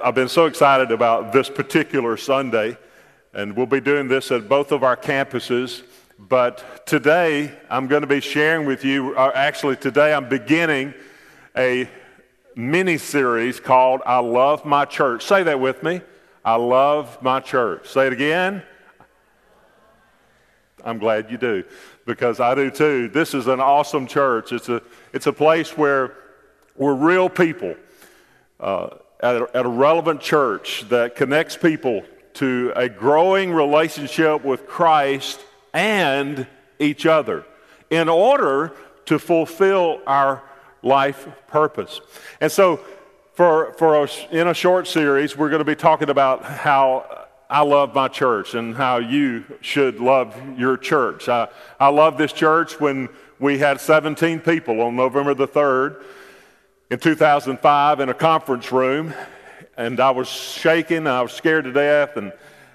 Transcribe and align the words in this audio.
I've 0.00 0.14
been 0.14 0.28
so 0.28 0.46
excited 0.46 0.92
about 0.92 1.32
this 1.32 1.50
particular 1.50 2.16
Sunday, 2.16 2.78
and 3.34 3.56
we'll 3.56 3.66
be 3.66 3.80
doing 3.80 4.06
this 4.06 4.30
at 4.30 4.48
both 4.48 4.70
of 4.70 4.84
our 4.84 4.96
campuses. 4.96 5.82
But 6.20 6.86
today, 6.86 7.50
I'm 7.68 7.88
going 7.88 8.02
to 8.02 8.06
be 8.06 8.20
sharing 8.20 8.64
with 8.64 8.84
you, 8.84 9.16
actually, 9.16 9.74
today, 9.74 10.14
I'm 10.14 10.28
beginning 10.28 10.94
a 11.56 11.90
mini 12.54 12.96
series 12.96 13.58
called 13.58 14.00
I 14.06 14.20
Love 14.20 14.64
My 14.64 14.84
Church. 14.84 15.24
Say 15.24 15.42
that 15.42 15.58
with 15.58 15.82
me. 15.82 16.00
I 16.44 16.54
love 16.54 17.20
my 17.20 17.40
church. 17.40 17.88
Say 17.88 18.06
it 18.06 18.12
again. 18.12 18.62
I'm 20.84 20.98
glad 20.98 21.28
you 21.28 21.38
do, 21.38 21.64
because 22.06 22.38
I 22.38 22.54
do 22.54 22.70
too. 22.70 23.08
This 23.08 23.34
is 23.34 23.48
an 23.48 23.58
awesome 23.58 24.06
church. 24.06 24.52
It's 24.52 24.68
a, 24.68 24.80
it's 25.12 25.26
a 25.26 25.32
place 25.32 25.76
where 25.76 26.14
we're 26.76 26.94
real 26.94 27.28
people. 27.28 27.74
Uh, 28.60 28.90
at 29.20 29.36
a, 29.36 29.56
at 29.56 29.66
a 29.66 29.68
relevant 29.68 30.20
church 30.20 30.84
that 30.88 31.16
connects 31.16 31.56
people 31.56 32.02
to 32.34 32.72
a 32.76 32.88
growing 32.88 33.52
relationship 33.52 34.44
with 34.44 34.66
Christ 34.66 35.40
and 35.74 36.46
each 36.78 37.06
other 37.06 37.44
in 37.90 38.08
order 38.08 38.72
to 39.06 39.18
fulfill 39.18 40.00
our 40.06 40.42
life 40.82 41.26
purpose. 41.48 42.00
And 42.40 42.50
so, 42.50 42.80
for, 43.32 43.72
for 43.74 43.96
us, 43.96 44.26
in 44.32 44.48
a 44.48 44.54
short 44.54 44.88
series, 44.88 45.36
we're 45.36 45.48
going 45.48 45.60
to 45.60 45.64
be 45.64 45.76
talking 45.76 46.10
about 46.10 46.44
how 46.44 47.28
I 47.48 47.62
love 47.62 47.94
my 47.94 48.08
church 48.08 48.54
and 48.54 48.74
how 48.74 48.98
you 48.98 49.44
should 49.60 50.00
love 50.00 50.36
your 50.58 50.76
church. 50.76 51.28
I, 51.28 51.48
I 51.78 51.88
love 51.88 52.18
this 52.18 52.32
church 52.32 52.80
when 52.80 53.08
we 53.38 53.58
had 53.58 53.80
17 53.80 54.40
people 54.40 54.80
on 54.80 54.96
November 54.96 55.34
the 55.34 55.46
3rd 55.46 56.02
in 56.90 56.98
2005 56.98 58.00
in 58.00 58.08
a 58.08 58.14
conference 58.14 58.72
room, 58.72 59.12
and 59.76 60.00
I 60.00 60.10
was 60.10 60.26
shaking. 60.26 61.06
I 61.06 61.20
was 61.20 61.32
scared 61.32 61.64
to 61.64 61.72
death, 61.72 62.16
and 62.16 62.32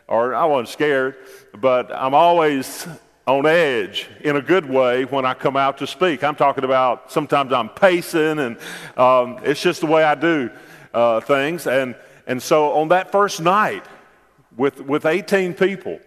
or 0.07 0.35
I 0.35 0.45
wasn't 0.45 0.69
scared, 0.69 1.15
but 1.59 1.91
I'm 1.91 2.13
always 2.13 2.87
on 3.25 3.47
edge 3.47 4.07
in 4.21 4.35
a 4.35 4.41
good 4.41 4.69
way 4.69 5.05
when 5.05 5.25
I 5.25 5.33
come 5.33 5.55
out 5.55 5.79
to 5.79 5.87
speak. 5.87 6.23
I'm 6.23 6.35
talking 6.35 6.63
about 6.63 7.11
sometimes 7.11 7.51
I'm 7.51 7.69
pacing, 7.69 8.37
and 8.37 8.57
um, 8.97 9.39
it's 9.43 9.61
just 9.61 9.81
the 9.81 9.87
way 9.87 10.03
I 10.03 10.13
do 10.13 10.51
uh, 10.93 11.19
things. 11.21 11.65
And 11.65 11.95
and 12.27 12.41
so 12.41 12.73
on 12.73 12.89
that 12.89 13.11
first 13.11 13.41
night, 13.41 13.83
with 14.55 14.79
with 14.79 15.07
18 15.07 15.55
people, 15.55 15.99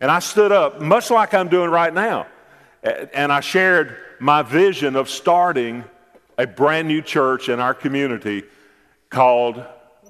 and 0.00 0.12
I 0.12 0.20
stood 0.20 0.52
up 0.52 0.80
much 0.80 1.10
like 1.10 1.34
I'm 1.34 1.48
doing 1.48 1.70
right 1.70 1.92
now, 1.92 2.28
and 2.84 3.32
I 3.32 3.40
shared 3.40 3.96
my 4.20 4.42
vision 4.42 4.94
of 4.94 5.10
starting 5.10 5.82
a 6.38 6.46
brand 6.46 6.88
new 6.88 7.02
church 7.02 7.48
in 7.48 7.58
our 7.58 7.74
community 7.74 8.44
called 9.10 9.62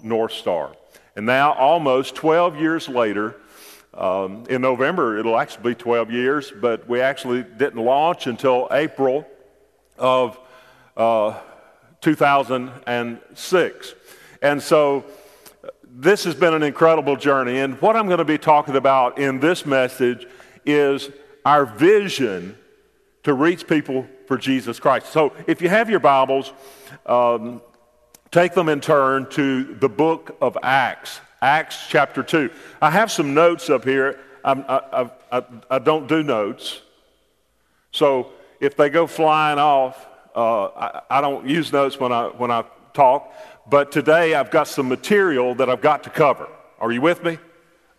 North 0.03 0.33
Star. 0.33 0.73
And 1.17 1.25
now, 1.27 1.53
almost 1.55 2.15
12 2.15 2.61
years 2.61 2.89
later, 2.89 3.35
um, 3.95 4.45
in 4.49 4.61
November, 4.61 5.19
it'll 5.19 5.39
actually 5.39 5.75
be 5.75 5.75
12 5.75 6.13
years, 6.13 6.53
but 6.61 6.87
we 6.89 7.01
actually 7.01 7.43
didn't 7.43 7.83
launch 7.83 8.27
until 8.27 8.69
April 8.71 9.27
of 9.97 10.39
uh, 10.97 11.41
2006. 12.03 13.95
And 14.43 14.63
so, 14.63 15.05
this 15.91 16.23
has 16.25 16.35
been 16.35 16.55
an 16.55 16.63
incredible 16.63 17.17
journey. 17.17 17.59
And 17.59 17.81
what 17.81 17.97
I'm 17.97 18.07
going 18.07 18.19
to 18.19 18.25
be 18.25 18.39
talking 18.39 18.77
about 18.77 19.19
in 19.19 19.41
this 19.41 19.67
message 19.67 20.29
is 20.65 21.11
our 21.45 21.67
vision 21.67 22.57
to 23.25 23.35
reach 23.35 23.67
people 23.67 24.07
for 24.29 24.37
Jesus 24.37 24.79
Christ. 24.79 25.07
So 25.07 25.33
if 25.47 25.63
you 25.63 25.71
have 25.71 25.89
your 25.89 26.01
Bibles, 26.01 26.53
um, 27.07 27.63
take 28.31 28.53
them 28.53 28.69
in 28.69 28.81
turn 28.81 29.29
to 29.31 29.65
the 29.65 29.89
book 29.89 30.37
of 30.43 30.57
Acts, 30.63 31.21
Acts 31.41 31.87
chapter 31.89 32.23
2. 32.23 32.51
I 32.81 32.91
have 32.91 33.11
some 33.11 33.33
notes 33.33 33.71
up 33.71 33.85
here. 33.85 34.21
I, 34.45 35.11
I, 35.33 35.43
I, 35.71 35.79
don't 35.79 36.07
do 36.07 36.23
notes. 36.23 36.83
So 37.91 38.33
if 38.61 38.77
they 38.77 38.91
go 38.91 39.07
flying 39.07 39.59
off, 39.59 40.07
uh, 40.37 40.67
I, 40.67 41.01
I 41.11 41.21
don't 41.23 41.49
use 41.49 41.73
notes 41.73 41.99
when 41.99 42.13
I, 42.13 42.27
when 42.27 42.51
I 42.51 42.65
talk. 42.93 43.33
But 43.69 43.91
today 43.91 44.35
I've 44.35 44.51
got 44.51 44.69
some 44.69 44.89
material 44.89 45.55
that 45.57 45.71
I've 45.71 45.81
got 45.81 46.05
to 46.05 46.11
cover. 46.11 46.49
Are 46.79 46.93
you 46.93 47.01
with 47.01 47.25
me? 47.25 47.39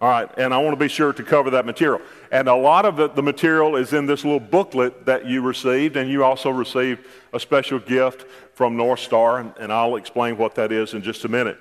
All 0.01 0.09
right, 0.09 0.29
and 0.37 0.53
I 0.53 0.57
want 0.59 0.71
to 0.71 0.79
be 0.79 0.87
sure 0.87 1.11
to 1.11 1.23
cover 1.23 1.49
that 1.49 1.65
material. 1.65 2.01
And 2.31 2.47
a 2.47 2.55
lot 2.55 2.85
of 2.85 2.95
the, 2.95 3.09
the, 3.09 3.21
material 3.21 3.75
is 3.75 3.91
in 3.91 4.05
this 4.05 4.23
little 4.23 4.39
booklet 4.39 5.05
that 5.05 5.25
you 5.25 5.41
received, 5.41 5.97
and 5.97 6.09
you 6.09 6.23
also 6.23 6.49
received 6.49 7.05
a 7.33 7.39
special 7.39 7.79
gift 7.79 8.25
from 8.53 8.77
North 8.77 9.01
Star, 9.01 9.39
and, 9.39 9.53
and 9.59 9.73
I'll 9.73 9.97
explain 9.97 10.37
what 10.37 10.55
that 10.55 10.71
is 10.71 10.93
in 10.93 11.01
just 11.01 11.25
a 11.25 11.27
minute. 11.27 11.57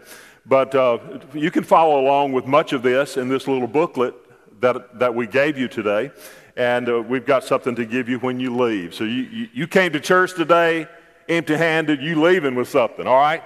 But 0.46 0.72
uh, 0.76 0.98
you 1.34 1.50
can 1.50 1.64
follow 1.64 2.00
along 2.00 2.32
with 2.32 2.46
much 2.46 2.72
of 2.72 2.82
this 2.82 3.16
in 3.16 3.28
this 3.28 3.48
little 3.48 3.66
booklet 3.66 4.14
that, 4.60 5.00
that 5.00 5.12
we 5.12 5.26
gave 5.26 5.58
you 5.58 5.66
today, 5.66 6.12
and 6.56 6.88
uh, 6.88 7.02
we've 7.02 7.26
got 7.26 7.42
something 7.42 7.74
to 7.74 7.84
give 7.84 8.08
you 8.08 8.20
when 8.20 8.38
you 8.38 8.56
leave. 8.56 8.94
So 8.94 9.02
you, 9.02 9.22
you, 9.22 9.48
you 9.52 9.66
came 9.66 9.92
to 9.94 10.00
church 10.00 10.34
today 10.34 10.86
empty 11.28 11.56
handed, 11.56 12.00
you 12.00 12.20
leaving 12.20 12.54
with 12.54 12.68
something, 12.68 13.06
all 13.06 13.20
right? 13.20 13.42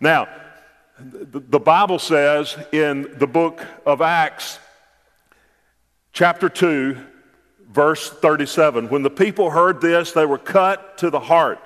Now, 0.00 0.28
the 1.00 1.60
Bible 1.60 1.98
says 1.98 2.56
in 2.72 3.14
the 3.18 3.26
book 3.26 3.64
of 3.86 4.00
Acts, 4.00 4.58
chapter 6.12 6.48
2, 6.48 6.96
verse 7.68 8.10
37, 8.10 8.88
when 8.88 9.02
the 9.02 9.10
people 9.10 9.50
heard 9.50 9.80
this, 9.80 10.12
they 10.12 10.26
were 10.26 10.38
cut 10.38 10.98
to 10.98 11.10
the 11.10 11.20
heart 11.20 11.60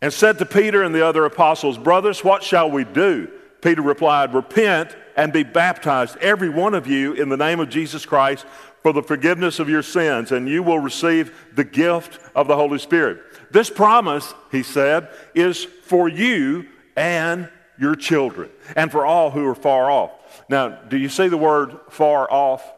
and 0.00 0.12
said 0.12 0.38
to 0.38 0.46
Peter 0.46 0.82
and 0.82 0.94
the 0.94 1.04
other 1.04 1.24
apostles, 1.24 1.76
Brothers, 1.76 2.24
what 2.24 2.42
shall 2.42 2.70
we 2.70 2.84
do? 2.84 3.30
Peter 3.60 3.82
replied, 3.82 4.32
Repent 4.32 4.96
and 5.16 5.32
be 5.32 5.42
baptized, 5.42 6.16
every 6.18 6.48
one 6.48 6.74
of 6.74 6.86
you, 6.86 7.12
in 7.12 7.28
the 7.28 7.36
name 7.36 7.60
of 7.60 7.68
Jesus 7.68 8.06
Christ 8.06 8.46
for 8.82 8.92
the 8.92 9.02
forgiveness 9.02 9.58
of 9.58 9.68
your 9.68 9.82
sins, 9.82 10.32
and 10.32 10.48
you 10.48 10.62
will 10.62 10.78
receive 10.78 11.34
the 11.54 11.64
gift 11.64 12.20
of 12.34 12.46
the 12.46 12.56
Holy 12.56 12.78
Spirit. 12.78 13.20
This 13.50 13.68
promise, 13.68 14.32
he 14.50 14.62
said, 14.62 15.08
is 15.34 15.64
for 15.64 16.08
you 16.08 16.66
and 16.96 17.50
your 17.78 17.94
children, 17.94 18.50
and 18.76 18.90
for 18.90 19.06
all 19.06 19.30
who 19.30 19.46
are 19.46 19.54
far 19.54 19.90
off. 19.90 20.10
Now, 20.48 20.68
do 20.68 20.96
you 20.96 21.08
see 21.08 21.28
the 21.28 21.36
word 21.36 21.78
far 21.90 22.30
off? 22.30 22.72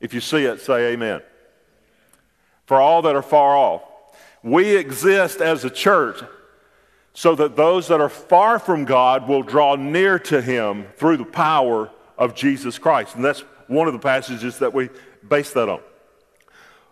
If 0.00 0.14
you 0.14 0.20
see 0.20 0.44
it, 0.44 0.60
say 0.60 0.92
amen. 0.92 1.22
For 2.66 2.80
all 2.80 3.02
that 3.02 3.14
are 3.14 3.22
far 3.22 3.56
off. 3.56 3.82
We 4.42 4.76
exist 4.76 5.40
as 5.40 5.64
a 5.64 5.70
church 5.70 6.22
so 7.12 7.34
that 7.34 7.56
those 7.56 7.88
that 7.88 8.00
are 8.00 8.08
far 8.08 8.58
from 8.58 8.84
God 8.84 9.28
will 9.28 9.42
draw 9.42 9.76
near 9.76 10.18
to 10.20 10.40
Him 10.40 10.86
through 10.96 11.18
the 11.18 11.24
power 11.24 11.90
of 12.16 12.34
Jesus 12.34 12.78
Christ. 12.78 13.16
And 13.16 13.24
that's 13.24 13.40
one 13.66 13.86
of 13.86 13.92
the 13.92 13.98
passages 13.98 14.58
that 14.58 14.72
we 14.72 14.88
base 15.28 15.52
that 15.52 15.68
on. 15.68 15.80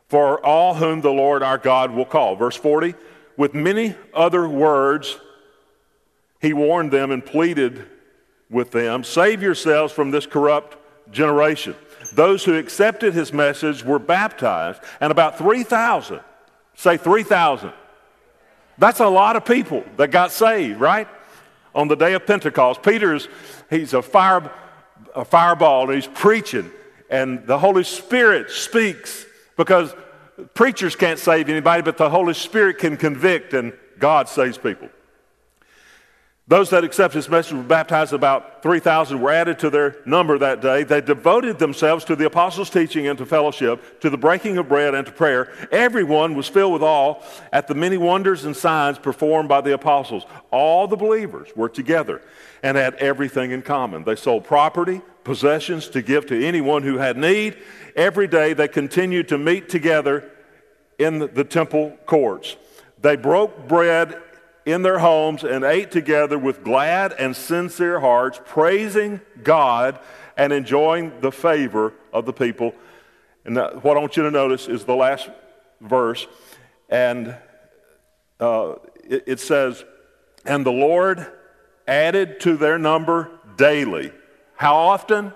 For 0.08 0.44
all 0.44 0.74
whom 0.74 1.00
the 1.00 1.10
Lord 1.10 1.42
our 1.42 1.58
God 1.58 1.90
will 1.90 2.04
call. 2.04 2.36
Verse 2.36 2.56
40, 2.56 2.94
with 3.36 3.54
many 3.54 3.94
other 4.12 4.48
words, 4.48 5.18
he 6.40 6.52
warned 6.52 6.92
them 6.92 7.10
and 7.10 7.24
pleaded 7.24 7.86
with 8.50 8.70
them 8.70 9.04
save 9.04 9.42
yourselves 9.42 9.92
from 9.92 10.10
this 10.10 10.26
corrupt 10.26 10.76
generation. 11.12 11.74
Those 12.14 12.44
who 12.44 12.54
accepted 12.54 13.14
his 13.14 13.32
message 13.32 13.84
were 13.84 13.98
baptized, 13.98 14.80
and 15.00 15.10
about 15.10 15.36
3,000, 15.36 16.20
say 16.74 16.96
3,000. 16.96 17.72
That's 18.78 19.00
a 19.00 19.08
lot 19.08 19.36
of 19.36 19.44
people 19.44 19.84
that 19.96 20.10
got 20.10 20.30
saved, 20.30 20.80
right? 20.80 21.08
On 21.74 21.88
the 21.88 21.96
day 21.96 22.14
of 22.14 22.26
Pentecost. 22.26 22.82
Peter's, 22.82 23.28
he's 23.68 23.92
a, 23.92 24.00
fire, 24.00 24.50
a 25.14 25.24
fireball, 25.24 25.84
and 25.90 25.94
he's 25.94 26.06
preaching, 26.06 26.70
and 27.10 27.46
the 27.46 27.58
Holy 27.58 27.84
Spirit 27.84 28.50
speaks 28.50 29.26
because 29.56 29.94
preachers 30.54 30.94
can't 30.94 31.18
save 31.18 31.48
anybody, 31.48 31.82
but 31.82 31.98
the 31.98 32.08
Holy 32.08 32.34
Spirit 32.34 32.78
can 32.78 32.96
convict, 32.96 33.52
and 33.52 33.72
God 33.98 34.28
saves 34.28 34.56
people. 34.56 34.88
Those 36.48 36.70
that 36.70 36.82
accepted 36.82 37.18
his 37.18 37.28
message 37.28 37.52
were 37.52 37.62
baptized, 37.62 38.14
about 38.14 38.62
3,000 38.62 39.20
were 39.20 39.30
added 39.30 39.58
to 39.58 39.68
their 39.68 39.96
number 40.06 40.38
that 40.38 40.62
day. 40.62 40.82
They 40.82 41.02
devoted 41.02 41.58
themselves 41.58 42.06
to 42.06 42.16
the 42.16 42.24
apostles' 42.24 42.70
teaching 42.70 43.06
and 43.06 43.18
to 43.18 43.26
fellowship, 43.26 44.00
to 44.00 44.08
the 44.08 44.16
breaking 44.16 44.56
of 44.56 44.66
bread 44.66 44.94
and 44.94 45.04
to 45.04 45.12
prayer. 45.12 45.52
Everyone 45.70 46.34
was 46.34 46.48
filled 46.48 46.72
with 46.72 46.82
awe 46.82 47.22
at 47.52 47.68
the 47.68 47.74
many 47.74 47.98
wonders 47.98 48.46
and 48.46 48.56
signs 48.56 48.98
performed 48.98 49.50
by 49.50 49.60
the 49.60 49.74
apostles. 49.74 50.24
All 50.50 50.88
the 50.88 50.96
believers 50.96 51.50
were 51.54 51.68
together 51.68 52.22
and 52.62 52.78
had 52.78 52.94
everything 52.94 53.50
in 53.50 53.60
common. 53.60 54.04
They 54.04 54.16
sold 54.16 54.44
property, 54.44 55.02
possessions 55.24 55.88
to 55.88 56.00
give 56.00 56.24
to 56.28 56.46
anyone 56.46 56.82
who 56.82 56.96
had 56.96 57.18
need. 57.18 57.58
Every 57.94 58.26
day 58.26 58.54
they 58.54 58.68
continued 58.68 59.28
to 59.28 59.36
meet 59.36 59.68
together 59.68 60.30
in 60.98 61.18
the 61.18 61.44
temple 61.44 61.98
courts. 62.06 62.56
They 63.02 63.16
broke 63.16 63.68
bread 63.68 64.22
in 64.64 64.82
their 64.82 64.98
homes 64.98 65.44
and 65.44 65.64
ate 65.64 65.90
together 65.90 66.38
with 66.38 66.62
glad 66.62 67.12
and 67.12 67.34
sincere 67.34 68.00
hearts, 68.00 68.40
praising 68.44 69.20
God 69.42 69.98
and 70.36 70.52
enjoying 70.52 71.20
the 71.20 71.32
favor 71.32 71.94
of 72.12 72.26
the 72.26 72.32
people. 72.32 72.74
And 73.44 73.56
what 73.56 73.96
I 73.96 74.00
want 74.00 74.16
you 74.16 74.22
to 74.24 74.30
notice 74.30 74.68
is 74.68 74.84
the 74.84 74.94
last 74.94 75.30
verse, 75.80 76.26
and 76.88 77.34
uh, 78.40 78.74
it, 79.04 79.24
it 79.26 79.40
says, 79.40 79.84
And 80.44 80.66
the 80.66 80.72
Lord 80.72 81.26
added 81.86 82.40
to 82.40 82.56
their 82.56 82.78
number 82.78 83.30
daily. 83.56 84.12
How 84.54 84.76
often? 84.76 85.32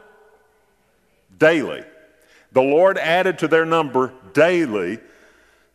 Daily. 1.36 1.84
The 2.52 2.62
Lord 2.62 2.98
added 2.98 3.38
to 3.38 3.48
their 3.48 3.64
number 3.64 4.12
daily 4.34 5.00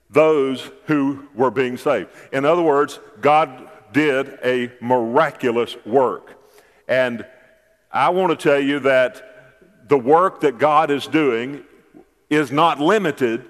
those 0.09 0.69
who 0.85 1.27
were 1.35 1.51
being 1.51 1.77
saved. 1.77 2.09
In 2.31 2.45
other 2.45 2.61
words, 2.61 2.99
God 3.21 3.69
did 3.91 4.39
a 4.43 4.71
miraculous 4.81 5.75
work. 5.85 6.33
And 6.87 7.25
I 7.91 8.09
want 8.09 8.37
to 8.37 8.49
tell 8.49 8.59
you 8.59 8.79
that 8.81 9.87
the 9.87 9.97
work 9.97 10.41
that 10.41 10.57
God 10.57 10.91
is 10.91 11.07
doing 11.07 11.63
is 12.29 12.51
not 12.51 12.79
limited 12.79 13.45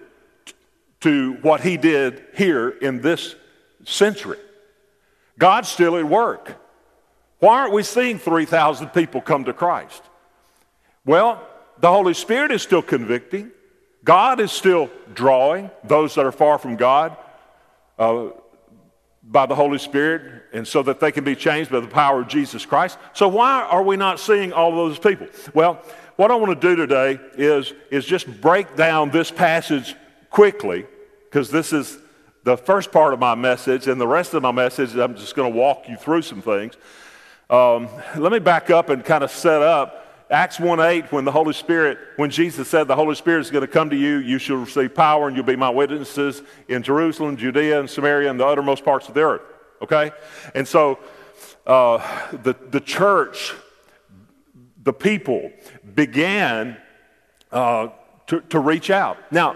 to 1.01 1.33
what 1.42 1.62
he 1.62 1.77
did 1.77 2.24
here 2.36 2.69
in 2.69 3.01
this 3.01 3.36
century. 3.86 4.39
God's 5.38 5.69
still 5.69 5.95
at 5.98 6.06
work. 6.06 6.56
Why 7.39 7.60
aren't 7.60 7.74
we 7.74 7.83
seeing 7.83 8.18
3,000 8.18 8.89
people 8.89 9.21
come 9.21 9.45
to 9.45 9.53
Christ? 9.53 10.01
Well, 11.06 11.42
the 11.80 11.89
Holy 11.89 12.15
Spirit 12.15 12.51
is 12.51 12.63
still 12.63 12.81
convicting. 12.81 13.51
God 14.07 14.39
is 14.39 14.54
still 14.54 14.89
drawing 15.13 15.69
those 15.83 16.15
that 16.15 16.25
are 16.25 16.31
far 16.31 16.57
from 16.57 16.77
God 16.77 17.18
uh, 18.00 18.27
by 19.21 19.45
the 19.45 19.54
Holy 19.54 19.80
Spirit, 19.80 20.45
and 20.54 20.65
so 20.65 20.81
that 20.83 21.01
they 21.01 21.12
can 21.12 21.25
be 21.25 21.36
changed 21.36 21.69
by 21.69 21.81
the 21.81 21.88
power 21.88 22.21
of 22.21 22.30
Jesus 22.30 22.65
Christ. 22.65 22.98
So, 23.12 23.27
why 23.27 23.63
are 23.63 23.83
we 23.83 23.98
not 23.98 24.21
seeing 24.21 24.54
all 24.54 24.71
those 24.71 24.98
people? 24.98 25.27
Well, 25.54 25.83
what 26.15 26.31
I 26.31 26.36
want 26.36 26.59
to 26.59 26.68
do 26.69 26.77
today 26.77 27.19
is, 27.33 27.74
is 27.92 28.06
just 28.06 28.39
break 28.39 28.77
down 28.77 29.12
this 29.12 29.30
passage 29.30 29.94
quickly, 30.30 30.86
because 31.25 31.51
this 31.51 31.74
is 31.74 31.98
the 32.45 32.56
first 32.56 32.94
part 32.94 33.13
of 33.13 33.19
my 33.19 33.36
message, 33.36 33.89
and 33.89 34.00
the 34.00 34.07
rest 34.07 34.33
of 34.33 34.42
my 34.42 34.53
message, 34.53 34.95
I'm 34.95 35.18
just 35.18 35.36
going 35.36 35.51
to 35.51 35.60
walk 35.60 35.89
you 35.89 35.98
through 35.98 36.21
some 36.21 36.42
things. 36.42 36.75
Um, 37.50 37.89
let 38.15 38.31
me 38.31 38.39
back 38.39 38.69
up 38.69 38.88
and 38.88 39.03
kind 39.03 39.25
of 39.25 39.31
set 39.31 39.62
up 39.62 40.06
Acts 40.29 40.59
1 40.59 40.79
8, 40.79 41.12
when 41.12 41.24
the 41.24 41.31
Holy 41.31 41.53
Spirit, 41.53 42.00
when 42.18 42.29
Jesus 42.29 42.68
said 42.68 42.88
the 42.88 42.95
Holy 42.95 43.15
Spirit 43.15 43.41
is 43.41 43.51
going 43.51 43.62
to 43.62 43.68
come 43.68 43.89
to 43.91 43.95
you, 43.95 44.18
you 44.18 44.39
shall 44.39 44.57
receive 44.57 44.94
power 44.94 45.27
and 45.27 45.38
you'll 45.38 45.45
be 45.45 45.56
my 45.56 45.69
witnesses 45.69 46.41
in 46.68 46.83
Jerusalem, 46.83 47.38
Judea, 47.38 47.79
and 47.79 47.89
Samaria, 47.89 48.29
and 48.29 48.38
the 48.38 48.45
uttermost 48.45 48.83
parts 48.83 49.07
of 49.07 49.13
the 49.13 49.21
earth. 49.21 49.41
Okay? 49.81 50.12
And 50.53 50.68
so 50.68 51.00
uh, 51.65 52.00
the, 52.44 52.56
the 52.71 52.81
church, 52.81 53.53
the 54.83 54.91
people, 54.91 55.50
began 55.95 56.77
uh, 57.53 57.89
to, 58.27 58.41
to 58.41 58.59
reach 58.59 58.89
out. 58.89 59.18
Now, 59.31 59.56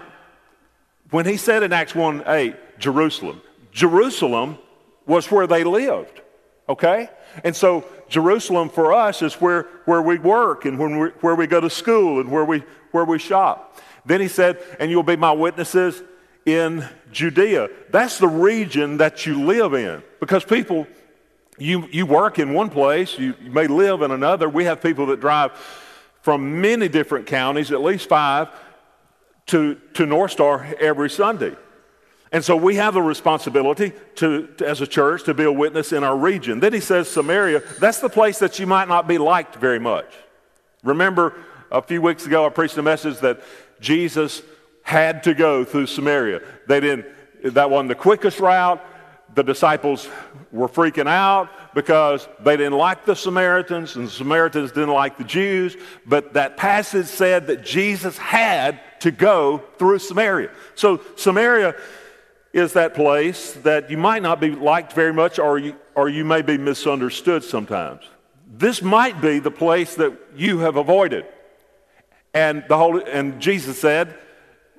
when 1.10 1.26
he 1.26 1.36
said 1.36 1.62
in 1.62 1.74
Acts 1.74 1.94
1 1.94 2.24
8, 2.26 2.78
Jerusalem, 2.78 3.42
Jerusalem 3.72 4.56
was 5.06 5.30
where 5.30 5.46
they 5.46 5.64
lived. 5.64 6.22
Okay? 6.66 7.10
And 7.44 7.54
so 7.54 7.84
Jerusalem 8.08 8.68
for 8.68 8.92
us 8.92 9.22
is 9.22 9.34
where, 9.34 9.62
where 9.84 10.02
we 10.02 10.18
work 10.18 10.64
and 10.64 10.78
when 10.78 10.98
we, 10.98 11.08
where 11.20 11.34
we 11.34 11.46
go 11.46 11.60
to 11.60 11.70
school 11.70 12.20
and 12.20 12.30
where 12.30 12.44
we, 12.44 12.62
where 12.90 13.04
we 13.04 13.18
shop. 13.18 13.80
Then 14.04 14.20
he 14.20 14.28
said, 14.28 14.58
and 14.80 14.90
you'll 14.90 15.02
be 15.02 15.16
my 15.16 15.32
witnesses 15.32 16.02
in 16.44 16.86
Judea. 17.10 17.68
That's 17.90 18.18
the 18.18 18.28
region 18.28 18.98
that 18.98 19.26
you 19.26 19.44
live 19.44 19.74
in 19.74 20.02
because 20.20 20.44
people, 20.44 20.86
you, 21.58 21.88
you 21.90 22.06
work 22.06 22.38
in 22.38 22.52
one 22.52 22.68
place, 22.68 23.18
you, 23.18 23.34
you 23.42 23.50
may 23.50 23.66
live 23.66 24.02
in 24.02 24.10
another. 24.10 24.48
We 24.48 24.64
have 24.64 24.82
people 24.82 25.06
that 25.06 25.20
drive 25.20 25.52
from 26.22 26.60
many 26.60 26.88
different 26.88 27.26
counties, 27.26 27.70
at 27.70 27.82
least 27.82 28.08
five, 28.08 28.48
to, 29.46 29.74
to 29.94 30.06
North 30.06 30.32
Star 30.32 30.64
every 30.80 31.10
Sunday. 31.10 31.54
And 32.32 32.42
so 32.42 32.56
we 32.56 32.76
have 32.76 32.94
the 32.94 33.02
responsibility 33.02 33.92
to, 34.16 34.46
to, 34.56 34.66
as 34.66 34.80
a 34.80 34.86
church 34.86 35.24
to 35.24 35.34
be 35.34 35.44
a 35.44 35.52
witness 35.52 35.92
in 35.92 36.02
our 36.02 36.16
region. 36.16 36.60
Then 36.60 36.72
he 36.72 36.80
says, 36.80 37.08
Samaria, 37.08 37.62
that's 37.78 38.00
the 38.00 38.08
place 38.08 38.38
that 38.38 38.58
you 38.58 38.66
might 38.66 38.88
not 38.88 39.06
be 39.06 39.18
liked 39.18 39.56
very 39.56 39.78
much. 39.78 40.06
Remember, 40.82 41.34
a 41.70 41.82
few 41.82 42.00
weeks 42.00 42.24
ago, 42.24 42.46
I 42.46 42.48
preached 42.48 42.78
a 42.78 42.82
message 42.82 43.18
that 43.18 43.42
Jesus 43.80 44.42
had 44.82 45.22
to 45.24 45.34
go 45.34 45.62
through 45.62 45.86
Samaria. 45.86 46.40
They 46.66 46.80
didn't, 46.80 47.06
that 47.54 47.70
wasn't 47.70 47.90
the 47.90 47.94
quickest 47.94 48.40
route. 48.40 48.82
The 49.34 49.42
disciples 49.42 50.08
were 50.50 50.68
freaking 50.68 51.08
out 51.08 51.48
because 51.74 52.28
they 52.40 52.56
didn't 52.56 52.76
like 52.76 53.04
the 53.04 53.16
Samaritans 53.16 53.96
and 53.96 54.06
the 54.06 54.10
Samaritans 54.10 54.72
didn't 54.72 54.90
like 54.90 55.16
the 55.16 55.24
Jews. 55.24 55.76
But 56.06 56.34
that 56.34 56.56
passage 56.56 57.06
said 57.06 57.46
that 57.46 57.62
Jesus 57.62 58.18
had 58.18 58.80
to 59.00 59.10
go 59.10 59.62
through 59.78 60.00
Samaria. 60.00 60.50
So, 60.74 61.00
Samaria 61.16 61.74
is 62.52 62.74
that 62.74 62.94
place 62.94 63.52
that 63.54 63.90
you 63.90 63.96
might 63.96 64.22
not 64.22 64.40
be 64.40 64.50
liked 64.50 64.92
very 64.92 65.12
much 65.12 65.38
or 65.38 65.58
you, 65.58 65.74
or 65.94 66.08
you 66.08 66.24
may 66.24 66.42
be 66.42 66.58
misunderstood 66.58 67.42
sometimes. 67.42 68.04
This 68.46 68.82
might 68.82 69.20
be 69.20 69.38
the 69.38 69.50
place 69.50 69.94
that 69.94 70.12
you 70.36 70.58
have 70.58 70.76
avoided. 70.76 71.24
And, 72.34 72.64
the 72.68 72.76
Holy, 72.76 73.10
and 73.10 73.40
Jesus 73.40 73.80
said, 73.80 74.14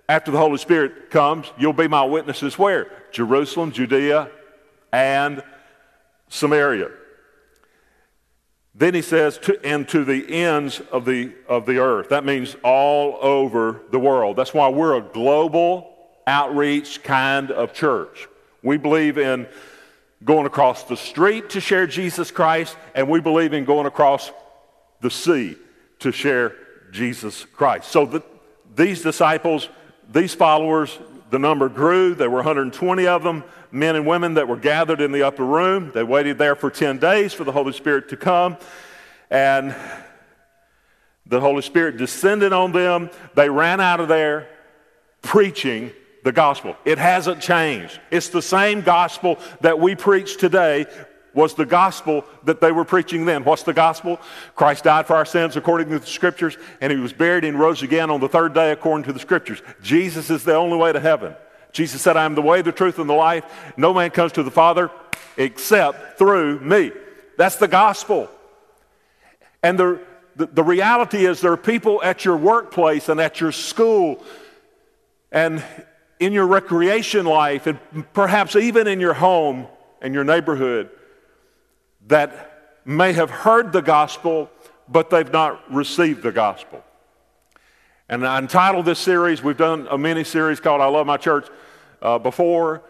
after 0.08 0.31
the 0.31 0.38
Holy 0.38 0.58
Spirit 0.58 1.10
comes, 1.10 1.52
you'll 1.58 1.74
be 1.74 1.88
my 1.88 2.04
witnesses 2.04 2.58
where? 2.58 2.92
Jerusalem, 3.12 3.72
Judea, 3.72 4.30
and 4.92 5.42
Samaria. 6.30 6.92
Then 8.76 8.94
he 8.94 9.02
says, 9.02 9.38
to, 9.40 9.64
and 9.66 9.88
to 9.90 10.04
the 10.04 10.31
ends 10.34 10.80
of 10.92 11.06
the, 11.06 11.34
of 11.48 11.66
the 11.66 11.78
earth. 11.78 12.10
That 12.10 12.26
means 12.26 12.56
all 12.64 13.18
over 13.22 13.81
the 13.92 14.00
world. 14.00 14.36
That's 14.36 14.54
why 14.54 14.69
we're 14.69 14.96
a 14.96 15.02
global 15.02 15.93
outreach 16.28 17.04
kind 17.04 17.52
of 17.52 17.74
church. 17.74 18.28
We 18.62 18.78
believe 18.78 19.18
in 19.18 19.48
going 20.24 20.46
across 20.46 20.84
the 20.84 20.96
street 20.96 21.50
to 21.52 21.60
share 21.60 21.86
Jesus 21.86 22.31
Christ, 22.31 22.78
and 22.96 23.10
we 23.10 23.20
believe 23.20 23.54
in 23.54 23.66
going 23.66 23.86
across 23.86 24.31
the 25.02 25.12
sea 25.12 25.58
to 26.00 26.12
share 26.12 26.56
Jesus 26.92 27.46
Christ. 27.46 27.92
So 27.92 28.06
the, 28.06 28.24
these 28.75 29.02
disciples, 29.02 29.68
these 30.12 30.34
followers, 30.34 30.98
the 31.30 31.40
number 31.40 31.68
grew. 31.68 32.16
There 32.16 32.30
were 32.30 32.38
120 32.38 33.08
of 33.08 33.24
them, 33.24 33.44
men 33.72 33.96
and 33.96 34.06
women 34.06 34.36
that 34.36 34.48
were 34.48 34.56
gathered 34.56 35.02
in 35.02 35.12
the 35.12 35.24
upper 35.24 35.46
room. 35.46 35.92
They 35.94 36.04
waited 36.04 36.38
there 36.38 36.56
for 36.56 36.69
10 36.69 37.00
days 37.00 37.34
for 37.34 37.44
the 37.44 37.52
Holy 37.52 37.74
Spirit 37.74 38.10
to 38.10 38.18
come. 38.18 38.58
And 39.30 39.76
the 41.26 41.40
Holy 41.40 41.64
Spirit 41.64 41.98
descended 41.98 42.54
on 42.54 42.72
them. 42.72 43.10
They 43.34 43.50
ran 43.50 43.81
out 43.81 44.00
of 44.00 44.08
there 44.08 44.48
preaching 45.22 45.92
the 46.24 46.31
gospel. 46.31 46.75
It 46.86 46.98
hasn't 46.98 47.42
changed. 47.42 48.00
It's 48.10 48.30
the 48.30 48.42
same 48.42 48.81
gospel 48.81 49.38
that 49.62 49.80
we 49.80 49.96
preach 49.96 50.38
today 50.38 50.86
was 51.34 51.56
the 51.56 51.66
gospel 51.66 52.24
that 52.44 52.62
they 52.62 52.72
were 52.72 52.86
preaching 52.86 53.25
then. 53.25 53.44
What's 53.44 53.64
the 53.64 53.74
gospel? 53.74 54.20
Christ 54.56 54.84
died 54.84 55.08
for 55.08 55.16
our 55.16 55.25
sins 55.25 55.58
according 55.58 55.90
to 55.90 56.00
the 56.00 56.06
scriptures, 56.06 56.57
and 56.80 56.92
he 56.92 57.00
was 57.00 57.12
buried 57.12 57.44
and 57.44 57.59
rose 57.59 57.81
again 57.81 58.09
on 58.09 58.19
the 58.19 58.30
third 58.30 58.54
day 58.54 58.71
according 58.71 59.06
to 59.06 59.14
the 59.14 59.19
scriptures. 59.19 59.62
Jesus 59.81 60.30
is 60.30 60.44
the 60.44 60.56
only 60.56 60.78
way 60.78 60.94
to 60.94 61.00
heaven. 61.00 61.36
Jesus 61.71 62.02
said, 62.02 62.16
I 62.18 62.26
am 62.26 62.36
the 62.36 62.42
way, 62.42 62.62
the 62.62 62.71
truth, 62.71 63.00
and 63.00 63.09
the 63.09 63.16
life. 63.16 63.44
No 63.78 63.94
man 63.94 64.12
comes 64.12 64.31
to 64.33 64.44
the 64.44 64.52
Father 64.52 64.92
except 65.36 66.19
through 66.19 66.59
me. 66.59 66.92
That's 67.36 67.56
the 67.56 67.68
gospel. 67.68 68.30
And 69.64 69.80
the, 69.80 70.00
the, 70.36 70.45
the 70.45 70.64
reality 70.64 71.26
is, 71.26 71.42
there 71.42 71.52
are 71.52 71.57
people 71.57 72.02
at 72.04 72.26
your 72.26 72.38
workplace 72.38 73.09
and 73.09 73.19
at 73.19 73.42
your 73.42 73.52
school 73.52 74.24
and 75.31 75.64
in 76.20 76.34
your 76.34 76.48
recreation 76.48 77.26
life 77.26 77.68
and 77.68 77.80
perhaps 78.14 78.56
even 78.56 78.88
in 78.88 79.00
your 79.00 79.14
home 79.14 79.68
and 80.02 80.14
your 80.14 80.24
neighborhood 80.24 80.90
that 82.08 82.80
may 82.86 83.14
have 83.14 83.30
heard 83.30 83.72
the 83.72 83.82
gospel, 83.82 84.50
but 84.90 85.10
they've 85.10 85.32
not 85.32 85.62
received 85.74 86.22
the 86.24 86.32
gospel. 86.32 86.84
And 88.10 88.28
I 88.28 88.38
entitled 88.38 88.86
this 88.86 89.00
series, 89.00 89.42
we've 89.42 89.58
done 89.58 89.88
a 89.90 89.98
mini 89.98 90.24
series 90.24 90.60
called 90.60 90.82
I 90.82 90.88
Love 90.88 91.08
My 91.08 91.18
Church 91.18 91.48
uh, 92.02 92.20
before. 92.20 92.84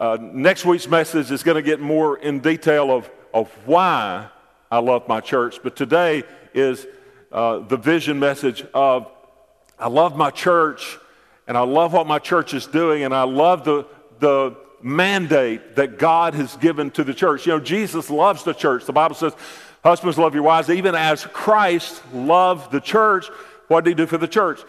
Uh, 0.00 0.18
next 0.20 0.64
week's 0.66 0.88
message 0.88 1.30
is 1.30 1.42
going 1.42 1.54
to 1.54 1.62
get 1.62 1.80
more 1.80 2.18
in 2.18 2.40
detail 2.40 2.90
of, 2.90 3.08
of 3.32 3.48
why 3.66 4.28
I 4.70 4.80
love 4.80 5.08
my 5.08 5.20
church. 5.20 5.60
But 5.62 5.76
today 5.76 6.24
is 6.52 6.86
uh, 7.32 7.60
the 7.60 7.76
vision 7.76 8.18
message 8.18 8.64
of 8.74 9.10
I 9.78 9.86
love 9.88 10.16
my 10.16 10.30
church 10.30 10.98
and 11.48 11.56
I 11.56 11.62
love 11.62 11.94
what 11.94 12.06
my 12.06 12.18
church 12.18 12.52
is 12.54 12.66
doing, 12.66 13.02
and 13.02 13.14
I 13.14 13.22
love 13.22 13.64
the, 13.64 13.86
the 14.20 14.54
mandate 14.82 15.76
that 15.76 15.98
God 15.98 16.34
has 16.34 16.54
given 16.58 16.90
to 16.92 17.02
the 17.02 17.14
church. 17.14 17.46
You 17.46 17.54
know, 17.54 17.60
Jesus 17.60 18.10
loves 18.10 18.44
the 18.44 18.52
church. 18.52 18.84
The 18.84 18.92
Bible 18.92 19.16
says, 19.16 19.32
Husbands, 19.82 20.18
love 20.18 20.34
your 20.34 20.42
wives, 20.42 20.68
even 20.68 20.94
as 20.94 21.24
Christ 21.24 22.02
loved 22.12 22.70
the 22.70 22.80
church. 22.80 23.28
What 23.68 23.84
did 23.84 23.90
he 23.90 23.94
do 23.94 24.06
for 24.06 24.18
the 24.18 24.28
church? 24.28 24.60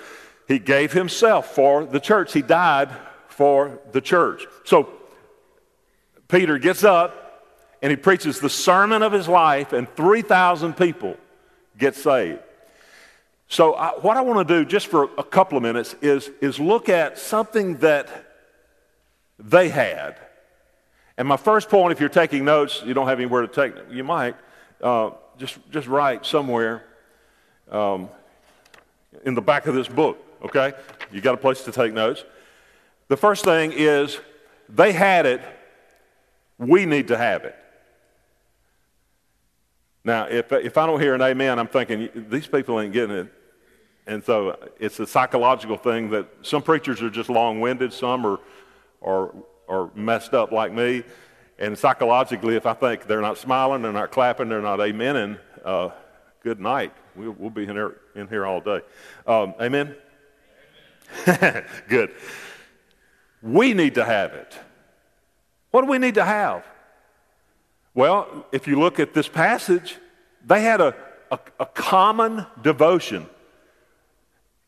He 0.48 0.57
gave 0.57 0.93
himself 0.93 1.53
for 1.53 1.86
the 1.86 2.00
church. 2.00 2.31
He 2.33 2.41
died 2.41 2.89
for 3.27 3.79
the 3.91 4.01
church. 4.01 4.45
So 4.63 4.89
Peter 6.27 6.57
gets 6.57 6.83
up 6.83 7.45
and 7.81 7.91
he 7.91 7.98
preaches 7.98 8.39
the 8.39 8.50
sermon 8.50 9.01
of 9.03 9.12
his 9.12 9.27
life, 9.27 9.74
and 9.74 9.88
3,000 9.95 10.75
people 10.75 11.15
get 11.77 11.95
saved. 11.95 12.39
So, 13.51 13.74
I, 13.74 13.89
what 14.00 14.15
I 14.15 14.22
want 14.22 14.48
to 14.48 14.60
do 14.60 14.63
just 14.63 14.88
for 14.88 15.10
a 15.18 15.24
couple 15.24 15.58
of 15.58 15.63
minutes 15.63 15.96
is, 16.01 16.29
is 16.39 16.60
look 16.60 16.88
at 16.88 17.18
something 17.18 17.77
that 17.77 18.08
they 19.39 19.70
had. 19.70 20.18
And 21.18 21.27
my 21.27 21.36
first 21.36 21.68
point, 21.68 21.91
if 21.91 22.00
you're 22.00 22.10
taking 22.10 22.46
notes, 22.46 22.84
you 22.86 22.94
don't 22.94 23.08
have 23.08 23.18
anywhere 23.20 23.41
to 23.41 23.48
take, 23.48 23.74
them. 23.74 23.88
you 23.91 24.03
might, 24.03 24.36
uh, 24.82 25.12
just, 25.39 25.58
just 25.72 25.88
write 25.88 26.27
somewhere 26.27 26.86
um, 27.72 28.10
in 29.25 29.34
the 29.34 29.41
back 29.41 29.65
of 29.65 29.74
this 29.74 29.88
book, 29.88 30.24
okay? 30.44 30.74
You 31.12 31.20
got 31.20 31.34
a 31.34 31.38
place 31.38 31.63
to 31.63 31.72
take 31.72 31.91
notes. 31.91 32.24
The 33.08 33.18
first 33.18 33.44
thing 33.44 33.74
is 33.75 34.20
they 34.70 34.91
had 34.91 35.25
it, 35.25 35.41
we 36.60 36.86
need 36.86 37.08
to 37.08 37.18
have 37.18 37.46
it. 37.46 37.56
Now, 40.03 40.25
if, 40.25 40.51
if 40.51 40.77
I 40.77 40.86
don't 40.86 41.01
hear 41.01 41.15
an 41.15 41.22
amen, 41.24 41.58
I'm 41.58 41.68
thinking, 41.68 42.10
these 42.29 42.46
people 42.46 42.79
ain't 42.79 42.94
getting 42.94 43.15
it. 43.15 43.34
And 44.09 44.25
so 44.25 44.57
it's 44.79 44.99
a 44.99 45.05
psychological 45.05 45.77
thing 45.77 46.09
that 46.09 46.25
some 46.41 46.63
preachers 46.63 46.99
are 47.03 47.11
just 47.11 47.29
long 47.29 47.61
winded, 47.61 47.93
some 47.93 48.25
are, 48.25 48.39
are, 49.03 49.35
are 49.67 49.91
messed 49.93 50.33
up 50.33 50.51
like 50.51 50.73
me. 50.73 51.03
And 51.59 51.77
psychologically, 51.77 52.55
if 52.55 52.65
I 52.65 52.73
think 52.73 53.05
they're 53.05 53.21
not 53.21 53.37
smiling, 53.37 53.83
they're 53.83 53.93
not 53.93 54.09
clapping, 54.09 54.49
they're 54.49 54.63
not 54.63 54.79
amening, 54.79 55.37
uh, 55.63 55.89
good 56.41 56.59
night. 56.59 56.91
We'll, 57.15 57.35
we'll, 57.37 57.51
be 57.51 57.65
in 57.65 57.69
here, 57.69 57.97
in 58.15 58.27
here 58.27 58.47
all 58.47 58.61
day. 58.61 58.81
Um, 59.27 59.53
amen? 59.61 59.95
amen. 61.27 61.65
good. 61.87 62.11
We 63.43 63.75
need 63.75 63.93
to 63.93 64.05
have 64.05 64.33
it. 64.33 64.57
What 65.69 65.81
do 65.81 65.87
we 65.87 65.99
need 65.99 66.15
to 66.15 66.25
have? 66.25 66.65
Well, 67.93 68.47
if 68.51 68.67
you 68.67 68.79
look 68.79 68.99
at 68.99 69.13
this 69.13 69.27
passage, 69.27 69.97
they 70.43 70.63
had 70.63 70.81
a, 70.81 70.95
a, 71.29 71.37
a 71.59 71.65
common 71.67 72.47
devotion. 72.63 73.27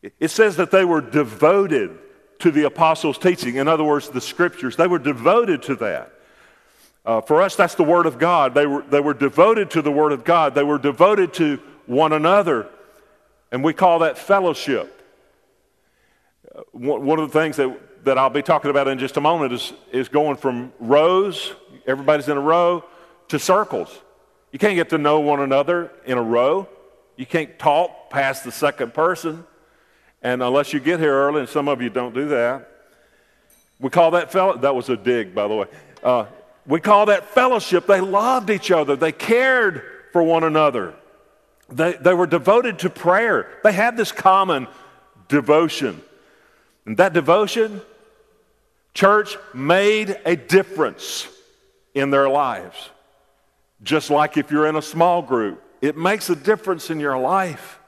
It 0.02 0.30
says 0.30 0.56
that 0.56 0.70
they 0.70 0.84
were 0.84 1.00
devoted 1.00 1.98
to 2.40 2.50
the 2.50 2.64
apostles' 2.64 3.18
teaching. 3.18 3.56
In 3.56 3.68
other 3.68 3.84
words, 3.84 4.08
the 4.08 4.20
scriptures. 4.20 4.76
They 4.76 4.88
were 4.88 4.98
devoted 4.98 5.62
to 5.64 5.76
that. 5.76 6.12
Uh, 7.04 7.20
for 7.20 7.40
us, 7.40 7.56
that's 7.56 7.74
the 7.76 7.84
Word 7.84 8.06
of 8.06 8.18
God. 8.18 8.54
They 8.54 8.66
were, 8.66 8.82
they 8.82 9.00
were 9.00 9.14
devoted 9.14 9.70
to 9.70 9.82
the 9.82 9.92
Word 9.92 10.12
of 10.12 10.24
God. 10.24 10.54
They 10.54 10.64
were 10.64 10.78
devoted 10.78 11.32
to 11.34 11.60
one 11.86 12.12
another. 12.12 12.68
And 13.50 13.62
we 13.62 13.72
call 13.72 14.00
that 14.00 14.18
fellowship. 14.18 15.00
Uh, 16.52 16.62
one 16.72 17.18
of 17.18 17.32
the 17.32 17.38
things 17.38 17.56
that, 17.56 18.04
that 18.04 18.18
I'll 18.18 18.30
be 18.30 18.42
talking 18.42 18.70
about 18.70 18.88
in 18.88 18.98
just 18.98 19.16
a 19.16 19.20
moment 19.20 19.52
is, 19.52 19.72
is 19.92 20.08
going 20.08 20.36
from 20.36 20.72
rows, 20.80 21.52
everybody's 21.86 22.28
in 22.28 22.36
a 22.36 22.40
row, 22.40 22.84
to 23.28 23.38
circles. 23.38 24.00
You 24.50 24.58
can't 24.58 24.74
get 24.74 24.90
to 24.90 24.98
know 24.98 25.20
one 25.20 25.40
another 25.40 25.90
in 26.04 26.18
a 26.18 26.22
row. 26.22 26.68
You 27.16 27.26
can't 27.26 27.58
talk 27.58 28.10
past 28.10 28.44
the 28.44 28.52
second 28.52 28.94
person. 28.94 29.44
And 30.22 30.42
unless 30.42 30.72
you 30.72 30.80
get 30.80 31.00
here 31.00 31.12
early, 31.12 31.40
and 31.40 31.48
some 31.48 31.68
of 31.68 31.82
you 31.82 31.90
don't 31.90 32.14
do 32.14 32.28
that, 32.28 32.68
we 33.80 33.90
call 33.90 34.12
that 34.12 34.30
fellow. 34.30 34.56
That 34.56 34.74
was 34.74 34.88
a 34.88 34.96
dig, 34.96 35.34
by 35.34 35.48
the 35.48 35.54
way. 35.54 35.66
Uh, 36.02 36.26
we 36.66 36.80
call 36.80 37.06
that 37.06 37.26
fellowship. 37.30 37.86
They 37.86 38.00
loved 38.00 38.48
each 38.50 38.70
other. 38.70 38.94
They 38.94 39.10
cared 39.10 39.82
for 40.12 40.22
one 40.22 40.44
another. 40.44 40.94
They, 41.68 41.94
they 41.94 42.14
were 42.14 42.26
devoted 42.26 42.80
to 42.80 42.90
prayer. 42.90 43.48
They 43.64 43.72
had 43.72 43.96
this 43.96 44.12
common 44.12 44.68
devotion. 45.28 46.00
And 46.86 46.96
that 46.98 47.12
devotion, 47.12 47.80
church, 48.94 49.36
made 49.52 50.16
a 50.24 50.36
difference 50.36 51.28
in 51.94 52.10
their 52.10 52.28
lives. 52.28 52.90
Just 53.82 54.10
like 54.10 54.36
if 54.36 54.50
you're 54.52 54.66
in 54.66 54.76
a 54.76 54.82
small 54.82 55.22
group, 55.22 55.60
it 55.80 55.96
makes 55.96 56.30
a 56.30 56.36
difference 56.36 56.90
in 56.90 57.00
your 57.00 57.18
life 57.18 57.80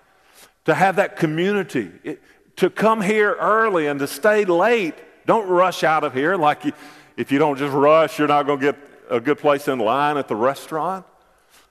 to 0.65 0.75
have 0.75 0.97
that 0.97 1.17
community. 1.17 1.91
It, 2.03 2.23
to 2.57 2.71
come 2.71 3.01
here 3.01 3.35
early 3.35 3.87
and 3.87 3.99
to 4.01 4.07
stay 4.07 4.45
late. 4.45 4.95
Don't 5.27 5.49
rush 5.49 5.83
out 5.83 6.05
of 6.05 6.13
here 6.13 6.37
like 6.37 6.65
you, 6.65 6.73
if 7.17 7.33
you 7.33 7.39
don't 7.39 7.59
just 7.59 7.75
rush, 7.75 8.19
you're 8.19 8.29
not 8.29 8.47
going 8.47 8.61
to 8.61 8.73
get 8.73 8.77
a 9.11 9.21
good 9.21 9.39
place 9.39 9.69
in 9.69 9.79
line 9.79 10.17
at 10.17 10.29
the 10.29 10.37
restaurant. 10.37 11.05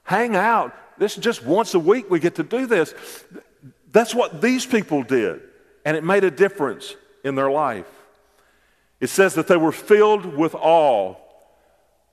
Hang 0.03 0.35
out. 0.35 0.75
This 0.97 1.17
is 1.17 1.23
just 1.23 1.43
once 1.43 1.73
a 1.73 1.79
week 1.79 2.09
we 2.09 2.19
get 2.19 2.35
to 2.35 2.43
do 2.43 2.65
this. 2.65 2.93
That's 3.91 4.13
what 4.13 4.41
these 4.41 4.65
people 4.65 5.03
did, 5.03 5.41
and 5.85 5.95
it 5.95 6.03
made 6.03 6.23
a 6.23 6.31
difference 6.31 6.95
in 7.23 7.35
their 7.35 7.49
life. 7.49 7.87
It 8.99 9.07
says 9.07 9.35
that 9.35 9.47
they 9.47 9.57
were 9.57 9.71
filled 9.71 10.25
with 10.25 10.55
awe, 10.55 11.15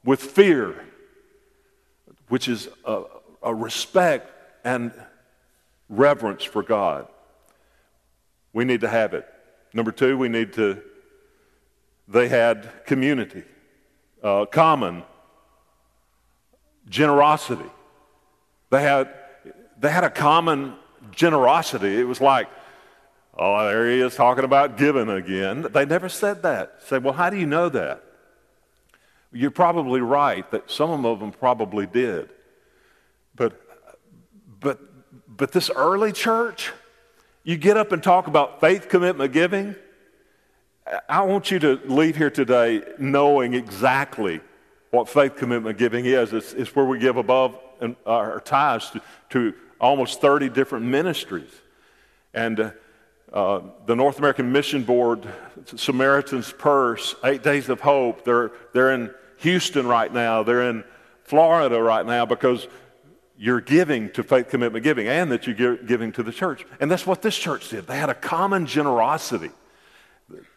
with 0.05 0.21
fear, 0.21 0.85
which 2.29 2.49
is 2.49 2.69
a, 2.85 3.03
a 3.43 3.55
respect 3.55 4.31
and 4.65 4.93
reverence 5.91 6.45
for 6.45 6.63
God. 6.63 7.07
We 8.55 8.65
need 8.65 8.81
to 8.81 8.89
have 8.89 9.13
it. 9.13 9.27
Number 9.75 9.93
two, 9.93 10.17
we 10.17 10.29
need 10.29 10.55
to, 10.55 10.81
they 12.09 12.29
had 12.29 12.87
community, 12.87 13.43
uh, 14.23 14.47
common 14.47 15.03
generosity. 16.89 17.71
They 18.71 18.83
had, 18.83 19.13
they 19.79 19.91
had 19.91 20.05
a 20.05 20.11
common 20.11 20.75
generosity. 21.11 22.01
It 22.01 22.05
was 22.05 22.21
like, 22.21 22.49
oh, 23.37 23.67
there 23.67 23.91
he 23.91 24.01
is 24.01 24.15
talking 24.15 24.45
about 24.45 24.77
giving 24.77 25.09
again. 25.09 25.67
They 25.71 25.85
never 25.85 26.09
said 26.09 26.43
that. 26.43 26.81
Say, 26.87 26.99
well, 26.99 27.15
how 27.15 27.31
do 27.31 27.37
you 27.37 27.47
know 27.47 27.69
that? 27.69 28.03
You're 29.33 29.53
probably 29.53 30.01
right 30.01 30.49
that 30.51 30.71
some 30.71 31.05
of 31.05 31.21
them 31.21 31.31
probably 31.31 31.87
did. 31.87 32.31
But, 33.37 33.61
but, 34.59 34.90
but 35.37 35.53
this 35.53 35.71
early 35.71 36.13
church, 36.13 36.73
you 37.45 37.57
get 37.57 37.77
up 37.77 37.93
and 37.93 38.03
talk 38.03 38.27
about 38.27 38.61
faith 38.61 38.89
commitment 38.89 39.33
giving. 39.33 39.77
I 41.09 41.23
want 41.23 41.51
you 41.51 41.59
to 41.61 41.81
leave 41.85 42.17
here 42.17 42.31
today 42.31 42.83
knowing 42.99 43.55
exactly 43.55 44.41
what 44.91 45.09
faith 45.09 45.37
commitment 45.37 45.79
giving 45.79 46.05
is. 46.05 46.33
It's, 46.33 46.53
it's 46.53 46.75
where 46.75 46.85
we 46.85 46.99
give 46.99 47.17
above 47.17 47.57
our 48.05 48.41
tithes 48.41 48.91
to, 48.91 49.03
to, 49.31 49.55
almost 49.81 50.21
30 50.21 50.51
different 50.51 50.85
ministries. 50.85 51.51
And 52.35 52.61
uh, 52.61 52.71
uh, 53.33 53.61
the 53.87 53.97
North 53.97 54.19
American 54.19 54.53
Mission 54.53 54.83
Board, 54.83 55.27
Samaritan's 55.65 56.53
Purse, 56.53 57.15
Eight 57.25 57.43
Days 57.43 57.71
of 57.71 57.81
Hope, 57.81 58.25
they're, 58.25 58.53
they're 58.75 58.93
in 58.93 59.11
Houston 59.39 59.87
right 59.87 60.13
now, 60.13 60.43
they're 60.43 60.69
in 60.69 60.85
Florida 61.23 61.81
right 61.81 62.05
now 62.05 62.27
because 62.27 62.67
you're 63.41 63.63
giving 63.63 64.11
to 64.11 64.23
faith 64.23 64.51
commitment 64.51 64.85
giving 64.85 65.09
and 65.09 65.33
that 65.33 65.47
you're 65.47 65.79
giving 65.79 66.13
to 66.13 66.23
the 66.23 66.31
church. 66.31 66.67
And 66.79 66.91
that's 66.91 67.07
what 67.07 67.23
this 67.23 67.39
church 67.39 67.71
did. 67.71 67.87
They 67.87 67.97
had 67.97 68.11
a 68.11 68.15
common 68.15 68.67
generosity. 68.67 69.51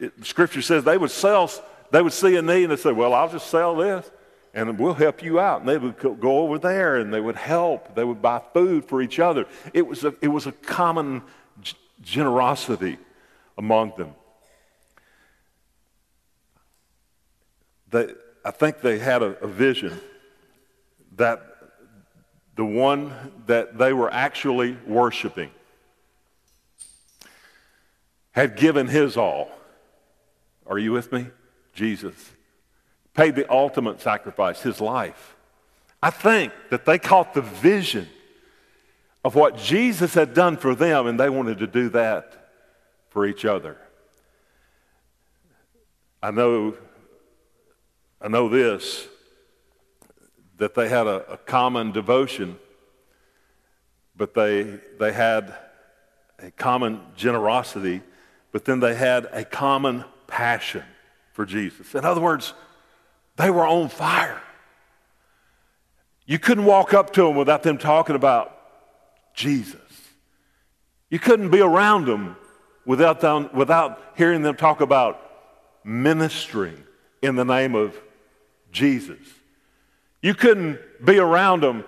It, 0.02 0.26
scripture 0.26 0.62
says 0.62 0.84
they 0.84 0.98
would 0.98 1.10
sell, 1.10 1.50
they 1.92 2.02
would 2.02 2.12
see 2.12 2.36
a 2.36 2.42
need 2.42 2.64
and 2.64 2.72
they'd 2.74 2.80
say, 2.80 2.92
Well, 2.92 3.14
I'll 3.14 3.30
just 3.30 3.48
sell 3.48 3.78
this 3.78 4.12
and 4.54 4.78
we'll 4.78 4.96
help 4.96 5.24
you 5.24 5.40
out. 5.40 5.62
And 5.62 5.70
they 5.70 5.78
would 5.78 5.98
go 5.98 6.40
over 6.40 6.60
there 6.60 6.98
and 6.98 7.14
they 7.14 7.22
would 7.22 7.38
help. 7.38 7.96
They 7.96 8.04
would 8.04 8.22
buy 8.22 8.42
food 8.54 8.84
for 8.84 9.02
each 9.02 9.18
other. 9.18 9.46
It 9.74 9.88
was 9.88 10.04
a, 10.04 10.14
it 10.22 10.28
was 10.28 10.46
a 10.46 10.52
common 10.52 11.22
g- 11.62 11.78
generosity 12.02 12.98
among 13.58 13.94
them. 13.98 14.14
They, 17.92 18.14
I 18.44 18.52
think 18.52 18.82
they 18.82 19.00
had 19.00 19.22
a, 19.22 19.38
a 19.40 19.48
vision 19.48 20.02
that 21.16 21.53
the 22.56 22.66
one 22.66 23.14
that 23.48 23.78
they 23.78 23.94
were 23.94 24.12
actually 24.12 24.78
worshiping, 24.86 25.50
had 28.32 28.56
given 28.56 28.88
his 28.88 29.18
all. 29.18 29.52
Are 30.66 30.78
you 30.78 30.92
with 30.92 31.12
me? 31.12 31.28
Jesus 31.74 32.32
paid 33.14 33.36
the 33.36 33.52
ultimate 33.52 34.02
sacrifice, 34.02 34.62
his 34.62 34.82
life. 34.82 35.36
I 36.02 36.10
think 36.10 36.52
that 36.70 36.86
they 36.86 37.00
caught 37.00 37.34
the 37.34 37.42
vision 37.42 38.10
of 39.24 39.36
what 39.36 39.58
Jesus 39.58 40.14
had 40.14 40.34
done 40.34 40.58
for 40.58 40.76
them, 40.76 41.08
and 41.08 41.20
they 41.20 41.30
wanted 41.30 41.60
to 41.60 41.68
do 41.68 41.90
that 41.90 42.50
for 43.10 43.26
each 43.26 43.46
other. 43.46 43.78
I 46.22 46.32
know, 46.32 46.76
I 48.22 48.28
know 48.28 48.50
this 48.50 49.08
that 50.58 50.76
they 50.76 50.90
had 50.90 51.08
a, 51.08 51.34
a 51.34 51.38
common 51.38 51.92
devotion, 51.92 52.58
but 54.16 54.34
they, 54.34 54.80
they 55.00 55.12
had 55.12 55.54
a 56.40 56.52
common 56.52 57.02
generosity, 57.16 58.02
but 58.52 58.66
then 58.66 58.80
they 58.80 58.96
had 58.96 59.26
a 59.32 59.44
common 59.44 60.04
passion 60.28 60.84
for 61.32 61.46
Jesus. 61.46 61.96
In 61.96 62.06
other 62.06 62.22
words, 62.22 62.54
they 63.36 63.50
were 63.50 63.66
on 63.66 63.90
fire. 63.90 64.42
You 66.26 66.40
couldn't 66.40 66.66
walk 66.66 66.94
up 66.94 67.12
to 67.14 67.24
them 67.24 67.36
without 67.36 67.64
them 67.64 67.78
talking 67.78 68.16
about 68.16 68.56
Jesus. 69.34 69.80
You 71.10 71.20
couldn't 71.20 71.50
be 71.50 71.62
around 71.62 72.06
them 72.06 72.38
without, 72.86 73.22
them, 73.22 73.50
without 73.54 74.02
hearing 74.16 74.42
them 74.42 74.56
talk 74.56 74.82
about 74.82 75.20
ministering 75.84 76.84
in 77.22 77.36
the 77.36 77.46
name 77.46 77.76
of 77.76 78.00
Jesus. 78.72 79.18
You 80.24 80.34
couldn't 80.34 80.80
be 81.04 81.20
around 81.20 81.62
them 81.62 81.84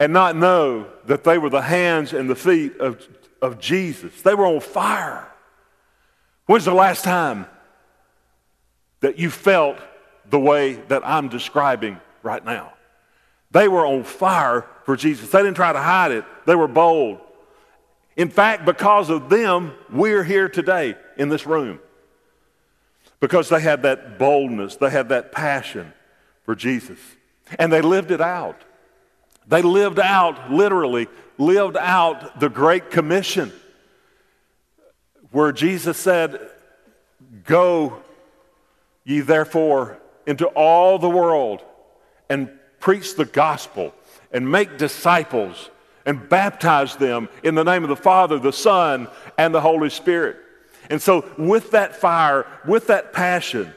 and 0.00 0.14
not 0.14 0.34
know 0.34 0.88
that 1.04 1.24
they 1.24 1.36
were 1.36 1.50
the 1.50 1.60
hands 1.60 2.14
and 2.14 2.28
the 2.28 2.34
feet 2.34 2.78
of, 2.78 3.06
of 3.42 3.60
Jesus. 3.60 4.22
They 4.22 4.34
were 4.34 4.46
on 4.46 4.60
fire. 4.60 5.30
When's 6.46 6.64
the 6.64 6.74
last 6.74 7.04
time 7.04 7.46
that 9.00 9.18
you 9.18 9.30
felt 9.30 9.76
the 10.30 10.40
way 10.40 10.72
that 10.88 11.06
I'm 11.06 11.28
describing 11.28 12.00
right 12.22 12.42
now? 12.42 12.72
They 13.50 13.68
were 13.68 13.86
on 13.86 14.04
fire 14.04 14.66
for 14.86 14.96
Jesus. 14.96 15.28
They 15.28 15.42
didn't 15.42 15.56
try 15.56 15.74
to 15.74 15.80
hide 15.80 16.12
it, 16.12 16.24
they 16.46 16.56
were 16.56 16.66
bold. 16.66 17.20
In 18.16 18.30
fact, 18.30 18.64
because 18.64 19.10
of 19.10 19.28
them, 19.28 19.72
we're 19.90 20.24
here 20.24 20.48
today 20.48 20.96
in 21.18 21.28
this 21.28 21.46
room. 21.46 21.78
Because 23.20 23.50
they 23.50 23.60
had 23.60 23.82
that 23.82 24.18
boldness, 24.18 24.76
they 24.76 24.90
had 24.90 25.10
that 25.10 25.30
passion 25.30 25.92
for 26.44 26.54
Jesus. 26.54 26.98
And 27.58 27.72
they 27.72 27.80
lived 27.80 28.10
it 28.10 28.20
out. 28.20 28.60
They 29.46 29.62
lived 29.62 29.98
out, 29.98 30.50
literally, 30.50 31.08
lived 31.38 31.76
out 31.76 32.38
the 32.38 32.48
Great 32.48 32.90
Commission, 32.90 33.52
where 35.30 35.52
Jesus 35.52 35.96
said, 35.96 36.50
Go 37.44 38.02
ye 39.04 39.20
therefore 39.20 39.98
into 40.26 40.46
all 40.46 40.98
the 40.98 41.08
world 41.08 41.62
and 42.28 42.50
preach 42.78 43.16
the 43.16 43.24
gospel 43.24 43.92
and 44.30 44.50
make 44.50 44.78
disciples 44.78 45.70
and 46.06 46.28
baptize 46.28 46.96
them 46.96 47.28
in 47.42 47.54
the 47.54 47.64
name 47.64 47.82
of 47.82 47.88
the 47.88 47.96
Father, 47.96 48.38
the 48.38 48.52
Son, 48.52 49.08
and 49.38 49.54
the 49.54 49.60
Holy 49.60 49.90
Spirit. 49.90 50.36
And 50.90 51.00
so, 51.00 51.24
with 51.38 51.70
that 51.72 51.96
fire, 51.96 52.46
with 52.66 52.88
that 52.88 53.12
passion, 53.12 53.72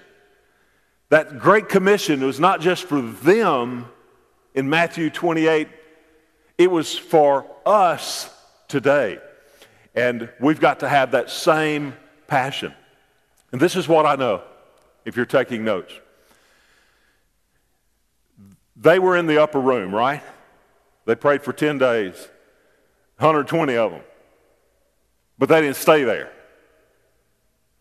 that 1.15 1.39
great 1.39 1.69
commission 1.69 2.19
was 2.25 2.41
not 2.41 2.59
just 2.59 2.83
for 2.83 2.99
them 2.99 3.85
in 4.53 4.69
Matthew 4.69 5.09
28, 5.09 5.69
it 6.57 6.69
was 6.69 6.97
for 6.97 7.49
us 7.65 8.29
today. 8.67 9.19
And 9.95 10.29
we've 10.41 10.59
got 10.59 10.81
to 10.81 10.89
have 10.89 11.11
that 11.11 11.29
same 11.29 11.95
passion. 12.27 12.73
And 13.53 13.61
this 13.61 13.77
is 13.77 13.87
what 13.87 14.05
I 14.05 14.15
know, 14.15 14.41
if 15.05 15.15
you're 15.15 15.25
taking 15.25 15.63
notes. 15.63 15.93
They 18.75 18.99
were 18.99 19.15
in 19.15 19.25
the 19.25 19.41
upper 19.41 19.61
room, 19.61 19.95
right? 19.95 20.21
They 21.05 21.15
prayed 21.15 21.43
for 21.43 21.53
10 21.53 21.77
days, 21.77 22.15
120 23.19 23.77
of 23.77 23.91
them. 23.93 24.01
But 25.39 25.47
they 25.47 25.61
didn't 25.61 25.77
stay 25.77 26.03
there. 26.03 26.33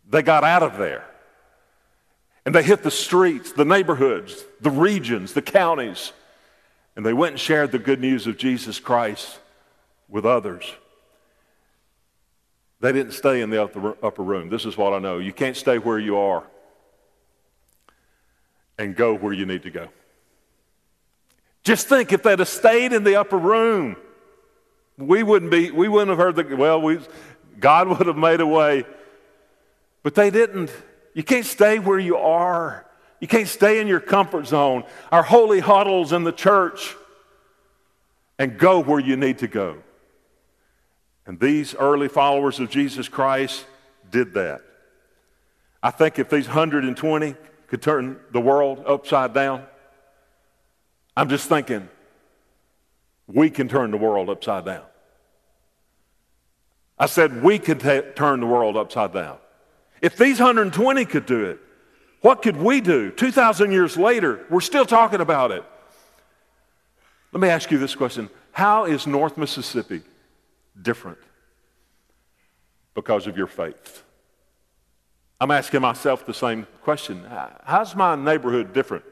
They 0.08 0.22
got 0.22 0.44
out 0.44 0.62
of 0.62 0.78
there. 0.78 1.04
And 2.46 2.54
they 2.54 2.62
hit 2.62 2.82
the 2.82 2.90
streets, 2.90 3.52
the 3.52 3.64
neighborhoods, 3.64 4.44
the 4.60 4.70
regions, 4.70 5.32
the 5.32 5.42
counties, 5.42 6.12
and 6.96 7.04
they 7.04 7.12
went 7.12 7.32
and 7.32 7.40
shared 7.40 7.72
the 7.72 7.78
good 7.78 8.00
news 8.00 8.26
of 8.26 8.36
Jesus 8.36 8.78
Christ 8.78 9.38
with 10.08 10.26
others. 10.26 10.64
They 12.80 12.92
didn't 12.92 13.12
stay 13.12 13.40
in 13.40 13.50
the 13.50 13.62
upper 13.62 14.22
room. 14.22 14.50
This 14.50 14.66
is 14.66 14.76
what 14.76 14.92
I 14.92 14.98
know. 14.98 15.18
You 15.18 15.32
can't 15.32 15.56
stay 15.56 15.78
where 15.78 15.98
you 15.98 16.18
are 16.18 16.44
and 18.78 18.94
go 18.94 19.14
where 19.14 19.32
you 19.32 19.46
need 19.46 19.62
to 19.62 19.70
go. 19.70 19.88
Just 21.62 21.88
think 21.88 22.12
if 22.12 22.22
they'd 22.22 22.38
have 22.38 22.48
stayed 22.48 22.92
in 22.92 23.04
the 23.04 23.16
upper 23.16 23.38
room, 23.38 23.96
we 24.98 25.22
wouldn't 25.22 25.50
be, 25.50 25.70
we 25.70 25.88
wouldn't 25.88 26.10
have 26.10 26.18
heard 26.18 26.36
the, 26.36 26.56
well, 26.56 26.80
we, 26.80 27.00
God 27.58 27.88
would 27.98 28.06
have 28.06 28.18
made 28.18 28.40
a 28.40 28.46
way. 28.46 28.84
But 30.02 30.14
they 30.14 30.30
didn't. 30.30 30.70
You 31.14 31.22
can't 31.22 31.46
stay 31.46 31.78
where 31.78 31.98
you 31.98 32.16
are. 32.16 32.84
You 33.20 33.28
can't 33.28 33.48
stay 33.48 33.80
in 33.80 33.86
your 33.86 34.00
comfort 34.00 34.46
zone. 34.46 34.84
Our 35.10 35.22
holy 35.22 35.60
huddles 35.60 36.12
in 36.12 36.24
the 36.24 36.32
church 36.32 36.94
and 38.38 38.58
go 38.58 38.80
where 38.80 39.00
you 39.00 39.16
need 39.16 39.38
to 39.38 39.46
go. 39.46 39.78
And 41.26 41.40
these 41.40 41.74
early 41.74 42.08
followers 42.08 42.60
of 42.60 42.68
Jesus 42.68 43.08
Christ 43.08 43.64
did 44.10 44.34
that. 44.34 44.60
I 45.82 45.90
think 45.90 46.18
if 46.18 46.28
these 46.28 46.46
120 46.46 47.34
could 47.68 47.82
turn 47.82 48.18
the 48.32 48.40
world 48.40 48.82
upside 48.86 49.32
down, 49.32 49.64
I'm 51.16 51.28
just 51.28 51.48
thinking 51.48 51.88
we 53.26 53.48
can 53.48 53.68
turn 53.68 53.90
the 53.90 53.96
world 53.96 54.28
upside 54.28 54.64
down. 54.64 54.82
I 56.98 57.06
said 57.06 57.42
we 57.42 57.58
could 57.58 57.80
t- 57.80 58.02
turn 58.14 58.40
the 58.40 58.46
world 58.46 58.76
upside 58.76 59.12
down. 59.12 59.38
If 60.04 60.18
these 60.18 60.38
120 60.38 61.06
could 61.06 61.24
do 61.24 61.46
it, 61.46 61.58
what 62.20 62.42
could 62.42 62.58
we 62.58 62.82
do? 62.82 63.10
2,000 63.10 63.72
years 63.72 63.96
later, 63.96 64.44
we're 64.50 64.60
still 64.60 64.84
talking 64.84 65.22
about 65.22 65.50
it. 65.50 65.64
Let 67.32 67.40
me 67.40 67.48
ask 67.48 67.70
you 67.70 67.78
this 67.78 67.94
question 67.94 68.28
How 68.52 68.84
is 68.84 69.06
North 69.06 69.38
Mississippi 69.38 70.02
different 70.80 71.16
because 72.92 73.26
of 73.26 73.38
your 73.38 73.46
faith? 73.46 74.02
I'm 75.40 75.50
asking 75.50 75.80
myself 75.80 76.26
the 76.26 76.34
same 76.34 76.66
question. 76.82 77.24
How's 77.64 77.96
my 77.96 78.14
neighborhood 78.14 78.74
different 78.74 79.06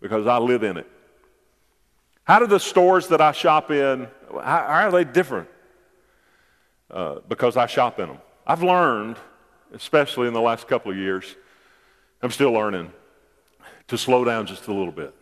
because 0.00 0.28
I 0.28 0.38
live 0.38 0.62
in 0.62 0.76
it? 0.76 0.88
How 2.22 2.38
do 2.38 2.46
the 2.46 2.60
stores 2.60 3.08
that 3.08 3.20
I 3.20 3.32
shop 3.32 3.72
in, 3.72 4.06
how, 4.30 4.58
are 4.68 4.92
they 4.92 5.02
different 5.02 5.48
uh, 6.92 7.16
because 7.28 7.56
I 7.56 7.66
shop 7.66 7.98
in 7.98 8.06
them? 8.06 8.18
I've 8.46 8.62
learned, 8.62 9.16
especially 9.72 10.28
in 10.28 10.34
the 10.34 10.40
last 10.40 10.68
couple 10.68 10.90
of 10.90 10.96
years, 10.96 11.36
I'm 12.22 12.30
still 12.30 12.52
learning 12.52 12.92
to 13.88 13.98
slow 13.98 14.24
down 14.24 14.46
just 14.46 14.66
a 14.66 14.72
little 14.72 14.92
bit. 14.92 15.14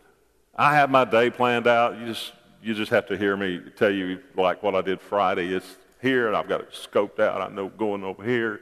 I 0.55 0.75
have 0.75 0.91
my 0.91 1.05
day 1.05 1.31
planned 1.31 1.67
out. 1.67 1.99
You 1.99 2.07
just, 2.07 2.33
you 2.63 2.75
just 2.75 2.91
have 2.91 3.07
to 3.07 3.17
hear 3.17 3.37
me 3.37 3.61
tell 3.77 3.91
you, 3.91 4.21
like 4.37 4.63
what 4.63 4.75
I 4.75 4.81
did 4.81 5.01
Friday. 5.01 5.55
It's 5.55 5.77
here, 6.01 6.29
and 6.29 6.37
I've 6.37 6.49
got 6.49 6.61
it 6.61 6.71
scoped 6.71 7.19
out. 7.19 7.41
I 7.41 7.53
know 7.53 7.69
going 7.69 8.05
over 8.05 8.23
here. 8.23 8.61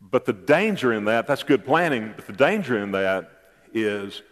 But 0.00 0.24
the 0.24 0.32
danger 0.32 0.92
in 0.92 1.04
that, 1.04 1.26
that's 1.26 1.42
good 1.42 1.64
planning, 1.64 2.12
but 2.16 2.26
the 2.26 2.32
danger 2.32 2.82
in 2.82 2.92
that 2.92 3.30
is 3.72 4.22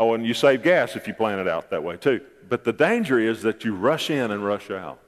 Oh, 0.00 0.14
and 0.14 0.26
you 0.26 0.32
save 0.32 0.62
gas 0.62 0.96
if 0.96 1.06
you 1.06 1.12
plan 1.12 1.38
it 1.38 1.46
out 1.46 1.68
that 1.70 1.84
way 1.84 1.98
too. 1.98 2.22
But 2.48 2.64
the 2.64 2.72
danger 2.72 3.18
is 3.18 3.42
that 3.42 3.66
you 3.66 3.74
rush 3.74 4.08
in 4.08 4.30
and 4.30 4.42
rush 4.42 4.70
out. 4.70 4.98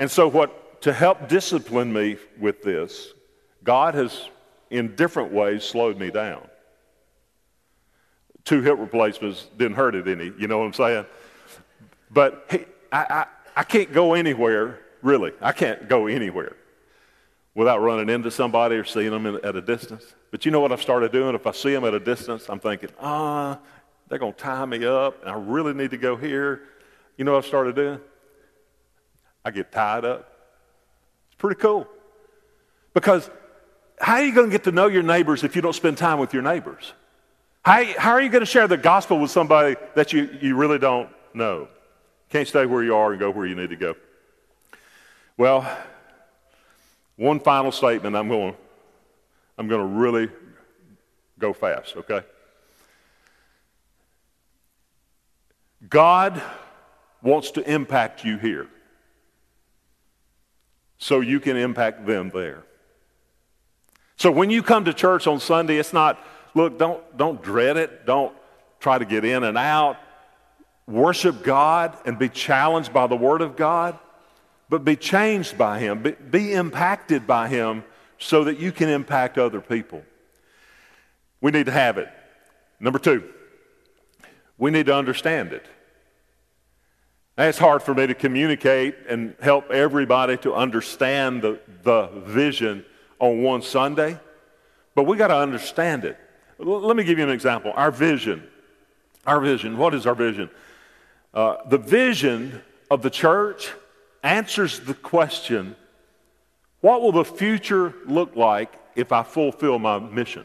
And 0.00 0.10
so, 0.10 0.26
what 0.26 0.63
to 0.84 0.92
help 0.92 1.28
discipline 1.28 1.90
me 1.90 2.18
with 2.38 2.62
this, 2.62 3.14
God 3.62 3.94
has 3.94 4.28
in 4.68 4.94
different 4.96 5.32
ways 5.32 5.64
slowed 5.64 5.98
me 5.98 6.10
down. 6.10 6.46
Two 8.44 8.60
hip 8.60 8.76
replacements 8.78 9.46
didn't 9.56 9.76
hurt 9.76 9.94
it 9.94 10.06
any, 10.06 10.30
you 10.38 10.46
know 10.46 10.58
what 10.58 10.66
I'm 10.66 10.72
saying? 10.74 11.06
But 12.10 12.46
I, 12.92 12.98
I, 12.98 13.26
I 13.56 13.62
can't 13.62 13.94
go 13.94 14.12
anywhere, 14.12 14.78
really. 15.00 15.32
I 15.40 15.52
can't 15.52 15.88
go 15.88 16.06
anywhere 16.06 16.54
without 17.54 17.78
running 17.78 18.10
into 18.10 18.30
somebody 18.30 18.76
or 18.76 18.84
seeing 18.84 19.10
them 19.10 19.40
at 19.42 19.56
a 19.56 19.62
distance. 19.62 20.04
But 20.30 20.44
you 20.44 20.50
know 20.50 20.60
what 20.60 20.70
I've 20.70 20.82
started 20.82 21.12
doing? 21.12 21.34
If 21.34 21.46
I 21.46 21.52
see 21.52 21.72
them 21.72 21.86
at 21.86 21.94
a 21.94 22.00
distance, 22.00 22.50
I'm 22.50 22.60
thinking, 22.60 22.90
ah, 23.00 23.58
they're 24.08 24.18
going 24.18 24.34
to 24.34 24.38
tie 24.38 24.66
me 24.66 24.84
up, 24.84 25.22
and 25.22 25.30
I 25.30 25.34
really 25.34 25.72
need 25.72 25.92
to 25.92 25.96
go 25.96 26.14
here. 26.14 26.64
You 27.16 27.24
know 27.24 27.32
what 27.32 27.38
I've 27.38 27.46
started 27.46 27.74
doing? 27.74 28.00
I 29.46 29.50
get 29.50 29.72
tied 29.72 30.04
up. 30.04 30.32
It's 31.34 31.40
pretty 31.40 31.60
cool. 31.60 31.88
Because 32.92 33.28
how 33.98 34.14
are 34.14 34.24
you 34.24 34.32
going 34.32 34.46
to 34.46 34.52
get 34.52 34.64
to 34.64 34.72
know 34.72 34.86
your 34.86 35.02
neighbors 35.02 35.42
if 35.42 35.56
you 35.56 35.62
don't 35.62 35.72
spend 35.72 35.98
time 35.98 36.20
with 36.20 36.32
your 36.32 36.42
neighbors? 36.42 36.92
How, 37.64 37.84
how 37.98 38.10
are 38.12 38.22
you 38.22 38.28
going 38.28 38.42
to 38.42 38.46
share 38.46 38.68
the 38.68 38.76
gospel 38.76 39.18
with 39.18 39.32
somebody 39.32 39.74
that 39.96 40.12
you, 40.12 40.28
you 40.40 40.54
really 40.54 40.78
don't 40.78 41.08
know? 41.32 41.68
Can't 42.30 42.46
stay 42.46 42.66
where 42.66 42.84
you 42.84 42.94
are 42.94 43.10
and 43.10 43.18
go 43.18 43.30
where 43.30 43.46
you 43.46 43.56
need 43.56 43.70
to 43.70 43.76
go. 43.76 43.96
Well, 45.36 45.68
one 47.16 47.40
final 47.40 47.72
statement. 47.72 48.14
I'm 48.14 48.28
going, 48.28 48.54
I'm 49.58 49.66
going 49.66 49.80
to 49.80 49.98
really 49.98 50.28
go 51.40 51.52
fast, 51.52 51.96
okay? 51.96 52.22
God 55.88 56.40
wants 57.22 57.50
to 57.52 57.68
impact 57.68 58.24
you 58.24 58.38
here 58.38 58.68
so 60.98 61.20
you 61.20 61.40
can 61.40 61.56
impact 61.56 62.06
them 62.06 62.30
there. 62.30 62.62
So 64.16 64.30
when 64.30 64.50
you 64.50 64.62
come 64.62 64.84
to 64.84 64.94
church 64.94 65.26
on 65.26 65.40
Sunday, 65.40 65.78
it's 65.78 65.92
not, 65.92 66.18
look, 66.54 66.78
don't, 66.78 67.16
don't 67.16 67.42
dread 67.42 67.76
it. 67.76 68.06
Don't 68.06 68.34
try 68.80 68.98
to 68.98 69.04
get 69.04 69.24
in 69.24 69.42
and 69.44 69.58
out. 69.58 69.96
Worship 70.86 71.42
God 71.42 71.96
and 72.04 72.18
be 72.18 72.28
challenged 72.28 72.92
by 72.92 73.06
the 73.06 73.16
Word 73.16 73.42
of 73.42 73.56
God 73.56 73.98
but 74.68 74.84
be 74.84 74.96
changed 74.96 75.56
by 75.56 75.78
Him, 75.78 76.02
be, 76.02 76.12
be 76.12 76.52
impacted 76.52 77.26
by 77.26 77.48
Him 77.48 77.84
so 78.18 78.44
that 78.44 78.58
you 78.58 78.72
can 78.72 78.88
impact 78.88 79.38
other 79.38 79.60
people. 79.60 80.02
We 81.40 81.50
need 81.50 81.66
to 81.66 81.72
have 81.72 81.98
it. 81.98 82.08
Number 82.80 82.98
two, 82.98 83.22
we 84.58 84.70
need 84.70 84.86
to 84.86 84.94
understand 84.94 85.52
it. 85.52 85.66
It's 87.36 87.58
hard 87.58 87.82
for 87.82 87.94
me 87.94 88.06
to 88.06 88.14
communicate 88.14 88.94
and 89.08 89.34
help 89.40 89.70
everybody 89.70 90.36
to 90.38 90.54
understand 90.54 91.42
the, 91.42 91.58
the 91.82 92.06
vision 92.26 92.84
on 93.18 93.42
one 93.42 93.62
Sunday, 93.62 94.18
but 94.94 95.04
we 95.04 95.16
got 95.16 95.28
to 95.28 95.36
understand 95.36 96.04
it. 96.04 96.16
Let 96.58 96.96
me 96.96 97.02
give 97.02 97.18
you 97.18 97.24
an 97.24 97.30
example. 97.30 97.72
Our 97.74 97.90
vision. 97.90 98.46
Our 99.26 99.40
vision. 99.40 99.76
What 99.76 99.94
is 99.94 100.06
our 100.06 100.14
vision? 100.14 100.48
Uh, 101.32 101.56
the 101.68 101.78
vision 101.78 102.62
of 102.88 103.02
the 103.02 103.10
church 103.10 103.72
answers 104.22 104.80
the 104.80 104.94
question 104.94 105.74
what 106.80 107.00
will 107.00 107.12
the 107.12 107.24
future 107.24 107.94
look 108.04 108.36
like 108.36 108.78
if 108.94 109.10
I 109.10 109.22
fulfill 109.22 109.78
my 109.78 109.98
mission? 109.98 110.44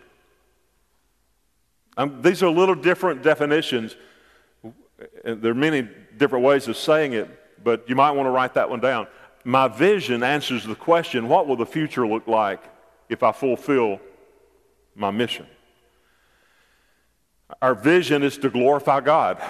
Um, 1.98 2.22
these 2.22 2.42
are 2.42 2.50
little 2.50 2.76
different 2.76 3.24
definitions. 3.24 3.98
And 5.24 5.42
there 5.42 5.52
are 5.52 5.56
many 5.56 5.88
different 6.18 6.46
ways 6.46 6.68
of 6.68 6.78
saying 6.78 7.14
it, 7.14 7.30
but 7.64 7.88
you 7.88 7.96
might 7.96 8.12
want 8.12 8.28
to 8.28 8.32
write 8.32 8.54
that 8.56 8.70
one 8.70 8.80
down. 8.80 9.08
My 9.44 9.68
vision 9.68 10.24
answers 10.24 10.64
the 10.66 10.76
question 10.76 11.28
what 11.28 11.48
will 11.48 11.56
the 11.56 11.66
future 11.66 12.06
look 12.08 12.28
like 12.28 12.62
if 13.08 13.24
I 13.24 13.32
fulfill 13.32 14.00
my 14.96 15.12
mission? 15.12 15.48
Our 17.62 17.74
vision 17.74 18.24
is 18.24 18.38
to 18.40 18.50
glorify 18.50 19.00
God 19.00 19.42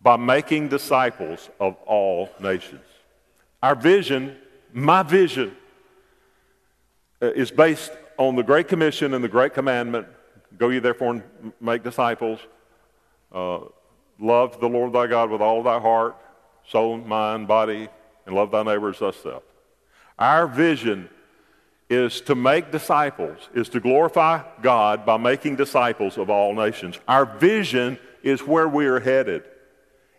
by 0.00 0.16
making 0.16 0.68
disciples 0.68 1.48
of 1.58 1.76
all 1.86 2.28
nations. 2.40 2.84
Our 3.62 3.74
vision, 3.74 4.36
my 4.72 5.02
vision, 5.02 5.56
uh, 7.22 7.32
is 7.32 7.50
based 7.50 7.92
on 8.18 8.36
the 8.36 8.42
Great 8.42 8.68
Commission 8.68 9.14
and 9.14 9.24
the 9.24 9.28
Great 9.28 9.54
Commandment 9.54 10.06
go 10.56 10.68
ye 10.68 10.78
therefore 10.78 11.14
and 11.14 11.52
make 11.60 11.82
disciples. 11.82 12.40
Uh, 13.32 13.60
love 14.18 14.60
the 14.60 14.68
Lord 14.68 14.92
thy 14.92 15.06
God 15.06 15.30
with 15.30 15.40
all 15.40 15.62
thy 15.62 15.78
heart, 15.78 16.16
soul, 16.68 16.98
mind, 16.98 17.48
body, 17.48 17.88
and 18.26 18.34
love 18.34 18.50
thy 18.50 18.62
neighbor 18.62 18.90
as 18.90 18.96
thyself. 18.96 19.42
Our 20.18 20.46
vision 20.46 21.08
is 21.88 22.20
to 22.22 22.34
make 22.34 22.72
disciples, 22.72 23.48
is 23.54 23.68
to 23.68 23.80
glorify 23.80 24.42
God 24.60 25.06
by 25.06 25.16
making 25.16 25.56
disciples 25.56 26.18
of 26.18 26.30
all 26.30 26.52
nations. 26.54 26.98
Our 27.06 27.24
vision 27.24 27.98
is 28.22 28.42
where 28.42 28.68
we 28.68 28.86
are 28.86 28.98
headed, 28.98 29.44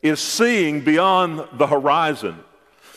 is 0.01 0.19
seeing 0.19 0.81
beyond 0.81 1.45
the 1.53 1.67
horizon. 1.67 2.39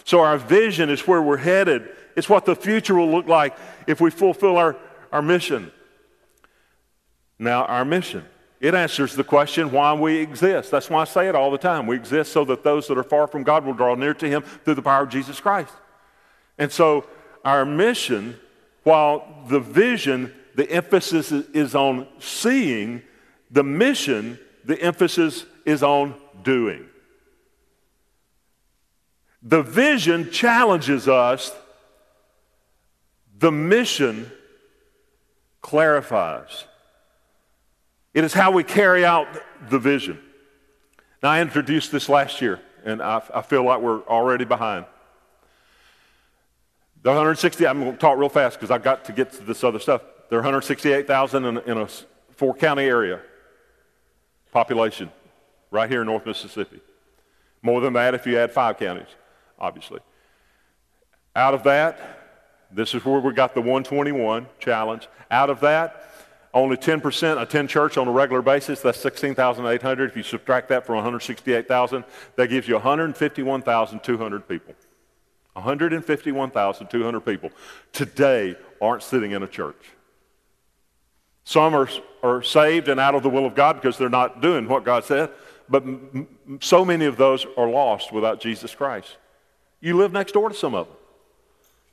So 0.04 0.20
our 0.20 0.38
vision 0.38 0.88
is 0.88 1.06
where 1.06 1.20
we're 1.20 1.36
headed. 1.36 1.88
It's 2.16 2.28
what 2.28 2.44
the 2.44 2.54
future 2.54 2.94
will 2.94 3.10
look 3.10 3.26
like 3.26 3.56
if 3.86 4.00
we 4.00 4.10
fulfill 4.10 4.56
our, 4.56 4.76
our 5.10 5.22
mission. 5.22 5.72
Now, 7.38 7.64
our 7.64 7.84
mission. 7.84 8.24
It 8.60 8.74
answers 8.74 9.14
the 9.14 9.24
question 9.24 9.72
why 9.72 9.94
we 9.94 10.18
exist. 10.18 10.70
That's 10.70 10.90
why 10.90 11.00
I 11.00 11.04
say 11.04 11.28
it 11.28 11.34
all 11.34 11.50
the 11.50 11.58
time. 11.58 11.86
We 11.86 11.96
exist 11.96 12.32
so 12.32 12.44
that 12.44 12.62
those 12.62 12.86
that 12.88 12.98
are 12.98 13.02
far 13.02 13.26
from 13.26 13.42
God 13.42 13.64
will 13.64 13.72
draw 13.72 13.94
near 13.94 14.12
to 14.14 14.28
Him 14.28 14.42
through 14.42 14.74
the 14.74 14.82
power 14.82 15.04
of 15.04 15.08
Jesus 15.08 15.40
Christ. 15.40 15.72
And 16.58 16.70
so, 16.70 17.06
our 17.42 17.64
mission, 17.64 18.38
while 18.82 19.46
the 19.48 19.60
vision, 19.60 20.34
the 20.56 20.70
emphasis 20.70 21.32
is 21.32 21.74
on 21.74 22.06
seeing, 22.18 23.00
the 23.50 23.64
mission, 23.64 24.38
the 24.66 24.80
emphasis 24.80 25.46
is 25.64 25.82
on 25.82 26.14
doing. 26.42 26.86
The 29.42 29.62
vision 29.62 30.30
challenges 30.30 31.08
us, 31.08 31.50
the 33.38 33.50
mission 33.50 34.30
clarifies. 35.62 36.66
It 38.12 38.24
is 38.24 38.32
how 38.32 38.50
we 38.50 38.64
carry 38.64 39.04
out 39.04 39.28
the 39.68 39.78
vision. 39.78 40.18
Now, 41.22 41.30
I 41.30 41.40
introduced 41.42 41.92
this 41.92 42.08
last 42.08 42.40
year, 42.40 42.60
and 42.84 43.02
I, 43.02 43.22
I 43.32 43.42
feel 43.42 43.62
like 43.64 43.80
we're 43.80 44.02
already 44.02 44.44
behind. 44.44 44.86
The 47.02 47.10
160, 47.10 47.66
I'm 47.66 47.80
going 47.80 47.92
to 47.92 47.98
talk 47.98 48.18
real 48.18 48.28
fast 48.28 48.58
because 48.58 48.70
I've 48.70 48.82
got 48.82 49.04
to 49.06 49.12
get 49.12 49.32
to 49.32 49.42
this 49.42 49.62
other 49.62 49.78
stuff. 49.78 50.02
There 50.28 50.38
are 50.38 50.42
168,000 50.42 51.44
in, 51.44 51.58
in 51.58 51.78
a 51.78 51.88
four 52.32 52.54
county 52.54 52.84
area 52.84 53.20
population 54.52 55.10
right 55.70 55.88
here 55.88 56.00
in 56.00 56.06
North 56.06 56.26
Mississippi. 56.26 56.80
More 57.62 57.80
than 57.80 57.92
that 57.92 58.14
if 58.14 58.26
you 58.26 58.38
add 58.38 58.50
five 58.50 58.78
counties, 58.78 59.08
obviously. 59.58 60.00
Out 61.36 61.54
of 61.54 61.62
that, 61.64 62.18
this 62.72 62.94
is 62.94 63.04
where 63.04 63.20
we 63.20 63.32
got 63.32 63.54
the 63.54 63.60
121 63.60 64.46
challenge. 64.58 65.08
Out 65.30 65.50
of 65.50 65.60
that, 65.60 66.09
only 66.52 66.76
10% 66.76 67.40
attend 67.40 67.68
church 67.68 67.96
on 67.96 68.08
a 68.08 68.10
regular 68.10 68.42
basis. 68.42 68.80
That's 68.80 68.98
16,800. 68.98 70.10
If 70.10 70.16
you 70.16 70.22
subtract 70.22 70.68
that 70.70 70.84
from 70.84 70.96
168,000, 70.96 72.04
that 72.36 72.48
gives 72.48 72.66
you 72.66 72.74
151,200 72.74 74.48
people. 74.48 74.74
151,200 75.52 77.20
people 77.20 77.50
today 77.92 78.56
aren't 78.80 79.02
sitting 79.02 79.32
in 79.32 79.42
a 79.42 79.48
church. 79.48 79.90
Some 81.44 81.74
are, 81.74 81.88
are 82.22 82.42
saved 82.42 82.88
and 82.88 83.00
out 83.00 83.14
of 83.14 83.22
the 83.22 83.28
will 83.28 83.46
of 83.46 83.54
God 83.54 83.74
because 83.74 83.98
they're 83.98 84.08
not 84.08 84.40
doing 84.40 84.68
what 84.68 84.84
God 84.84 85.04
said, 85.04 85.30
but 85.68 85.82
m- 85.82 86.28
so 86.60 86.84
many 86.84 87.04
of 87.04 87.16
those 87.16 87.46
are 87.56 87.68
lost 87.68 88.12
without 88.12 88.40
Jesus 88.40 88.74
Christ. 88.74 89.16
You 89.80 89.96
live 89.96 90.12
next 90.12 90.32
door 90.32 90.48
to 90.48 90.54
some 90.54 90.74
of 90.74 90.86
them. 90.86 90.96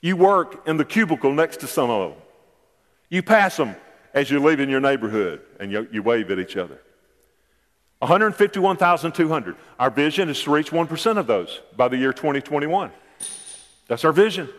You 0.02 0.16
work 0.16 0.68
in 0.68 0.78
the 0.78 0.86
cubicle 0.86 1.34
next 1.34 1.60
to 1.62 1.68
some 1.68 1.90
of 1.90 2.12
them. 2.12 2.20
You 3.10 3.24
pass 3.24 3.58
them 3.58 3.76
as 4.18 4.32
you 4.32 4.40
live 4.40 4.60
in 4.60 4.68
your 4.68 4.80
neighborhood 4.80 5.42
and 5.60 5.72
you, 5.72 5.88
you 5.92 6.02
wave 6.02 6.32
at 6.32 6.40
each 6.40 6.58
other. 6.58 6.82
151,200. 8.00 9.56
Our 9.80 9.92
vision 9.92 10.28
is 10.30 10.42
to 10.42 10.50
reach 10.50 10.72
1% 10.72 11.18
of 11.18 11.28
those 11.28 11.62
by 11.76 11.88
the 11.88 11.98
year 11.98 12.14
2021. 12.14 12.90
That's 13.88 14.04
our 14.04 14.12
vision. 14.12 14.50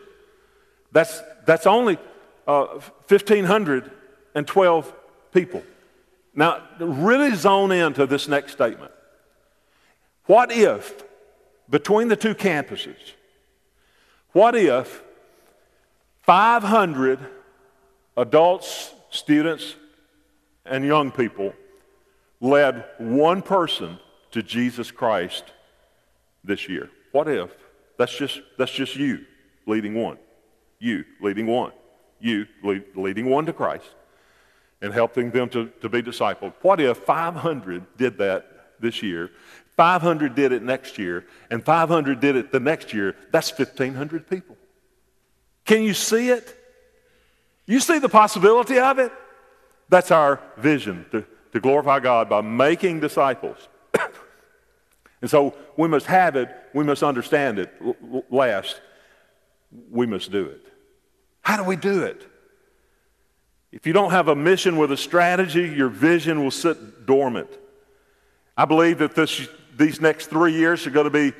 That's, 0.92 1.20
that's 1.44 1.66
only 1.66 1.98
uh, 2.46 2.66
1,512 3.08 4.94
people. 5.32 5.64
Now, 6.36 6.62
really 6.78 7.34
zone 7.34 7.72
into 7.72 8.06
this 8.06 8.28
next 8.28 8.52
statement. 8.52 8.92
What 10.26 10.52
if, 10.52 11.02
between 11.68 12.06
the 12.06 12.16
two 12.16 12.36
campuses, 12.36 12.94
what 14.30 14.54
if 14.54 15.02
500 16.22 17.18
adults 18.16 18.94
students 19.10 19.74
and 20.64 20.84
young 20.84 21.10
people 21.10 21.52
led 22.40 22.84
one 22.98 23.42
person 23.42 23.98
to 24.30 24.42
Jesus 24.42 24.90
Christ 24.90 25.44
this 26.44 26.68
year. 26.68 26.90
What 27.12 27.28
if? 27.28 27.50
That's 27.96 28.16
just, 28.16 28.40
that's 28.56 28.72
just 28.72 28.96
you 28.96 29.24
leading 29.66 29.94
one. 29.94 30.18
You 30.78 31.04
leading 31.20 31.46
one. 31.46 31.72
You 32.20 32.46
lead, 32.62 32.84
leading 32.94 33.26
one 33.26 33.46
to 33.46 33.52
Christ 33.52 33.86
and 34.80 34.92
helping 34.92 35.30
them 35.30 35.48
to, 35.50 35.70
to 35.80 35.88
be 35.88 36.02
discipled. 36.02 36.52
What 36.62 36.80
if 36.80 36.98
500 36.98 37.96
did 37.96 38.18
that 38.18 38.76
this 38.80 39.02
year? 39.02 39.30
500 39.76 40.34
did 40.34 40.52
it 40.52 40.62
next 40.62 40.98
year, 40.98 41.24
and 41.50 41.64
500 41.64 42.20
did 42.20 42.36
it 42.36 42.50
the 42.50 42.60
next 42.60 42.92
year. 42.92 43.14
That's 43.30 43.56
1,500 43.56 44.28
people. 44.28 44.56
Can 45.64 45.82
you 45.82 45.94
see 45.94 46.30
it? 46.30 46.57
You 47.68 47.80
see 47.80 47.98
the 47.98 48.08
possibility 48.08 48.78
of 48.78 48.98
it? 48.98 49.12
That's 49.90 50.10
our 50.10 50.40
vision 50.56 51.04
to, 51.12 51.24
to 51.52 51.60
glorify 51.60 52.00
God 52.00 52.28
by 52.28 52.40
making 52.40 53.00
disciples. 53.00 53.58
and 55.20 55.30
so 55.30 55.54
we 55.76 55.86
must 55.86 56.06
have 56.06 56.34
it, 56.34 56.48
we 56.72 56.82
must 56.82 57.02
understand 57.02 57.58
it. 57.58 57.70
Last, 58.30 58.80
we 59.90 60.06
must 60.06 60.32
do 60.32 60.46
it. 60.46 60.66
How 61.42 61.58
do 61.58 61.64
we 61.64 61.76
do 61.76 62.04
it? 62.04 62.26
If 63.70 63.86
you 63.86 63.92
don't 63.92 64.12
have 64.12 64.28
a 64.28 64.34
mission 64.34 64.78
with 64.78 64.90
a 64.90 64.96
strategy, 64.96 65.68
your 65.68 65.90
vision 65.90 66.42
will 66.42 66.50
sit 66.50 67.04
dormant. 67.04 67.50
I 68.56 68.64
believe 68.64 68.98
that 68.98 69.14
this, 69.14 69.46
these 69.76 70.00
next 70.00 70.28
three 70.28 70.54
years 70.54 70.86
are 70.86 70.90
going 70.90 71.04
to 71.04 71.10
be 71.10 71.36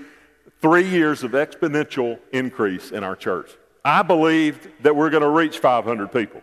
three 0.61 0.87
years 0.87 1.23
of 1.23 1.31
exponential 1.31 2.19
increase 2.33 2.91
in 2.91 3.03
our 3.03 3.17
church. 3.17 3.51
I 3.85 4.03
believe 4.03 4.69
that 4.83 4.95
we're 4.95 5.11
going 5.11 5.23
to 5.23 5.29
reach 5.29 5.59
500 5.59 6.12
people. 6.12 6.43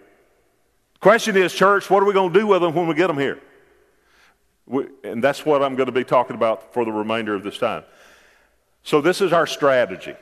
Question 1.00 1.38
is, 1.38 1.54
church, 1.54 1.90
what 1.90 2.02
are 2.02 2.06
we 2.06 2.14
going 2.14 2.34
to 2.34 2.40
do 2.40 2.48
with 2.48 2.62
them 2.62 2.74
when 2.74 2.88
we 2.88 2.96
get 2.96 3.08
them 3.08 3.20
here? 3.20 3.40
We, 4.66 4.88
and 5.04 5.24
that's 5.24 5.46
what 5.46 5.62
I'm 5.62 5.76
going 5.76 5.86
to 5.86 5.92
be 5.92 6.04
talking 6.04 6.36
about 6.36 6.74
for 6.74 6.86
the 6.86 6.92
remainder 6.92 7.36
of 7.36 7.44
this 7.44 7.58
time. 7.58 7.84
So, 8.82 9.02
this 9.02 9.22
is 9.22 9.32
our 9.32 9.46
strategy. 9.46 10.16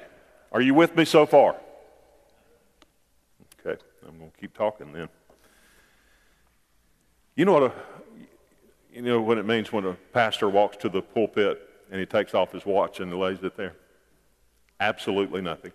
Are 0.52 0.62
you 0.62 0.74
with 0.74 0.96
me 0.96 1.06
so 1.06 1.26
far? 1.26 1.56
Okay, 3.66 3.82
I'm 4.08 4.18
going 4.18 4.32
to 4.32 4.38
keep 4.38 4.58
talking 4.58 4.92
then. 4.92 5.10
You 7.36 7.46
know 7.46 7.54
what 7.54 7.64
a, 7.64 7.72
you 8.94 9.02
know 9.02 9.22
what 9.22 9.38
it 9.38 9.46
means 9.46 9.72
when 9.72 9.86
a 9.86 9.94
pastor 10.12 10.50
walks 10.50 10.78
to 10.78 10.90
the 10.90 11.02
pulpit 11.02 11.68
and 11.90 12.00
he 12.00 12.06
takes 12.06 12.34
off 12.34 12.52
his 12.52 12.66
watch 12.66 13.00
and 13.00 13.14
lays 13.18 13.42
it 13.44 13.56
there? 13.56 13.76
Absolutely 14.80 15.42
nothing. 15.42 15.72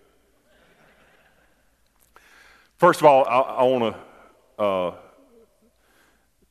First 2.79 3.01
of 3.01 3.07
all, 3.07 3.25
I, 3.25 3.39
I 3.39 3.63
want 3.63 3.93
to 4.57 4.63
uh, 4.63 4.95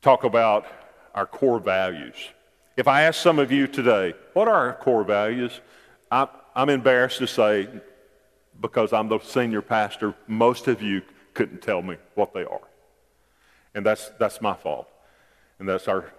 talk 0.03 0.25
about 0.25 0.67
our 1.15 1.25
core 1.25 1.59
values. 1.59 2.17
If 2.77 2.87
I 2.87 3.05
ask 3.05 3.19
some 3.23 3.39
of 3.39 3.51
you 3.51 3.67
today, 3.67 4.13
what 4.35 4.47
are 4.47 4.55
our 4.55 4.75
core 4.75 5.05
values? 5.05 5.63
I, 6.11 6.29
I'm 6.55 6.69
embarrassed 6.69 7.17
to 7.21 7.27
say, 7.27 7.67
because 8.61 8.93
I'm 8.93 9.09
the 9.09 9.21
senior 9.21 9.63
pastor, 9.63 10.15
most 10.27 10.69
of 10.69 10.83
you 10.83 11.01
couldn't 11.33 11.63
tell 11.63 11.81
me 11.81 11.97
what 12.15 12.35
they 12.35 12.45
are. 12.45 12.69
And 13.75 13.87
that's, 13.87 14.11
that's 14.19 14.43
my 14.43 14.53
fault. 14.53 14.87
And 15.59 15.67
that's 15.67 15.89
our, 15.89 16.13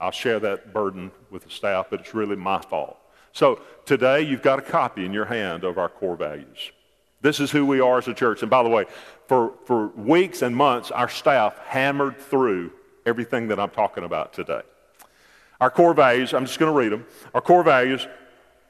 I'll 0.00 0.12
share 0.12 0.40
that 0.40 0.72
burden 0.72 1.10
with 1.30 1.44
the 1.44 1.50
staff, 1.50 1.88
but 1.90 2.00
it's 2.00 2.14
really 2.14 2.36
my 2.36 2.62
fault. 2.62 2.96
So 3.32 3.60
today 3.84 4.22
you've 4.22 4.42
got 4.42 4.60
a 4.60 4.62
copy 4.62 5.04
in 5.04 5.12
your 5.12 5.26
hand 5.26 5.62
of 5.62 5.76
our 5.76 5.90
core 5.90 6.16
values. 6.16 6.72
This 7.22 7.38
is 7.38 7.52
who 7.52 7.64
we 7.64 7.80
are 7.80 7.98
as 7.98 8.08
a 8.08 8.14
church. 8.14 8.42
And 8.42 8.50
by 8.50 8.62
the 8.64 8.68
way, 8.68 8.84
for, 9.28 9.54
for 9.64 9.86
weeks 9.88 10.42
and 10.42 10.54
months, 10.54 10.90
our 10.90 11.08
staff 11.08 11.56
hammered 11.66 12.18
through 12.18 12.72
everything 13.06 13.48
that 13.48 13.58
I'm 13.58 13.70
talking 13.70 14.04
about 14.04 14.32
today. 14.32 14.62
Our 15.60 15.70
core 15.70 15.94
values, 15.94 16.34
I'm 16.34 16.44
just 16.44 16.58
going 16.58 16.72
to 16.72 16.76
read 16.76 16.90
them. 16.90 17.06
Our 17.32 17.40
core 17.40 17.62
values, 17.62 18.06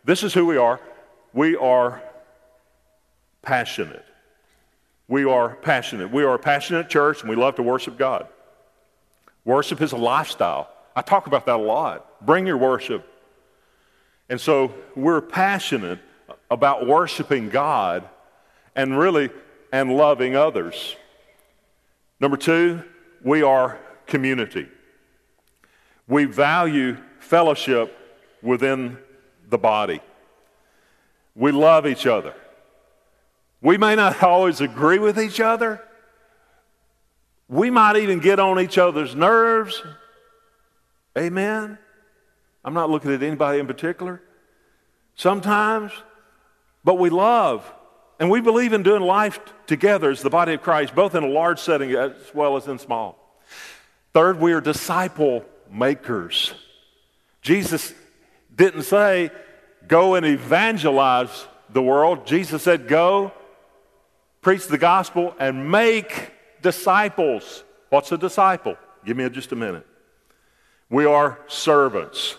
this 0.04 0.22
is 0.22 0.34
who 0.34 0.44
we 0.44 0.58
are. 0.58 0.78
We 1.32 1.56
are 1.56 2.02
passionate. 3.40 4.04
We 5.08 5.24
are 5.24 5.56
passionate. 5.56 6.12
We 6.12 6.22
are 6.24 6.34
a 6.34 6.38
passionate 6.38 6.90
church 6.90 7.22
and 7.22 7.30
we 7.30 7.36
love 7.36 7.56
to 7.56 7.62
worship 7.62 7.96
God. 7.96 8.28
Worship 9.46 9.80
is 9.80 9.92
a 9.92 9.96
lifestyle. 9.96 10.68
I 10.94 11.00
talk 11.00 11.26
about 11.26 11.46
that 11.46 11.56
a 11.56 11.62
lot. 11.62 12.24
Bring 12.24 12.46
your 12.46 12.58
worship. 12.58 13.08
And 14.28 14.40
so 14.40 14.74
we're 14.94 15.22
passionate 15.22 15.98
about 16.50 16.86
worshiping 16.86 17.48
God 17.48 18.08
and 18.74 18.98
really 18.98 19.30
and 19.72 19.96
loving 19.96 20.36
others. 20.36 20.96
Number 22.20 22.36
two, 22.36 22.82
we 23.22 23.42
are 23.42 23.78
community. 24.06 24.68
We 26.06 26.24
value 26.24 26.96
fellowship 27.20 27.96
within 28.42 28.98
the 29.48 29.58
body. 29.58 30.00
We 31.34 31.52
love 31.52 31.86
each 31.86 32.06
other. 32.06 32.34
We 33.60 33.78
may 33.78 33.94
not 33.94 34.22
always 34.22 34.60
agree 34.60 34.98
with 34.98 35.18
each 35.18 35.40
other. 35.40 35.82
We 37.48 37.70
might 37.70 37.96
even 37.96 38.18
get 38.18 38.38
on 38.38 38.60
each 38.60 38.78
other's 38.78 39.14
nerves. 39.14 39.82
Amen. 41.16 41.78
I'm 42.64 42.74
not 42.74 42.90
looking 42.90 43.12
at 43.12 43.22
anybody 43.22 43.58
in 43.58 43.66
particular. 43.66 44.22
Sometimes, 45.14 45.92
but 46.84 46.98
we 46.98 47.10
love 47.10 47.70
and 48.22 48.30
we 48.30 48.40
believe 48.40 48.72
in 48.72 48.84
doing 48.84 49.02
life 49.02 49.40
together 49.66 50.08
as 50.08 50.22
the 50.22 50.30
body 50.30 50.54
of 50.54 50.62
Christ, 50.62 50.94
both 50.94 51.16
in 51.16 51.24
a 51.24 51.28
large 51.28 51.58
setting 51.58 51.90
as 51.90 52.12
well 52.32 52.56
as 52.56 52.68
in 52.68 52.78
small. 52.78 53.18
Third, 54.14 54.38
we 54.38 54.52
are 54.52 54.60
disciple 54.60 55.44
makers. 55.68 56.54
Jesus 57.40 57.92
didn't 58.54 58.82
say, 58.82 59.32
go 59.88 60.14
and 60.14 60.24
evangelize 60.24 61.48
the 61.70 61.82
world. 61.82 62.24
Jesus 62.24 62.62
said, 62.62 62.86
go, 62.86 63.32
preach 64.40 64.68
the 64.68 64.78
gospel, 64.78 65.34
and 65.40 65.68
make 65.68 66.30
disciples. 66.62 67.64
What's 67.88 68.12
a 68.12 68.18
disciple? 68.18 68.76
Give 69.04 69.16
me 69.16 69.28
just 69.30 69.50
a 69.50 69.56
minute. 69.56 69.84
We 70.88 71.06
are 71.06 71.40
servants. 71.48 72.36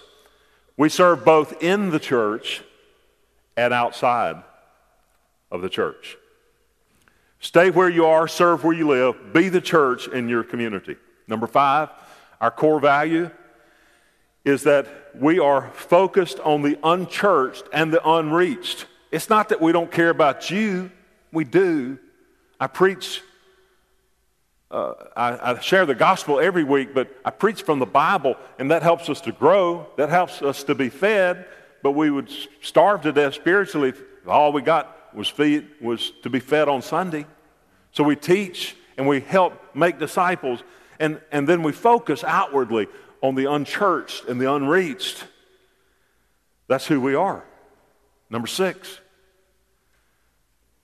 We 0.78 0.88
serve 0.88 1.26
both 1.26 1.62
in 1.62 1.90
the 1.90 2.00
church 2.00 2.64
and 3.58 3.74
outside 3.74 4.44
of 5.54 5.62
the 5.62 5.70
church. 5.70 6.18
Stay 7.40 7.70
where 7.70 7.90
you 7.90 8.06
are, 8.06 8.28
serve 8.28 8.64
where 8.64 8.76
you 8.76 8.88
live, 8.88 9.34
be 9.34 9.48
the 9.48 9.62
church 9.62 10.08
in 10.08 10.28
your 10.28 10.44
community. 10.44 10.98
Number 11.28 11.48
five, 11.48 11.90
our 12.42 12.52
core 12.52 12.80
value 12.80 13.30
is 14.44 14.64
that 14.64 14.88
we 15.16 15.40
are 15.40 15.70
focused 15.72 16.40
on 16.40 16.64
the 16.64 16.78
unchurched 16.84 17.64
and 17.72 17.94
the 17.94 18.06
unreached. 18.10 18.88
It's 19.12 19.30
not 19.30 19.50
that 19.50 19.62
we 19.62 19.72
don't 19.72 19.92
care 19.92 20.10
about 20.10 20.50
you, 20.50 20.92
we 21.32 21.44
do. 21.44 22.00
I 22.60 22.68
preach, 22.68 23.22
uh, 24.72 24.94
I, 25.16 25.52
I 25.52 25.60
share 25.60 25.86
the 25.86 25.96
gospel 25.96 26.40
every 26.40 26.64
week, 26.64 26.94
but 26.94 27.10
I 27.24 27.30
preach 27.30 27.62
from 27.62 27.80
the 27.80 27.86
Bible, 27.86 28.36
and 28.58 28.72
that 28.72 28.84
helps 28.84 29.10
us 29.10 29.22
to 29.22 29.32
grow, 29.32 29.88
that 29.98 30.10
helps 30.10 30.42
us 30.42 30.64
to 30.64 30.76
be 30.76 30.90
fed, 30.90 31.46
but 31.84 31.92
we 31.92 32.10
would 32.10 32.32
starve 32.62 33.02
to 33.02 33.12
death 33.12 33.36
spiritually 33.36 33.90
if 33.90 34.02
all 34.28 34.52
we 34.52 34.62
got 34.62 35.03
was, 35.16 35.28
feed, 35.28 35.68
was 35.82 36.12
to 36.24 36.30
be 36.30 36.40
fed 36.40 36.68
on 36.68 36.82
Sunday. 36.82 37.26
So 37.92 38.04
we 38.04 38.16
teach 38.16 38.76
and 38.98 39.08
we 39.08 39.22
help 39.22 39.54
make 39.76 40.00
disciples, 40.00 40.64
and, 41.00 41.20
and 41.32 41.48
then 41.48 41.64
we 41.64 41.72
focus 41.72 42.24
outwardly 42.24 42.88
on 43.22 43.36
the 43.36 43.46
unchurched 43.46 44.26
and 44.26 44.40
the 44.40 44.52
unreached. 44.54 45.26
That's 46.68 46.86
who 46.86 47.02
we 47.02 47.16
are. 47.16 47.44
Number 48.30 48.48
six, 48.48 49.00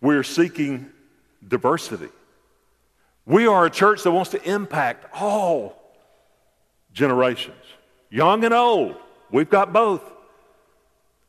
we're 0.01 0.23
seeking 0.23 0.89
diversity. 1.45 2.09
We 3.25 3.47
are 3.47 3.65
a 3.65 3.69
church 3.69 4.03
that 4.03 4.11
wants 4.11 4.31
to 4.31 4.43
impact 4.43 5.05
all 5.13 5.75
generations, 6.93 7.63
young 8.09 8.43
and 8.43 8.53
old. 8.53 8.95
We've 9.31 9.49
got 9.49 9.71
both. 9.71 10.01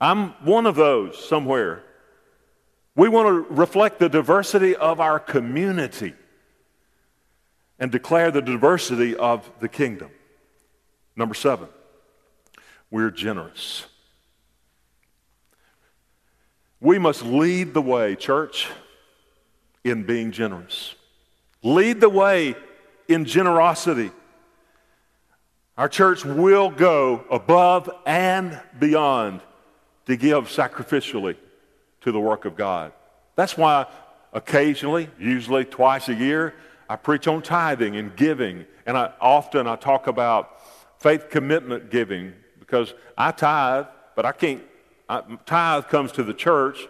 I'm 0.01 0.31
one 0.45 0.67
of 0.67 0.77
those 0.77 1.23
somewhere. 1.29 1.83
We 3.01 3.09
want 3.09 3.29
to 3.29 3.55
reflect 3.55 3.99
the 3.99 4.11
diversity 4.11 4.77
of 4.77 5.01
our 5.01 5.19
community 5.19 6.13
and 7.79 7.91
declare 7.91 8.31
the 8.31 8.43
diversity 8.43 9.17
of 9.17 9.51
the 9.59 9.69
kingdom. 9.71 10.11
Number 11.17 11.35
seven, 11.35 11.69
we're 12.91 13.11
generous. 13.11 13.87
We 16.79 16.99
must 16.99 17.23
lead 17.23 17.73
the 17.73 17.81
way, 17.81 18.17
church, 18.17 18.69
in 19.83 20.03
being 20.03 20.31
generous. 20.31 20.95
Lead 21.63 22.03
the 22.03 22.11
way 22.11 22.55
in 23.09 23.25
generosity. 23.25 24.11
Our 25.79 25.89
church 25.89 26.23
will 26.27 26.69
go 26.69 27.25
above 27.31 27.89
and 28.05 28.61
beyond 28.79 29.41
to 30.05 30.17
give 30.19 30.49
sacrificially 30.49 31.37
to 32.03 32.13
the 32.13 32.21
work 32.21 32.45
of 32.45 32.57
God. 32.57 32.93
That's 33.37 33.57
why 33.57 33.87
occasionally, 34.33 35.11
usually 35.19 35.65
twice 35.65 36.09
a 36.09 36.15
year, 36.15 36.55
I 36.89 36.97
preach 36.97 37.29
on 37.29 37.43
tithing 37.43 37.97
and 37.97 38.15
giving. 38.17 38.67
And 38.87 38.97
I 38.97 39.13
often 39.21 39.67
I 39.67 39.77
talk 39.77 40.07
about 40.07 40.61
faith 40.99 41.31
commitment 41.31 41.91
giving 41.91 42.33
because 42.59 42.95
I 43.17 43.31
tithe, 43.33 43.87
but 44.17 44.25
I 44.25 44.33
can't. 44.33 44.63
I, 45.09 45.23
tithe 45.45 45.87
comes 45.87 46.13
to 46.13 46.23
the 46.23 46.35
church, 46.35 46.87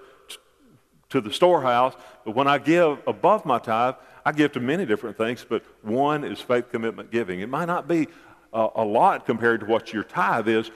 to 1.09 1.20
the 1.20 1.33
storehouse, 1.33 1.94
but 2.25 2.35
when 2.35 2.46
I 2.46 2.59
give 2.59 2.99
above 3.07 3.44
my 3.44 3.59
tithe, 3.59 3.94
I 4.25 4.33
give 4.33 4.53
to 4.53 4.61
many 4.61 4.85
different 4.85 5.16
things, 5.16 5.44
but 5.49 5.64
one 5.83 6.25
is 6.25 6.40
faith 6.40 6.70
commitment 6.70 7.11
giving. 7.11 7.40
It 7.40 7.49
might 7.49 7.64
not 7.64 7.88
be 7.88 8.09
a, 8.53 8.68
a 8.77 8.85
lot 8.85 9.27
compared 9.27 9.61
to 9.61 9.66
what 9.66 9.92
your 9.92 10.05
tithe 10.05 10.49
is, 10.49 10.70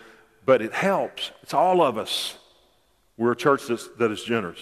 but 0.47 0.63
it 0.63 0.73
helps. 0.73 1.33
It's 1.43 1.55
all 1.55 1.83
of 1.83 1.99
us. 1.99 2.39
We're 3.17 3.33
a 3.33 3.37
church 3.37 3.67
that's, 3.69 3.89
that 3.99 4.11
is 4.11 4.23
generous. 4.23 4.59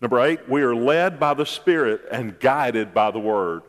Number 0.00 0.20
eight, 0.20 0.48
we 0.48 0.62
are 0.62 0.74
led 0.74 1.20
by 1.20 1.34
the 1.34 1.46
Spirit 1.46 2.02
and 2.10 2.38
guided 2.40 2.92
by 2.92 3.10
the 3.10 3.20
Word. 3.20 3.62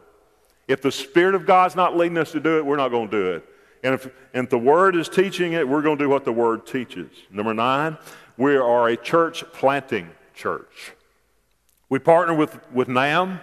If 0.67 0.81
the 0.81 0.91
Spirit 0.91 1.35
of 1.35 1.45
God's 1.45 1.75
not 1.75 1.95
leading 1.95 2.17
us 2.17 2.31
to 2.31 2.39
do 2.39 2.57
it, 2.57 2.65
we're 2.65 2.77
not 2.77 2.89
going 2.89 3.09
to 3.09 3.17
do 3.17 3.31
it. 3.33 3.45
And 3.83 3.93
if, 3.93 4.05
and 4.33 4.45
if 4.45 4.49
the 4.49 4.57
Word 4.57 4.95
is 4.95 5.09
teaching 5.09 5.53
it, 5.53 5.67
we're 5.67 5.81
going 5.81 5.97
to 5.97 6.03
do 6.05 6.09
what 6.09 6.25
the 6.25 6.31
Word 6.31 6.65
teaches. 6.65 7.11
Number 7.29 7.53
nine, 7.53 7.97
we 8.37 8.55
are 8.55 8.87
a 8.87 8.97
church 8.97 9.43
planting 9.53 10.09
church. 10.33 10.93
We 11.89 11.99
partner 11.99 12.33
with, 12.33 12.59
with 12.71 12.87
NAMB, 12.87 13.39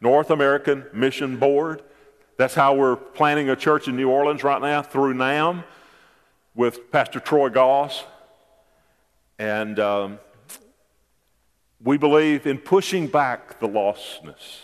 North 0.00 0.30
American 0.30 0.84
Mission 0.92 1.38
Board. 1.38 1.82
That's 2.36 2.54
how 2.54 2.74
we're 2.74 2.96
planning 2.96 3.50
a 3.50 3.56
church 3.56 3.86
in 3.86 3.96
New 3.96 4.10
Orleans 4.10 4.42
right 4.42 4.60
now 4.60 4.82
through 4.82 5.14
NAMB 5.14 5.64
with 6.54 6.90
Pastor 6.90 7.20
Troy 7.20 7.50
Goss. 7.50 8.02
And 9.38 9.78
um, 9.78 10.18
we 11.82 11.98
believe 11.98 12.46
in 12.46 12.58
pushing 12.58 13.06
back 13.06 13.60
the 13.60 13.68
lostness. 13.68 14.60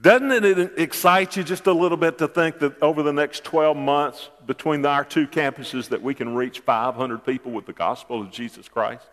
Doesn't 0.00 0.32
it 0.32 0.72
excite 0.78 1.36
you 1.36 1.44
just 1.44 1.68
a 1.68 1.72
little 1.72 1.96
bit 1.96 2.18
to 2.18 2.26
think 2.26 2.58
that 2.58 2.82
over 2.82 3.04
the 3.04 3.12
next 3.12 3.44
12 3.44 3.76
months 3.76 4.30
between 4.46 4.84
our 4.84 5.04
two 5.04 5.28
campuses 5.28 5.88
that 5.90 6.02
we 6.02 6.12
can 6.12 6.34
reach 6.34 6.58
500 6.58 7.24
people 7.24 7.52
with 7.52 7.66
the 7.66 7.72
gospel 7.72 8.20
of 8.20 8.32
Jesus 8.32 8.68
Christ? 8.68 9.06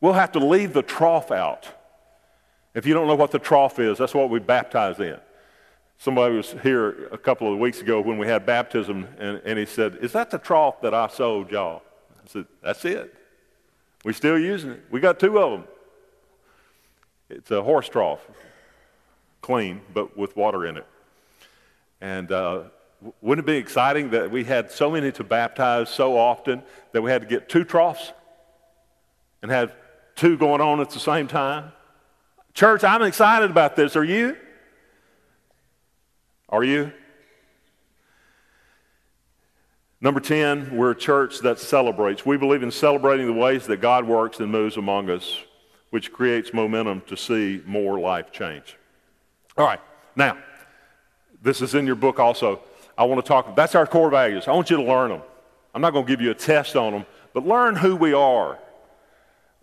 We'll 0.00 0.14
have 0.14 0.32
to 0.32 0.38
leave 0.38 0.72
the 0.72 0.82
trough 0.82 1.30
out. 1.30 1.68
If 2.72 2.86
you 2.86 2.94
don't 2.94 3.08
know 3.08 3.14
what 3.14 3.30
the 3.30 3.38
trough 3.38 3.78
is, 3.78 3.98
that's 3.98 4.14
what 4.14 4.30
we 4.30 4.38
baptize 4.38 4.98
in. 5.00 5.18
Somebody 5.98 6.34
was 6.34 6.52
here 6.62 7.08
a 7.12 7.18
couple 7.18 7.52
of 7.52 7.58
weeks 7.58 7.82
ago 7.82 8.00
when 8.00 8.16
we 8.16 8.26
had 8.26 8.46
baptism, 8.46 9.06
and, 9.18 9.42
and 9.44 9.58
he 9.58 9.66
said, 9.66 9.98
Is 10.00 10.12
that 10.12 10.30
the 10.30 10.38
trough 10.38 10.80
that 10.80 10.94
I 10.94 11.08
sold 11.08 11.50
y'all? 11.50 11.82
Said, 12.30 12.46
That's 12.62 12.84
it. 12.84 13.12
We're 14.04 14.12
still 14.12 14.38
using 14.38 14.70
it. 14.70 14.84
We 14.90 15.00
got 15.00 15.18
two 15.18 15.38
of 15.38 15.50
them. 15.50 15.64
It's 17.28 17.50
a 17.50 17.62
horse 17.62 17.88
trough 17.88 18.20
clean, 19.42 19.80
but 19.92 20.16
with 20.16 20.36
water 20.36 20.64
in 20.66 20.76
it. 20.76 20.86
And 22.00 22.30
uh, 22.30 22.62
wouldn't 23.20 23.46
it 23.46 23.50
be 23.50 23.56
exciting 23.56 24.10
that 24.10 24.30
we 24.30 24.44
had 24.44 24.70
so 24.70 24.90
many 24.90 25.10
to 25.12 25.24
baptize 25.24 25.88
so 25.88 26.16
often 26.16 26.62
that 26.92 27.02
we 27.02 27.10
had 27.10 27.22
to 27.22 27.26
get 27.26 27.48
two 27.48 27.64
troughs 27.64 28.12
and 29.42 29.50
have 29.50 29.74
two 30.14 30.36
going 30.36 30.60
on 30.60 30.80
at 30.80 30.90
the 30.90 31.00
same 31.00 31.26
time? 31.26 31.72
Church, 32.54 32.84
I'm 32.84 33.02
excited 33.02 33.50
about 33.50 33.74
this. 33.74 33.96
Are 33.96 34.04
you? 34.04 34.36
Are 36.48 36.62
you? 36.62 36.92
Number 40.02 40.20
10, 40.20 40.74
we're 40.74 40.92
a 40.92 40.96
church 40.96 41.40
that 41.40 41.58
celebrates. 41.58 42.24
We 42.24 42.38
believe 42.38 42.62
in 42.62 42.70
celebrating 42.70 43.26
the 43.26 43.34
ways 43.34 43.66
that 43.66 43.82
God 43.82 44.06
works 44.06 44.40
and 44.40 44.50
moves 44.50 44.78
among 44.78 45.10
us, 45.10 45.38
which 45.90 46.10
creates 46.10 46.54
momentum 46.54 47.02
to 47.08 47.18
see 47.18 47.62
more 47.66 48.00
life 48.00 48.32
change. 48.32 48.78
All 49.58 49.66
right, 49.66 49.80
now, 50.16 50.38
this 51.42 51.60
is 51.60 51.74
in 51.74 51.86
your 51.86 51.96
book 51.96 52.18
also. 52.18 52.60
I 52.96 53.04
want 53.04 53.22
to 53.22 53.28
talk, 53.28 53.54
that's 53.54 53.74
our 53.74 53.86
core 53.86 54.08
values. 54.08 54.48
I 54.48 54.52
want 54.52 54.70
you 54.70 54.78
to 54.78 54.82
learn 54.82 55.10
them. 55.10 55.20
I'm 55.74 55.82
not 55.82 55.92
going 55.92 56.06
to 56.06 56.10
give 56.10 56.22
you 56.22 56.30
a 56.30 56.34
test 56.34 56.76
on 56.76 56.94
them, 56.94 57.04
but 57.34 57.46
learn 57.46 57.76
who 57.76 57.94
we 57.94 58.14
are. 58.14 58.58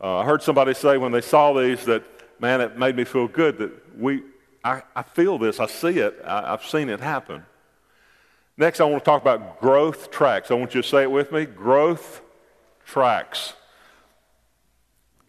Uh, 0.01 0.19
I 0.19 0.25
heard 0.25 0.43
somebody 0.43 0.75
say 0.75 0.97
when 0.97 1.11
they 1.11 1.21
saw 1.21 1.51
these 1.53 1.83
that, 1.85 2.03
man, 2.39 2.61
it 2.61 2.77
made 2.77 2.95
me 2.95 3.05
feel 3.05 3.27
good 3.27 3.57
that 3.57 3.99
we, 3.99 4.21
I, 4.63 4.83
I 4.95 5.01
feel 5.01 5.39
this, 5.39 5.59
I 5.59 5.65
see 5.65 5.97
it, 5.97 6.21
I, 6.23 6.53
I've 6.53 6.63
seen 6.63 6.89
it 6.89 6.99
happen. 6.99 7.43
Next, 8.59 8.81
I 8.81 8.85
want 8.85 9.03
to 9.03 9.05
talk 9.05 9.21
about 9.21 9.61
growth 9.61 10.09
tracks. 10.09 10.49
I 10.49 10.55
want 10.55 10.73
you 10.73 10.81
to 10.81 10.87
say 10.87 11.03
it 11.03 11.11
with 11.11 11.31
me 11.31 11.45
growth 11.45 12.21
tracks. 12.85 13.53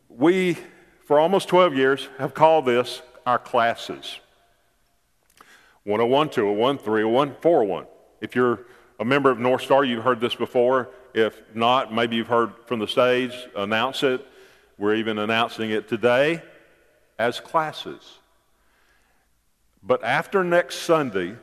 We, 0.08 0.56
for 1.04 1.20
almost 1.20 1.46
12 1.48 1.74
years, 1.74 2.08
have 2.16 2.32
called 2.32 2.64
this 2.64 3.02
our 3.26 3.38
classes 3.38 4.20
101, 5.84 6.30
201, 6.30 6.78
301, 6.78 7.36
401. 7.42 7.86
If 8.22 8.34
you're 8.34 8.60
a 8.98 9.04
member 9.04 9.30
of 9.30 9.38
North 9.38 9.62
Star, 9.62 9.84
you've 9.84 10.04
heard 10.04 10.20
this 10.20 10.34
before. 10.34 10.88
If 11.12 11.42
not, 11.54 11.92
maybe 11.92 12.16
you've 12.16 12.28
heard 12.28 12.52
from 12.66 12.78
the 12.78 12.88
stage, 12.88 13.32
announce 13.54 14.02
it. 14.02 14.26
We're 14.78 14.94
even 14.94 15.18
announcing 15.18 15.70
it 15.70 15.86
today 15.86 16.42
as 17.18 17.40
classes. 17.40 18.18
But 19.82 20.02
after 20.02 20.44
next 20.44 20.76
Sunday, 20.76 21.36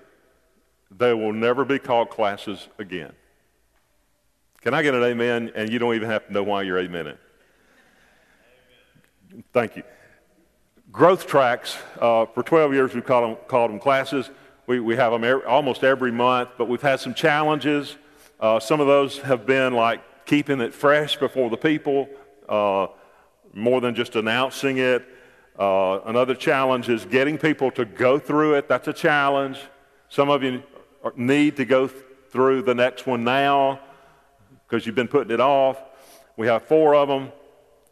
they 0.91 1.13
will 1.13 1.33
never 1.33 1.65
be 1.65 1.79
called 1.79 2.09
classes 2.09 2.67
again. 2.77 3.13
Can 4.61 4.73
I 4.73 4.81
get 4.81 4.95
an 4.95 5.03
amen? 5.03 5.51
And 5.55 5.71
you 5.71 5.79
don't 5.79 5.93
even 5.95 6.09
have 6.09 6.25
to 6.27 6.33
know 6.33 6.43
why 6.43 6.63
you're 6.63 6.81
amening. 6.81 7.17
Thank 9.53 9.75
you. 9.75 9.83
Growth 10.91 11.27
tracks, 11.27 11.77
uh, 11.99 12.25
for 12.25 12.41
12 12.41 12.73
years 12.73 12.93
we've 12.93 13.05
called 13.05 13.37
them, 13.37 13.45
called 13.47 13.71
them 13.71 13.79
classes. 13.79 14.29
We, 14.65 14.79
we 14.79 14.95
have 14.95 15.11
them 15.11 15.41
almost 15.47 15.83
every 15.83 16.11
month, 16.11 16.49
but 16.57 16.67
we've 16.67 16.81
had 16.81 16.99
some 16.99 17.13
challenges. 17.13 17.97
Uh, 18.39 18.59
some 18.59 18.79
of 18.79 18.87
those 18.87 19.19
have 19.19 19.45
been 19.45 19.73
like 19.73 20.01
keeping 20.25 20.61
it 20.61 20.73
fresh 20.73 21.17
before 21.17 21.49
the 21.49 21.57
people, 21.57 22.09
uh, 22.49 22.87
more 23.53 23.81
than 23.81 23.93
just 23.93 24.15
announcing 24.15 24.77
it. 24.77 25.05
Uh, 25.59 25.99
another 26.05 26.33
challenge 26.33 26.89
is 26.89 27.05
getting 27.05 27.37
people 27.37 27.71
to 27.71 27.85
go 27.85 28.17
through 28.17 28.55
it. 28.55 28.67
That's 28.67 28.87
a 28.87 28.93
challenge. 28.93 29.59
Some 30.09 30.29
of 30.29 30.43
you 30.43 30.63
need 31.15 31.57
to 31.57 31.65
go 31.65 31.87
through 31.87 32.63
the 32.63 32.75
next 32.75 33.05
one 33.05 33.23
now 33.23 33.79
because 34.67 34.85
you've 34.85 34.95
been 34.95 35.07
putting 35.07 35.33
it 35.33 35.39
off. 35.39 35.81
We 36.37 36.47
have 36.47 36.63
four 36.63 36.95
of 36.95 37.07
them. 37.07 37.31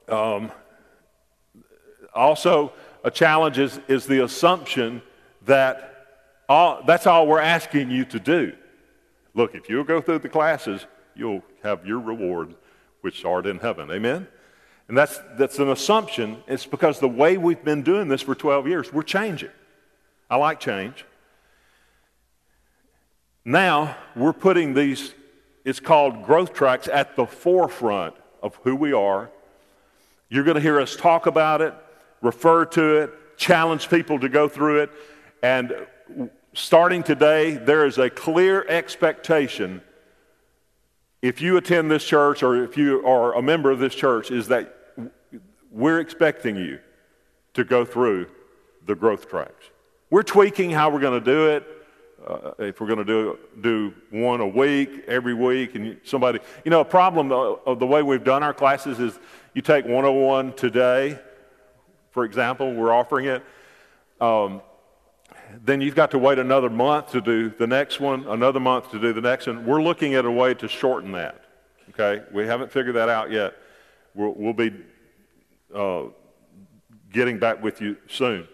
Um, 0.10 0.52
also, 2.14 2.74
a 3.04 3.12
challenge 3.12 3.58
is, 3.58 3.80
is 3.88 4.06
the 4.06 4.24
assumption 4.24 5.02
that 5.46 6.08
all, 6.50 6.84
that's 6.86 7.08
all 7.08 7.28
we're 7.28 7.40
asking 7.40 7.90
you 7.90 8.06
to 8.06 8.20
do. 8.20 8.54
Look, 9.34 9.56
if 9.56 9.70
you'll 9.70 9.84
go 9.84 10.02
through 10.02 10.20
the 10.20 10.30
classes, 10.30 10.86
you'll 11.16 11.44
have 11.64 11.86
your 11.86 12.00
reward, 12.00 12.56
which 13.02 13.24
art 13.26 13.46
in 13.46 13.60
heaven. 13.60 13.90
Amen? 13.92 14.28
And 14.88 14.98
that's, 14.98 15.20
that's 15.38 15.60
an 15.60 15.70
assumption. 15.70 16.44
It's 16.48 16.66
because 16.66 17.00
the 17.00 17.08
way 17.08 17.38
we've 17.38 17.64
been 17.64 17.82
doing 17.82 18.08
this 18.08 18.22
for 18.22 18.36
12 18.36 18.68
years, 18.68 18.94
we're 18.94 19.04
changing. 19.04 19.50
I 20.30 20.36
like 20.36 20.60
change. 20.60 21.06
Now, 23.46 23.98
we're 24.16 24.34
putting 24.34 24.74
these, 24.74 25.14
it's 25.66 25.82
called 25.82 26.24
growth 26.24 26.54
tracks, 26.54 26.88
at 26.88 27.16
the 27.16 27.26
forefront 27.26 28.16
of 28.42 28.56
who 28.64 28.76
we 28.76 28.94
are. 28.94 29.30
You're 30.30 30.46
going 30.46 30.56
to 30.56 30.62
hear 30.62 30.80
us 30.80 30.96
talk 30.96 31.26
about 31.26 31.62
it, 31.62 31.74
refer 32.22 32.66
to 32.66 32.98
it, 33.02 33.38
challenge 33.38 33.90
people 33.90 34.20
to 34.20 34.30
go 34.30 34.48
through 34.48 34.84
it. 34.84 34.92
And 35.42 35.86
starting 36.54 37.04
today, 37.04 37.56
there 37.56 37.86
is 37.86 37.98
a 37.98 38.10
clear 38.10 38.66
expectation 38.68 39.82
if 41.22 41.42
you 41.42 41.56
attend 41.56 41.90
this 41.90 42.04
church 42.04 42.44
or 42.44 42.64
if 42.64 42.78
you 42.78 43.06
are 43.08 43.34
a 43.36 43.42
member 43.42 43.72
of 43.72 43.80
this 43.80 43.96
church, 43.96 44.30
is 44.30 44.50
that 44.50 44.76
we're 45.72 46.00
expecting 46.00 46.58
you 46.58 46.80
to 47.54 47.64
go 47.64 47.86
through 47.86 48.28
the 48.86 48.94
growth 48.94 49.30
tracks. 49.30 49.66
We're 50.10 50.24
tweaking 50.24 50.72
how 50.72 50.90
we're 50.90 51.00
going 51.00 51.24
to 51.24 51.26
do 51.26 51.48
it 51.48 51.66
uh, 52.28 52.52
if 52.60 52.80
we're 52.80 52.88
going 52.88 53.00
to 53.00 53.06
do 53.06 53.38
do 53.62 53.94
one 54.10 54.40
a 54.42 54.48
week, 54.48 55.04
every 55.08 55.34
week, 55.34 55.76
and 55.76 55.98
somebody, 56.04 56.40
you 56.64 56.72
know, 56.72 56.82
a 56.82 56.86
problem 56.86 57.32
of 57.32 57.80
the 57.80 57.86
way 57.86 58.04
we've 58.04 58.24
done 58.24 58.44
our 58.44 58.54
classes 58.54 59.00
is 59.00 59.20
you 59.54 59.62
take 59.62 59.86
101 59.86 60.54
today, 60.54 61.20
for 62.12 62.26
example, 62.26 62.74
we're 62.74 62.94
offering 62.94 63.26
it. 63.26 63.44
Um, 64.22 64.62
then 65.64 65.82
you've 65.82 65.96
got 65.96 66.12
to 66.12 66.18
wait 66.18 66.40
another 66.40 66.70
month 66.70 67.12
to 67.12 67.22
do 67.22 67.50
the 67.50 67.68
next 67.68 68.00
one, 68.00 68.26
another 68.28 68.60
month 68.60 68.90
to 68.92 69.00
do 69.00 69.14
the 69.14 69.22
next 69.22 69.48
one. 69.48 69.66
We're 69.66 69.82
looking 69.82 70.16
at 70.16 70.26
a 70.26 70.32
way 70.32 70.54
to 70.56 70.68
shorten 70.68 71.12
that. 71.14 71.44
Okay, 71.90 72.24
we 72.32 72.48
haven't 72.48 72.72
figured 72.72 72.96
that 72.96 73.10
out 73.10 73.32
yet. 73.32 73.54
We'll, 74.16 74.34
we'll 74.34 74.54
be 74.54 74.74
uh, 75.76 76.04
getting 77.12 77.38
back 77.38 77.62
with 77.62 77.82
you 77.82 77.98
soon. 78.08 78.48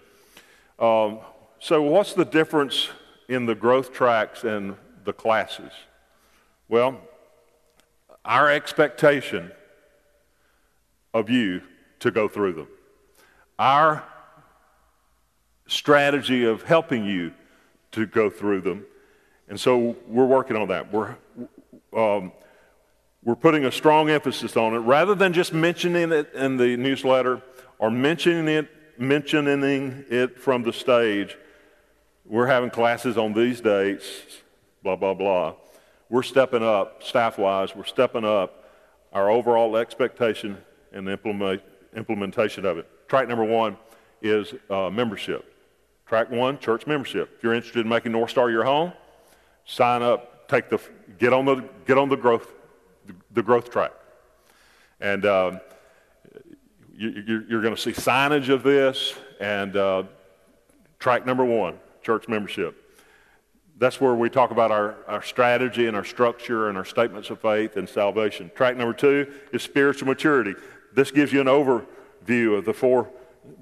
Um, 0.77 1.19
so, 1.59 1.81
what's 1.81 2.13
the 2.13 2.25
difference 2.25 2.89
in 3.29 3.45
the 3.45 3.55
growth 3.55 3.93
tracks 3.93 4.43
and 4.43 4.75
the 5.05 5.13
classes? 5.13 5.71
Well, 6.67 6.99
our 8.25 8.51
expectation 8.51 9.51
of 11.13 11.29
you 11.29 11.61
to 11.99 12.11
go 12.11 12.27
through 12.27 12.53
them. 12.53 12.67
Our 13.57 14.03
strategy 15.67 16.45
of 16.45 16.63
helping 16.63 17.05
you 17.05 17.31
to 17.91 18.05
go 18.05 18.29
through 18.29 18.61
them. 18.61 18.85
And 19.47 19.59
so 19.59 19.95
we're 20.07 20.25
working 20.25 20.57
on 20.57 20.67
that. 20.69 20.91
We're, 20.91 21.15
um, 21.95 22.31
we're 23.23 23.35
putting 23.35 23.65
a 23.65 23.71
strong 23.71 24.09
emphasis 24.09 24.57
on 24.57 24.73
it 24.73 24.79
rather 24.79 25.15
than 25.15 25.33
just 25.33 25.53
mentioning 25.53 26.11
it 26.11 26.33
in 26.33 26.57
the 26.57 26.77
newsletter 26.77 27.41
or 27.77 27.91
mentioning 27.91 28.47
it, 28.47 28.69
mentioning 28.99 30.05
it 30.09 30.39
from 30.39 30.63
the 30.63 30.73
stage 30.73 31.37
we're 32.29 32.45
having 32.45 32.69
classes 32.69 33.17
on 33.17 33.33
these 33.33 33.59
dates, 33.59 34.05
blah, 34.83 34.95
blah, 34.95 35.15
blah. 35.15 35.55
We're 36.09 36.23
stepping 36.23 36.63
up, 36.63 37.03
staff 37.03 37.39
wise, 37.39 37.75
we're 37.75 37.85
stepping 37.85 38.23
up 38.23 38.71
our 39.11 39.29
overall 39.29 39.75
expectation 39.75 40.57
and 40.93 41.09
implement, 41.09 41.61
implementation 41.95 42.65
of 42.65 42.77
it. 42.77 42.87
Track 43.09 43.27
number 43.27 43.43
one 43.43 43.77
is 44.21 44.53
uh, 44.69 44.91
membership. 44.91 45.55
Track 46.05 46.29
one, 46.29 46.59
church 46.59 46.85
membership. 46.85 47.33
If 47.37 47.43
you're 47.43 47.53
interested 47.55 47.81
in 47.81 47.89
making 47.89 48.11
North 48.11 48.29
Star 48.29 48.51
your 48.51 48.63
home, 48.63 48.93
sign 49.65 50.03
up, 50.03 50.47
take 50.47 50.69
the, 50.69 50.79
get 51.17 51.33
on 51.33 51.45
the, 51.45 51.63
get 51.87 51.97
on 51.97 52.09
the 52.09 52.17
growth, 52.17 52.53
the, 53.07 53.15
the 53.33 53.43
growth 53.43 53.71
track. 53.71 53.91
And 54.99 55.25
um, 55.25 55.61
you, 56.95 57.45
are 57.51 57.61
going 57.61 57.75
to 57.75 57.81
see 57.81 57.91
signage 57.91 58.49
of 58.49 58.61
this 58.61 59.15
and 59.39 59.75
uh, 59.75 60.03
track 60.99 61.25
number 61.25 61.45
one 61.45 61.79
church 62.01 62.27
membership. 62.27 62.85
That's 63.77 64.01
where 64.01 64.13
we 64.13 64.29
talk 64.29 64.51
about 64.51 64.71
our, 64.71 64.97
our 65.07 65.23
strategy 65.23 65.87
and 65.87 65.95
our 65.95 66.03
structure 66.03 66.67
and 66.67 66.77
our 66.77 66.83
statements 66.85 67.29
of 67.29 67.39
faith 67.39 67.77
and 67.77 67.87
salvation. 67.87 68.51
Track 68.53 68.75
number 68.75 68.93
two 68.93 69.31
is 69.53 69.63
spiritual 69.63 70.07
maturity. 70.07 70.53
This 70.93 71.11
gives 71.11 71.31
you 71.31 71.39
an 71.39 71.47
overview 71.47 72.57
of 72.57 72.65
the 72.65 72.73
four 72.73 73.09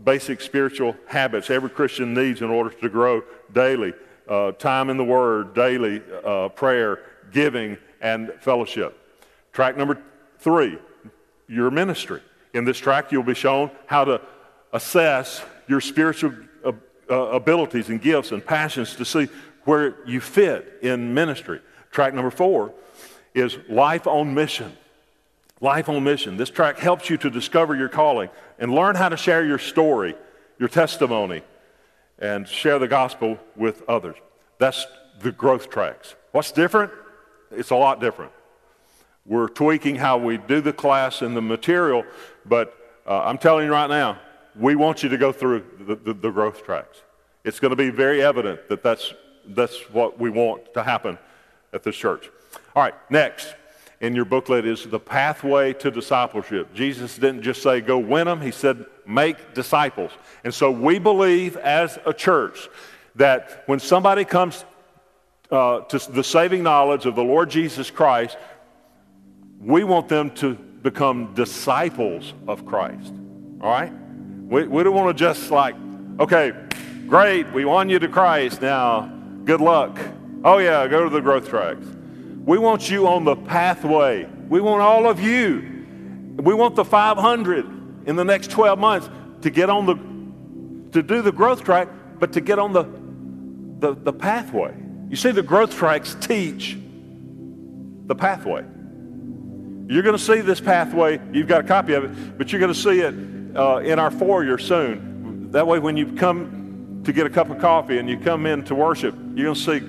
basic 0.03 0.41
spiritual 0.41 0.95
habits 1.07 1.49
every 1.49 1.69
Christian 1.69 2.13
needs 2.13 2.41
in 2.41 2.49
order 2.49 2.71
to 2.71 2.89
grow 2.89 3.21
daily 3.53 3.93
uh, 4.27 4.53
time 4.53 4.89
in 4.89 4.97
the 4.97 5.03
Word, 5.03 5.53
daily 5.53 6.01
uh, 6.25 6.49
prayer, 6.49 6.99
giving, 7.31 7.77
and 8.01 8.33
fellowship. 8.39 8.97
Track 9.53 9.77
number 9.77 10.01
three, 10.39 10.77
your 11.47 11.71
ministry. 11.71 12.21
In 12.53 12.65
this 12.65 12.77
track, 12.77 13.11
you'll 13.11 13.23
be 13.23 13.35
shown 13.35 13.71
how 13.85 14.03
to 14.05 14.21
assess 14.73 15.43
your 15.67 15.81
spiritual 15.81 16.33
uh, 17.09 17.15
abilities 17.15 17.89
and 17.89 18.01
gifts 18.01 18.31
and 18.31 18.45
passions 18.45 18.95
to 18.95 19.05
see 19.05 19.27
where 19.63 19.95
you 20.05 20.21
fit 20.21 20.79
in 20.81 21.13
ministry. 21.13 21.59
Track 21.91 22.13
number 22.13 22.31
four 22.31 22.73
is 23.33 23.57
life 23.69 24.07
on 24.07 24.33
mission. 24.33 24.75
Life 25.59 25.89
on 25.89 26.03
mission. 26.03 26.37
This 26.37 26.49
track 26.49 26.77
helps 26.77 27.09
you 27.09 27.17
to 27.17 27.29
discover 27.29 27.75
your 27.75 27.89
calling 27.89 28.29
and 28.59 28.73
learn 28.73 28.95
how 28.95 29.09
to 29.09 29.17
share 29.17 29.45
your 29.45 29.57
story, 29.57 30.15
your 30.59 30.69
testimony, 30.69 31.41
and 32.19 32.47
share 32.47 32.79
the 32.79 32.87
gospel 32.87 33.39
with 33.55 33.83
others. 33.89 34.15
That's 34.59 34.85
the 35.19 35.31
growth 35.31 35.69
tracks. 35.69 36.15
What's 36.31 36.51
different? 36.51 36.91
It's 37.51 37.71
a 37.71 37.75
lot 37.75 37.99
different. 37.99 38.31
We're 39.25 39.49
tweaking 39.49 39.95
how 39.95 40.17
we 40.17 40.37
do 40.37 40.61
the 40.61 40.73
class 40.73 41.21
and 41.21 41.35
the 41.35 41.41
material, 41.41 42.05
but 42.45 42.73
uh, 43.05 43.23
I'm 43.23 43.37
telling 43.37 43.65
you 43.65 43.71
right 43.71 43.89
now, 43.89 44.19
we 44.59 44.75
want 44.75 45.03
you 45.03 45.09
to 45.09 45.17
go 45.17 45.31
through 45.31 45.65
the, 45.79 45.95
the, 45.95 46.13
the 46.13 46.31
growth 46.31 46.63
tracks. 46.63 47.01
It's 47.43 47.59
going 47.59 47.71
to 47.71 47.75
be 47.75 47.89
very 47.89 48.21
evident 48.21 48.67
that 48.69 48.83
that's, 48.83 49.13
that's 49.45 49.77
what 49.91 50.19
we 50.19 50.29
want 50.29 50.73
to 50.73 50.83
happen 50.83 51.17
at 51.73 51.83
this 51.83 51.95
church. 51.95 52.29
All 52.75 52.83
right, 52.83 52.95
next 53.09 53.55
in 53.99 54.15
your 54.15 54.25
booklet 54.25 54.65
is 54.65 54.83
the 54.83 54.99
pathway 54.99 55.73
to 55.73 55.89
discipleship. 55.89 56.73
Jesus 56.73 57.15
didn't 57.15 57.41
just 57.41 57.63
say 57.63 57.81
go 57.81 57.97
win 57.97 58.27
them, 58.27 58.41
he 58.41 58.51
said 58.51 58.85
make 59.05 59.53
disciples. 59.53 60.11
And 60.43 60.53
so 60.53 60.69
we 60.69 60.99
believe 60.99 61.57
as 61.57 61.97
a 62.05 62.13
church 62.13 62.69
that 63.15 63.63
when 63.65 63.79
somebody 63.79 64.23
comes 64.23 64.65
uh, 65.49 65.81
to 65.81 66.11
the 66.11 66.23
saving 66.23 66.61
knowledge 66.61 67.05
of 67.05 67.15
the 67.15 67.23
Lord 67.23 67.49
Jesus 67.49 67.89
Christ, 67.89 68.37
we 69.59 69.83
want 69.83 70.07
them 70.07 70.29
to 70.35 70.53
become 70.53 71.33
disciples 71.33 72.33
of 72.47 72.65
Christ. 72.65 73.13
All 73.61 73.71
right? 73.71 73.91
We, 74.47 74.65
we 74.65 74.81
don't 74.81 74.95
want 74.95 75.15
to 75.15 75.21
just 75.21 75.51
like, 75.51 75.75
okay, 76.21 76.53
great, 77.07 77.51
we 77.51 77.65
won 77.65 77.89
you 77.89 77.99
to 77.99 78.07
Christ. 78.07 78.61
Now, 78.61 79.01
good 79.43 79.59
luck. 79.59 79.99
Oh, 80.45 80.57
yeah, 80.59 80.87
go 80.87 81.03
to 81.03 81.09
the 81.09 81.19
growth 81.19 81.49
tracks. 81.49 81.85
We 82.45 82.57
want 82.57 82.89
you 82.89 83.07
on 83.07 83.25
the 83.25 83.35
pathway. 83.35 84.25
We 84.47 84.61
want 84.61 84.81
all 84.81 85.05
of 85.05 85.19
you. 85.19 85.85
We 86.37 86.53
want 86.53 86.75
the 86.75 86.85
500 86.85 88.07
in 88.07 88.15
the 88.15 88.23
next 88.23 88.49
12 88.51 88.79
months 88.79 89.09
to 89.41 89.49
get 89.49 89.69
on 89.69 89.85
the, 89.85 89.95
to 90.93 91.03
do 91.03 91.21
the 91.21 91.33
growth 91.33 91.65
track, 91.65 91.89
but 92.17 92.31
to 92.31 92.39
get 92.39 92.57
on 92.57 92.71
the, 92.71 92.83
the, 93.85 93.95
the 94.01 94.13
pathway. 94.13 94.73
You 95.09 95.17
see, 95.17 95.31
the 95.31 95.43
growth 95.43 95.75
tracks 95.75 96.15
teach 96.21 96.77
the 98.05 98.15
pathway. 98.15 98.63
You're 99.89 100.03
going 100.03 100.17
to 100.17 100.23
see 100.23 100.39
this 100.39 100.61
pathway. 100.61 101.19
You've 101.33 101.47
got 101.49 101.65
a 101.65 101.67
copy 101.67 101.95
of 101.95 102.05
it, 102.05 102.37
but 102.37 102.53
you're 102.53 102.61
going 102.61 102.73
to 102.73 102.79
see 102.79 103.01
it 103.01 103.13
uh, 103.57 103.77
in 103.77 103.99
our 103.99 104.11
foyer 104.11 104.57
soon. 104.57 105.51
That 105.51 105.65
way, 105.65 105.79
when 105.79 105.97
you 105.97 106.13
come 106.13 107.01
to 107.03 107.11
get 107.11 107.25
a 107.25 107.29
cup 107.29 107.49
of 107.49 107.59
coffee 107.59 107.97
and 107.97 108.09
you 108.09 108.17
come 108.17 108.45
in 108.45 108.63
to 108.65 108.75
worship, 108.75 109.15
you're 109.33 109.45
going 109.45 109.55
to 109.55 109.61
see 109.61 109.79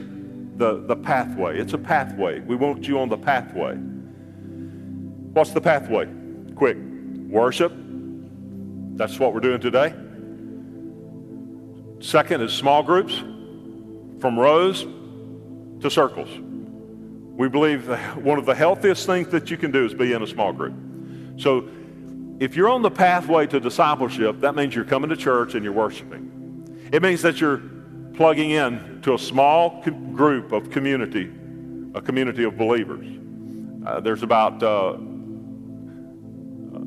the, 0.57 0.85
the 0.87 0.97
pathway. 0.97 1.59
It's 1.59 1.73
a 1.73 1.79
pathway. 1.79 2.41
We 2.41 2.57
want 2.57 2.87
you 2.87 2.99
on 2.99 3.09
the 3.09 3.19
pathway. 3.19 3.75
What's 3.75 5.51
the 5.51 5.61
pathway? 5.61 6.09
Quick. 6.55 6.79
Worship. 7.29 7.73
That's 8.97 9.19
what 9.19 9.35
we're 9.35 9.41
doing 9.41 9.61
today. 9.61 9.95
Second 12.01 12.43
is 12.43 12.53
small 12.53 12.83
groups 12.83 13.17
from 14.21 14.39
rows 14.39 14.87
to 15.81 15.91
circles. 15.91 16.29
We 17.37 17.49
believe 17.49 17.89
one 18.17 18.39
of 18.39 18.47
the 18.47 18.55
healthiest 18.55 19.07
things 19.07 19.29
that 19.29 19.51
you 19.51 19.57
can 19.57 19.71
do 19.71 19.85
is 19.85 19.95
be 19.95 20.13
in 20.13 20.23
a 20.23 20.27
small 20.27 20.53
group. 20.53 20.75
So 21.37 21.69
if 22.41 22.55
you're 22.55 22.69
on 22.69 22.83
the 22.83 22.91
pathway 22.91 23.47
to 23.49 23.59
discipleship, 23.59 24.41
that 24.41 24.55
means 24.55 24.75
you're 24.75 24.85
coming 24.85 25.11
to 25.11 25.17
church 25.17 25.55
and 25.55 25.65
you're 25.65 25.73
worshiping. 25.73 26.89
It 26.93 27.03
means 27.03 27.23
that 27.23 27.41
you're 27.41 27.63
plugging 28.15 28.51
in 28.51 29.01
to 29.03 29.15
a 29.15 29.19
small 29.19 29.83
group 29.83 30.53
of 30.53 30.71
community, 30.71 31.31
a 31.95 32.01
community 32.01 32.45
of 32.45 32.57
believers. 32.57 33.07
Uh, 33.87 34.01
there's 34.01 34.23
about 34.23 34.63
uh, 34.63 34.97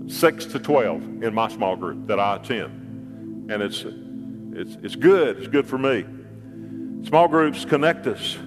six 0.08 0.45
to 0.45 0.60
12 0.60 1.24
in 1.24 1.34
my 1.34 1.49
small 1.49 1.76
group 1.76 2.08
that 2.08 2.20
I 2.20 2.38
attend. 2.38 3.52
And 3.52 3.62
it's, 3.62 3.84
it's, 3.86 4.78
it's 4.84 4.95
good. 4.95 5.38
It's 5.38 5.47
good 5.47 5.68
for 5.68 5.78
me. 5.78 6.06
Small 7.08 7.28
groups 7.28 7.66
connect 7.66 8.08
us 8.08 8.38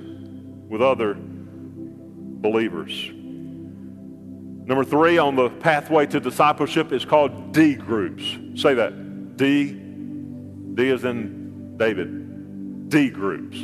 with 0.68 0.80
other 0.80 1.16
believers. 1.18 3.10
Number 4.66 4.84
three 4.84 5.18
on 5.18 5.36
the 5.36 5.50
pathway 5.50 6.06
to 6.06 6.20
discipleship 6.20 6.92
is 6.92 7.04
called 7.04 7.52
D 7.52 7.74
groups. 7.74 8.24
Say 8.54 8.74
that. 8.74 9.36
D. 9.36 9.72
D 9.72 10.88
is 10.88 11.04
in 11.04 11.76
David. 11.76 12.88
D 12.88 13.10
groups. 13.10 13.58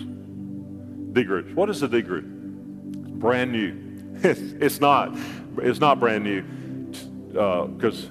D 1.13 1.25
groups. 1.25 1.55
What 1.55 1.71
is 1.71 1.83
a 1.83 1.89
D 1.89 2.03
group? 2.03 2.25
Brand 2.27 3.53
new. 3.53 3.87
It's, 4.23 4.81
not. 4.81 5.17
It's 5.59 5.81
not 5.81 5.99
brand 5.99 6.25
new 6.25 6.43
because 7.33 8.05
uh, 8.05 8.09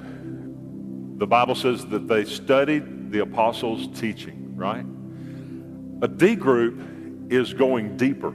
the 1.17 1.27
Bible 1.27 1.53
says 1.53 1.85
that 1.87 2.07
they 2.07 2.25
studied 2.25 3.11
the 3.11 3.19
apostles' 3.19 3.87
teaching, 3.99 4.55
right? 4.55 4.85
A 6.01 6.07
D 6.07 6.35
group 6.35 6.81
is 7.31 7.53
going 7.53 7.97
deeper. 7.97 8.33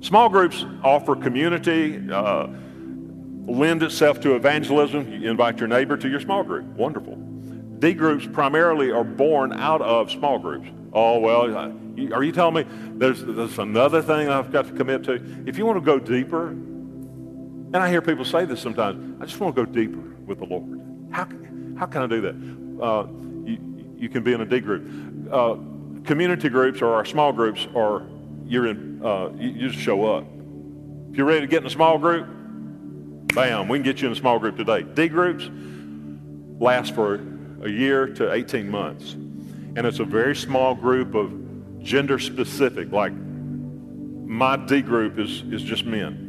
Small 0.00 0.28
groups 0.28 0.64
offer 0.84 1.16
community, 1.16 2.00
uh, 2.12 2.46
lend 3.48 3.82
itself 3.82 4.20
to 4.20 4.36
evangelism. 4.36 5.10
You 5.12 5.30
invite 5.30 5.58
your 5.58 5.68
neighbor 5.68 5.96
to 5.96 6.08
your 6.08 6.20
small 6.20 6.44
group. 6.44 6.66
Wonderful. 6.66 7.16
D 7.78 7.94
groups 7.94 8.26
primarily 8.26 8.90
are 8.90 9.04
born 9.04 9.52
out 9.52 9.80
of 9.80 10.10
small 10.10 10.38
groups. 10.38 10.68
Oh, 10.92 11.18
well, 11.20 11.56
uh, 11.56 11.70
are 12.12 12.22
you 12.22 12.32
telling 12.32 12.54
me 12.54 12.64
there's, 12.98 13.24
there's 13.24 13.58
another 13.58 14.02
thing 14.02 14.28
I've 14.28 14.52
got 14.52 14.66
to 14.66 14.72
commit 14.72 15.04
to? 15.04 15.14
If 15.46 15.58
you 15.58 15.64
want 15.66 15.78
to 15.78 15.84
go 15.84 15.98
deeper, 15.98 16.48
and 16.48 17.76
I 17.76 17.88
hear 17.88 18.02
people 18.02 18.24
say 18.24 18.44
this 18.44 18.60
sometimes, 18.60 19.20
I 19.20 19.26
just 19.26 19.38
want 19.40 19.54
to 19.54 19.64
go 19.64 19.70
deeper 19.70 20.00
with 20.26 20.38
the 20.38 20.46
Lord. 20.46 21.08
How, 21.10 21.26
how 21.78 21.86
can 21.86 22.02
I 22.02 22.06
do 22.06 22.20
that? 22.22 22.84
Uh, 22.84 23.06
you, 23.44 23.58
you 23.96 24.08
can 24.08 24.22
be 24.22 24.32
in 24.32 24.40
a 24.40 24.46
D 24.46 24.60
group. 24.60 25.32
Uh, 25.32 25.56
community 26.04 26.48
groups 26.48 26.80
or 26.82 26.94
our 26.94 27.04
small 27.04 27.32
groups 27.32 27.66
are, 27.74 28.06
you're 28.46 28.66
in, 28.66 29.04
uh, 29.04 29.30
you, 29.36 29.50
you 29.50 29.68
just 29.68 29.80
show 29.80 30.06
up. 30.06 30.24
If 31.10 31.16
you're 31.16 31.26
ready 31.26 31.42
to 31.42 31.46
get 31.46 31.60
in 31.60 31.66
a 31.66 31.70
small 31.70 31.98
group, 31.98 32.26
bam, 33.34 33.68
we 33.68 33.78
can 33.78 33.84
get 33.84 34.00
you 34.00 34.08
in 34.08 34.12
a 34.12 34.16
small 34.16 34.38
group 34.38 34.56
today. 34.56 34.82
D 34.82 35.08
groups 35.08 35.48
last 36.58 36.94
for 36.94 37.14
a 37.62 37.68
year 37.68 38.06
to 38.06 38.32
18 38.32 38.68
months. 38.68 39.12
And 39.12 39.78
it's 39.78 40.00
a 40.00 40.04
very 40.04 40.34
small 40.34 40.74
group 40.74 41.14
of 41.14 41.82
gender 41.82 42.18
specific, 42.18 42.90
like 42.90 43.12
my 43.12 44.56
D 44.56 44.82
group 44.82 45.18
is, 45.18 45.42
is 45.42 45.62
just 45.62 45.84
men 45.84 46.28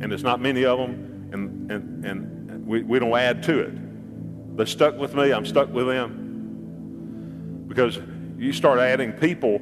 and 0.00 0.12
it's 0.12 0.22
not 0.22 0.40
many 0.40 0.64
of 0.64 0.78
them, 0.78 1.30
and, 1.32 1.70
and, 1.70 2.04
and 2.04 2.66
we, 2.66 2.82
we 2.82 2.98
don't 2.98 3.16
add 3.16 3.42
to 3.44 3.60
it. 3.60 4.56
They're 4.56 4.66
stuck 4.66 4.96
with 4.98 5.14
me, 5.14 5.32
I'm 5.32 5.46
stuck 5.46 5.72
with 5.72 5.86
them. 5.86 7.64
Because 7.66 7.98
you 8.38 8.52
start 8.52 8.78
adding 8.78 9.12
people 9.12 9.58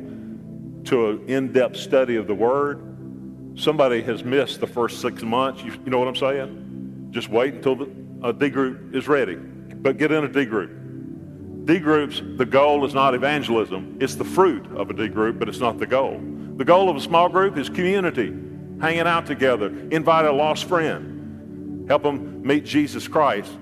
to 0.84 1.10
an 1.10 1.28
in 1.28 1.52
depth 1.52 1.76
study 1.76 2.16
of 2.16 2.26
the 2.26 2.34
Word, 2.34 2.80
somebody 3.56 4.02
has 4.02 4.24
missed 4.24 4.60
the 4.60 4.66
first 4.66 5.00
six 5.00 5.22
months. 5.22 5.62
You, 5.62 5.72
you 5.84 5.90
know 5.90 5.98
what 5.98 6.08
I'm 6.08 6.16
saying? 6.16 6.63
Just 7.14 7.28
wait 7.28 7.54
until 7.54 7.76
the, 7.76 7.88
a 8.24 8.32
D 8.32 8.50
group 8.50 8.92
is 8.92 9.06
ready. 9.06 9.36
But 9.36 9.98
get 9.98 10.10
in 10.10 10.24
a 10.24 10.28
D 10.28 10.44
group. 10.44 11.64
D 11.64 11.78
groups, 11.78 12.20
the 12.36 12.44
goal 12.44 12.84
is 12.84 12.92
not 12.92 13.14
evangelism. 13.14 13.98
It's 14.00 14.16
the 14.16 14.24
fruit 14.24 14.66
of 14.76 14.90
a 14.90 14.92
D 14.92 15.06
group, 15.06 15.38
but 15.38 15.48
it's 15.48 15.60
not 15.60 15.78
the 15.78 15.86
goal. 15.86 16.20
The 16.56 16.64
goal 16.64 16.90
of 16.90 16.96
a 16.96 17.00
small 17.00 17.28
group 17.28 17.56
is 17.56 17.68
community 17.68 18.34
hanging 18.80 19.06
out 19.06 19.26
together, 19.26 19.68
invite 19.92 20.24
a 20.24 20.32
lost 20.32 20.64
friend, 20.64 21.88
help 21.88 22.02
them 22.02 22.42
meet 22.42 22.64
Jesus 22.64 23.06
Christ. 23.06 23.52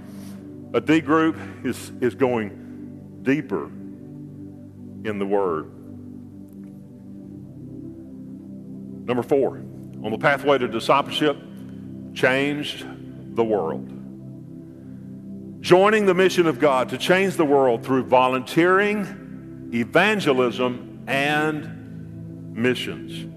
A 0.73 0.81
D 0.81 1.03
group 1.03 1.37
is, 1.63 1.93
is 2.01 2.15
going 2.15 3.21
deeper 3.23 3.67
in 3.67 5.19
the 5.19 5.27
Word. 5.27 5.71
Number 9.07 9.23
four, 9.23 9.59
on 10.03 10.11
the 10.11 10.19
pathway 10.19 10.57
to 10.57 10.69
discipleship, 10.69 11.37
change 12.15 12.87
the 13.35 13.45
world. 13.45 13.89
Joining 15.61 16.07
the 16.07 16.15
mission 16.15 16.47
of 16.47 16.59
God 16.59 16.89
to 16.89 16.99
change 16.99 17.37
the 17.37 17.45
world 17.45 17.85
through 17.85 18.05
volunteering, 18.05 19.71
evangelism, 19.73 21.05
and 21.07 22.53
missions. 22.55 23.29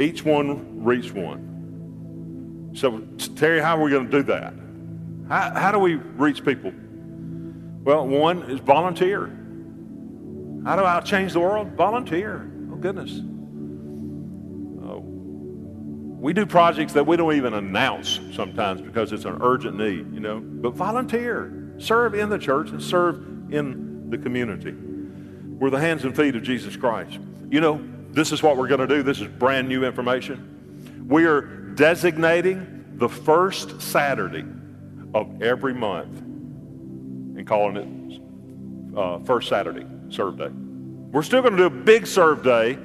Each 0.00 0.24
one 0.24 0.84
reach 0.84 1.12
one. 1.12 2.72
So, 2.74 3.00
Terry, 3.36 3.60
how 3.60 3.78
are 3.78 3.82
we 3.82 3.90
going 3.90 4.10
to 4.10 4.18
do 4.18 4.22
that? 4.24 4.54
How, 5.28 5.58
how 5.58 5.72
do 5.72 5.78
we 5.78 5.94
reach 5.94 6.44
people? 6.44 6.72
Well, 7.84 8.06
one 8.06 8.42
is 8.50 8.60
volunteer. 8.60 9.26
How 10.64 10.76
do 10.76 10.84
I 10.84 11.00
change 11.00 11.32
the 11.32 11.40
world? 11.40 11.72
Volunteer. 11.72 12.50
Oh, 12.72 12.76
goodness. 12.76 13.20
We 16.18 16.32
do 16.32 16.46
projects 16.46 16.94
that 16.94 17.06
we 17.06 17.16
don't 17.16 17.34
even 17.34 17.54
announce 17.54 18.20
sometimes 18.32 18.80
because 18.80 19.12
it's 19.12 19.26
an 19.26 19.38
urgent 19.42 19.76
need, 19.76 20.12
you 20.12 20.20
know. 20.20 20.40
But 20.40 20.74
volunteer. 20.74 21.74
Serve 21.78 22.14
in 22.14 22.30
the 22.30 22.38
church 22.38 22.70
and 22.70 22.82
serve 22.82 23.52
in 23.52 24.08
the 24.08 24.16
community. 24.16 24.72
We're 24.72 25.70
the 25.70 25.78
hands 25.78 26.04
and 26.04 26.16
feet 26.16 26.34
of 26.34 26.42
Jesus 26.42 26.74
Christ. 26.74 27.18
You 27.50 27.60
know, 27.60 27.86
this 28.10 28.32
is 28.32 28.42
what 28.42 28.56
we're 28.56 28.68
going 28.68 28.80
to 28.80 28.86
do. 28.86 29.02
This 29.02 29.20
is 29.20 29.28
brand 29.28 29.68
new 29.68 29.84
information. 29.84 31.06
We 31.06 31.26
are 31.26 31.42
designating 31.42 32.84
the 32.94 33.08
first 33.08 33.82
Saturday 33.82 34.44
of 35.14 35.42
every 35.42 35.74
month 35.74 36.18
and 36.18 37.46
calling 37.46 37.76
it 37.76 38.98
uh, 38.98 39.18
First 39.20 39.48
Saturday 39.48 39.86
Serve 40.08 40.38
Day. 40.38 40.48
We're 40.48 41.22
still 41.22 41.42
going 41.42 41.56
to 41.56 41.58
do 41.58 41.66
a 41.66 41.70
big 41.84 42.06
serve 42.06 42.42
day 42.42 42.78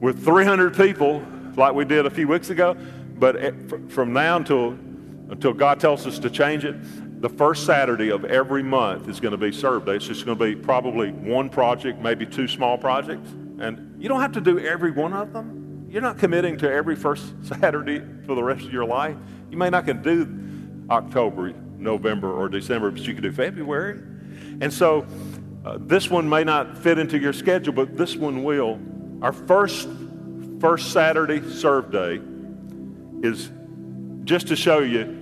with 0.00 0.24
300 0.24 0.76
people 0.76 1.22
like 1.58 1.74
we 1.74 1.84
did 1.84 2.06
a 2.06 2.10
few 2.10 2.28
weeks 2.28 2.50
ago, 2.50 2.76
but 3.18 3.90
from 3.90 4.12
now 4.12 4.36
until, 4.36 4.70
until 5.30 5.52
God 5.52 5.80
tells 5.80 6.06
us 6.06 6.18
to 6.20 6.30
change 6.30 6.64
it, 6.64 6.76
the 7.20 7.28
first 7.28 7.66
Saturday 7.66 8.10
of 8.10 8.24
every 8.24 8.62
month 8.62 9.08
is 9.08 9.18
going 9.18 9.32
to 9.32 9.38
be 9.38 9.50
serve 9.50 9.84
day. 9.86 9.96
It's 9.96 10.06
just 10.06 10.24
going 10.24 10.38
to 10.38 10.44
be 10.44 10.54
probably 10.54 11.10
one 11.10 11.50
project, 11.50 12.00
maybe 12.00 12.24
two 12.24 12.46
small 12.46 12.78
projects. 12.78 13.28
And 13.58 14.00
you 14.00 14.08
don't 14.08 14.20
have 14.20 14.32
to 14.32 14.40
do 14.40 14.60
every 14.60 14.92
one 14.92 15.12
of 15.12 15.32
them. 15.32 15.86
You're 15.90 16.02
not 16.02 16.18
committing 16.18 16.58
to 16.58 16.70
every 16.70 16.94
first 16.94 17.34
Saturday 17.42 18.02
for 18.24 18.34
the 18.36 18.42
rest 18.42 18.64
of 18.64 18.72
your 18.72 18.84
life. 18.84 19.16
You 19.50 19.56
may 19.56 19.68
not 19.68 19.84
can 19.84 20.00
do 20.00 20.88
October, 20.90 21.52
November, 21.76 22.32
or 22.32 22.48
December, 22.48 22.90
but 22.90 23.00
you 23.00 23.14
can 23.14 23.22
do 23.22 23.32
February. 23.32 24.00
And 24.60 24.72
so 24.72 25.06
uh, 25.64 25.78
this 25.80 26.08
one 26.08 26.28
may 26.28 26.44
not 26.44 26.78
fit 26.78 26.98
into 26.98 27.18
your 27.18 27.32
schedule, 27.32 27.72
but 27.72 27.96
this 27.96 28.14
one 28.14 28.44
will. 28.44 28.78
Our 29.22 29.32
first 29.32 29.88
first 30.60 30.92
Saturday 30.92 31.48
serve 31.50 31.90
day 31.92 32.20
is 33.22 33.50
just 34.24 34.48
to 34.48 34.56
show 34.56 34.80
you 34.80 35.16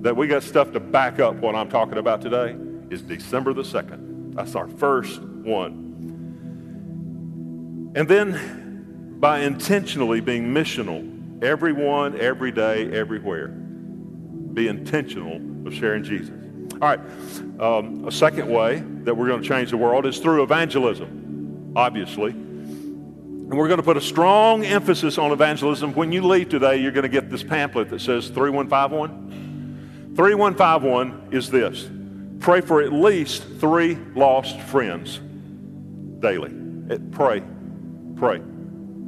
that 0.00 0.16
we 0.16 0.26
got 0.26 0.42
stuff 0.42 0.72
to 0.72 0.80
back 0.80 1.20
up 1.20 1.36
what 1.36 1.54
I'm 1.54 1.68
talking 1.68 1.98
about 1.98 2.22
today 2.22 2.56
is 2.90 3.02
December 3.02 3.52
the 3.52 3.62
2nd. 3.62 4.34
That's 4.34 4.54
our 4.54 4.68
first 4.68 5.20
one. 5.20 5.88
And 7.94 8.08
then 8.08 9.18
by 9.20 9.40
intentionally 9.40 10.20
being 10.20 10.46
missional, 10.54 11.42
everyone, 11.42 12.18
every 12.18 12.52
day, 12.52 12.90
everywhere, 12.92 13.48
be 13.48 14.68
intentional 14.68 15.36
of 15.66 15.74
sharing 15.74 16.02
Jesus. 16.02 16.34
All 16.80 16.88
right, 16.88 17.00
um, 17.60 18.08
a 18.08 18.12
second 18.12 18.48
way 18.48 18.82
that 19.02 19.14
we're 19.14 19.28
going 19.28 19.42
to 19.42 19.48
change 19.48 19.70
the 19.70 19.76
world 19.76 20.06
is 20.06 20.18
through 20.18 20.42
evangelism, 20.42 21.74
obviously. 21.76 22.34
And 23.50 23.58
we're 23.58 23.66
going 23.66 23.78
to 23.78 23.84
put 23.84 23.96
a 23.96 24.00
strong 24.00 24.64
emphasis 24.64 25.18
on 25.18 25.32
evangelism. 25.32 25.92
When 25.94 26.12
you 26.12 26.22
leave 26.22 26.50
today, 26.50 26.76
you're 26.76 26.92
going 26.92 27.02
to 27.02 27.08
get 27.08 27.30
this 27.30 27.42
pamphlet 27.42 27.90
that 27.90 28.00
says 28.00 28.28
3151. 28.28 30.12
3151 30.14 31.30
is 31.32 31.50
this 31.50 31.90
pray 32.38 32.60
for 32.60 32.80
at 32.80 32.92
least 32.92 33.42
three 33.58 33.96
lost 34.14 34.60
friends 34.60 35.18
daily. 36.20 36.54
Pray, 37.10 37.42
pray 38.14 38.40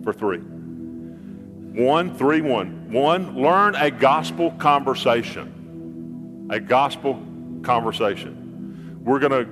for 0.02 0.12
three. 0.12 0.38
One, 0.38 2.18
three, 2.18 2.40
one. 2.40 2.90
One, 2.90 3.36
learn 3.40 3.76
a 3.76 3.92
gospel 3.92 4.50
conversation. 4.58 6.48
A 6.50 6.58
gospel 6.58 7.22
conversation. 7.62 8.98
We're 9.04 9.20
going 9.20 9.46
to 9.46 9.48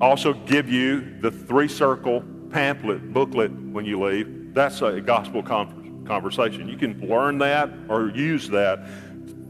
also 0.00 0.32
give 0.32 0.70
you 0.70 1.20
the 1.20 1.30
three 1.30 1.68
circle 1.68 2.24
pamphlet, 2.54 3.12
booklet 3.12 3.50
when 3.50 3.84
you 3.84 4.00
leave. 4.02 4.54
That's 4.54 4.80
a 4.80 5.00
gospel 5.00 5.42
conversation. 5.42 6.68
You 6.68 6.76
can 6.76 7.00
learn 7.08 7.38
that 7.38 7.68
or 7.88 8.10
use 8.10 8.48
that 8.50 8.86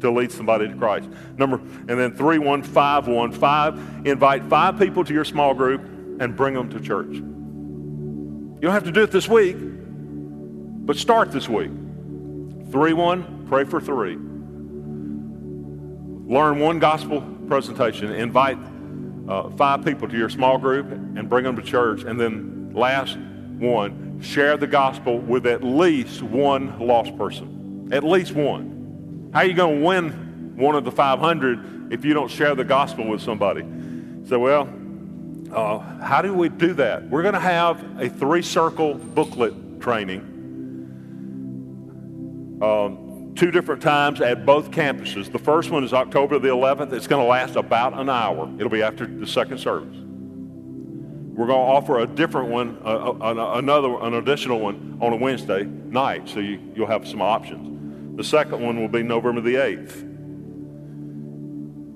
to 0.00 0.10
lead 0.10 0.32
somebody 0.32 0.66
to 0.68 0.74
Christ. 0.74 1.10
Number, 1.36 1.58
and 1.58 1.90
then 1.90 2.14
31515, 2.14 4.06
invite 4.06 4.44
five 4.46 4.78
people 4.78 5.04
to 5.04 5.12
your 5.12 5.26
small 5.26 5.52
group 5.52 5.82
and 6.18 6.34
bring 6.34 6.54
them 6.54 6.70
to 6.70 6.80
church. 6.80 7.12
You 7.12 8.60
don't 8.62 8.72
have 8.72 8.84
to 8.84 8.92
do 8.92 9.02
it 9.02 9.10
this 9.10 9.28
week, 9.28 9.56
but 9.58 10.96
start 10.96 11.30
this 11.30 11.46
week. 11.46 11.70
3 12.70 12.92
1, 12.94 13.46
pray 13.48 13.64
for 13.64 13.82
three. 13.82 14.16
Learn 16.26 16.58
one 16.58 16.78
gospel 16.78 17.20
presentation. 17.48 18.10
Invite 18.10 18.56
uh, 19.28 19.50
five 19.50 19.84
people 19.84 20.08
to 20.08 20.16
your 20.16 20.30
small 20.30 20.56
group 20.56 20.90
and 20.90 21.28
bring 21.28 21.44
them 21.44 21.54
to 21.56 21.62
church. 21.62 22.04
And 22.04 22.18
then, 22.18 22.53
last 22.74 23.16
one, 23.16 24.20
share 24.20 24.56
the 24.56 24.66
gospel 24.66 25.18
with 25.18 25.46
at 25.46 25.62
least 25.62 26.22
one 26.22 26.78
lost 26.78 27.16
person. 27.16 27.88
At 27.92 28.04
least 28.04 28.32
one. 28.32 29.30
How 29.32 29.40
are 29.40 29.46
you 29.46 29.54
going 29.54 29.80
to 29.80 29.86
win 29.86 30.56
one 30.56 30.74
of 30.74 30.84
the 30.84 30.92
500 30.92 31.92
if 31.92 32.04
you 32.04 32.14
don't 32.14 32.30
share 32.30 32.54
the 32.54 32.64
gospel 32.64 33.06
with 33.06 33.20
somebody? 33.20 33.64
So, 34.28 34.38
well, 34.38 34.68
uh, 35.52 35.78
how 36.00 36.22
do 36.22 36.34
we 36.34 36.48
do 36.48 36.74
that? 36.74 37.08
We're 37.08 37.22
going 37.22 37.34
to 37.34 37.40
have 37.40 38.00
a 38.00 38.08
three 38.08 38.42
circle 38.42 38.94
booklet 38.94 39.80
training. 39.80 40.30
Um, 42.62 43.34
two 43.34 43.50
different 43.50 43.82
times 43.82 44.20
at 44.20 44.46
both 44.46 44.70
campuses. 44.70 45.30
The 45.30 45.38
first 45.38 45.70
one 45.70 45.84
is 45.84 45.92
October 45.92 46.38
the 46.38 46.48
11th. 46.48 46.92
It's 46.92 47.06
going 47.06 47.22
to 47.22 47.28
last 47.28 47.56
about 47.56 47.94
an 47.94 48.08
hour. 48.08 48.50
It'll 48.56 48.68
be 48.68 48.82
after 48.82 49.06
the 49.06 49.26
second 49.26 49.58
service. 49.58 50.03
We're 51.34 51.46
going 51.46 51.58
to 51.58 51.72
offer 51.72 51.98
a 51.98 52.06
different 52.06 52.48
one, 52.48 52.78
another, 52.84 53.98
an 54.02 54.14
additional 54.14 54.60
one 54.60 54.98
on 55.00 55.12
a 55.12 55.16
Wednesday 55.16 55.64
night, 55.64 56.28
so 56.28 56.38
you, 56.38 56.60
you'll 56.76 56.86
have 56.86 57.08
some 57.08 57.20
options. 57.20 58.16
The 58.16 58.22
second 58.22 58.62
one 58.62 58.80
will 58.80 58.88
be 58.88 59.02
November 59.02 59.40
the 59.40 59.56
8th. 59.56 60.02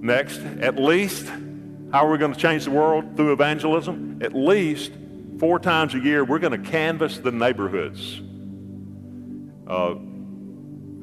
Next, 0.00 0.38
at 0.60 0.76
least, 0.76 1.26
how 1.92 2.04
are 2.06 2.10
we 2.10 2.18
going 2.18 2.32
to 2.32 2.38
change 2.38 2.64
the 2.64 2.72
world 2.72 3.16
through 3.16 3.32
evangelism? 3.32 4.20
At 4.22 4.34
least 4.34 4.90
four 5.38 5.60
times 5.60 5.94
a 5.94 5.98
year, 5.98 6.24
we're 6.24 6.40
going 6.40 6.60
to 6.60 6.70
canvass 6.70 7.18
the 7.18 7.30
neighborhoods. 7.30 8.20
Uh, 9.68 9.94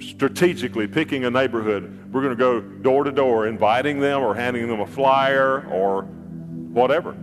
strategically 0.01 0.87
picking 0.87 1.23
a 1.23 1.29
neighborhood. 1.29 2.11
We're 2.11 2.21
going 2.21 2.35
to 2.35 2.39
go 2.39 2.59
door 2.59 3.05
to 3.05 3.11
door, 3.11 3.47
inviting 3.47 3.99
them 3.99 4.21
or 4.21 4.35
handing 4.35 4.67
them 4.67 4.81
a 4.81 4.87
flyer 4.87 5.65
or 5.69 6.03
whatever, 6.03 7.15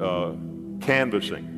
uh, 0.00 0.32
canvassing. 0.80 1.52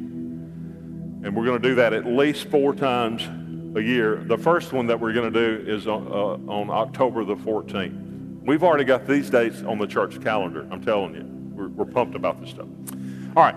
And 1.24 1.34
we're 1.34 1.44
going 1.44 1.60
to 1.60 1.68
do 1.68 1.74
that 1.76 1.92
at 1.92 2.06
least 2.06 2.48
four 2.48 2.74
times 2.74 3.28
a 3.76 3.82
year. 3.82 4.22
The 4.26 4.38
first 4.38 4.72
one 4.72 4.86
that 4.86 4.98
we're 4.98 5.12
going 5.12 5.32
to 5.32 5.62
do 5.62 5.70
is 5.70 5.86
on, 5.86 6.06
uh, 6.06 6.52
on 6.52 6.70
October 6.70 7.24
the 7.24 7.36
14th. 7.36 8.42
We've 8.42 8.62
already 8.62 8.84
got 8.84 9.06
these 9.06 9.28
dates 9.28 9.62
on 9.62 9.78
the 9.78 9.86
church 9.86 10.22
calendar. 10.22 10.66
I'm 10.70 10.82
telling 10.82 11.14
you, 11.14 11.24
we're, 11.54 11.68
we're 11.68 11.92
pumped 11.92 12.14
about 12.14 12.40
this 12.40 12.50
stuff. 12.50 12.68
All 13.36 13.42
right. 13.42 13.56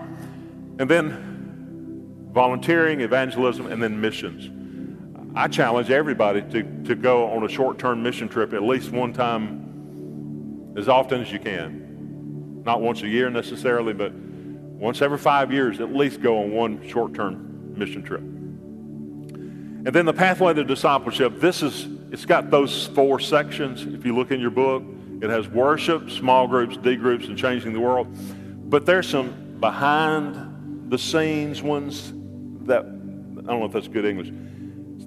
And 0.78 0.90
then 0.90 2.28
volunteering, 2.32 3.00
evangelism, 3.00 3.66
and 3.66 3.82
then 3.82 4.00
missions. 4.00 4.50
I 5.34 5.48
challenge 5.48 5.90
everybody 5.90 6.42
to, 6.42 6.84
to 6.84 6.94
go 6.94 7.30
on 7.30 7.44
a 7.44 7.48
short 7.48 7.78
term 7.78 8.02
mission 8.02 8.28
trip 8.28 8.52
at 8.52 8.62
least 8.62 8.90
one 8.90 9.12
time 9.12 10.74
as 10.76 10.88
often 10.88 11.22
as 11.22 11.32
you 11.32 11.38
can. 11.38 12.62
Not 12.64 12.80
once 12.80 13.02
a 13.02 13.08
year 13.08 13.30
necessarily, 13.30 13.92
but 13.92 14.12
once 14.82 15.00
every 15.00 15.18
five 15.18 15.52
years, 15.52 15.80
at 15.80 15.94
least 15.94 16.20
go 16.20 16.42
on 16.42 16.50
one 16.50 16.88
short 16.88 17.14
term 17.14 17.78
mission 17.78 18.02
trip. 18.02 18.20
And 18.20 19.86
then 19.86 20.06
the 20.06 20.12
pathway 20.12 20.54
to 20.54 20.64
discipleship, 20.64 21.38
this 21.40 21.62
is, 21.62 21.86
it's 22.10 22.26
got 22.26 22.50
those 22.50 22.88
four 22.88 23.20
sections. 23.20 23.82
If 23.82 24.04
you 24.04 24.14
look 24.14 24.30
in 24.32 24.40
your 24.40 24.50
book, 24.50 24.82
it 25.20 25.30
has 25.30 25.48
worship, 25.48 26.10
small 26.10 26.48
groups, 26.48 26.76
D 26.76 26.96
groups, 26.96 27.26
and 27.26 27.38
changing 27.38 27.72
the 27.72 27.80
world. 27.80 28.08
But 28.68 28.84
there's 28.84 29.08
some 29.08 29.58
behind 29.60 30.90
the 30.90 30.98
scenes 30.98 31.62
ones 31.62 32.12
that, 32.66 32.80
I 32.82 32.84
don't 32.84 33.46
know 33.46 33.64
if 33.64 33.72
that's 33.72 33.88
good 33.88 34.04
English 34.04 34.30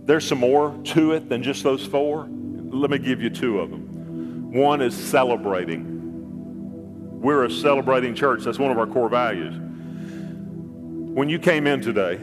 there's 0.05 0.27
some 0.27 0.39
more 0.39 0.79
to 0.83 1.13
it 1.13 1.29
than 1.29 1.41
just 1.41 1.63
those 1.63 1.85
four. 1.85 2.29
Let 2.29 2.91
me 2.91 2.99
give 2.99 3.21
you 3.21 3.29
two 3.29 3.59
of 3.59 3.71
them. 3.71 4.51
One 4.51 4.81
is 4.81 4.95
celebrating. 4.95 5.93
We're 7.21 7.45
a 7.45 7.51
celebrating 7.51 8.13
church. 8.13 8.43
That's 8.43 8.59
one 8.59 8.71
of 8.71 8.77
our 8.77 8.85
core 8.85 9.09
values. 9.09 9.64
When 11.15 11.29
you 11.29 11.39
came 11.39 11.65
in 11.65 11.79
today, 11.79 12.19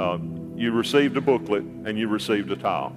uh, 0.00 0.16
you 0.56 0.72
received 0.72 1.14
a 1.18 1.20
booklet 1.20 1.62
and 1.62 1.98
you 1.98 2.08
received 2.08 2.50
a 2.52 2.56
tile. 2.56 2.96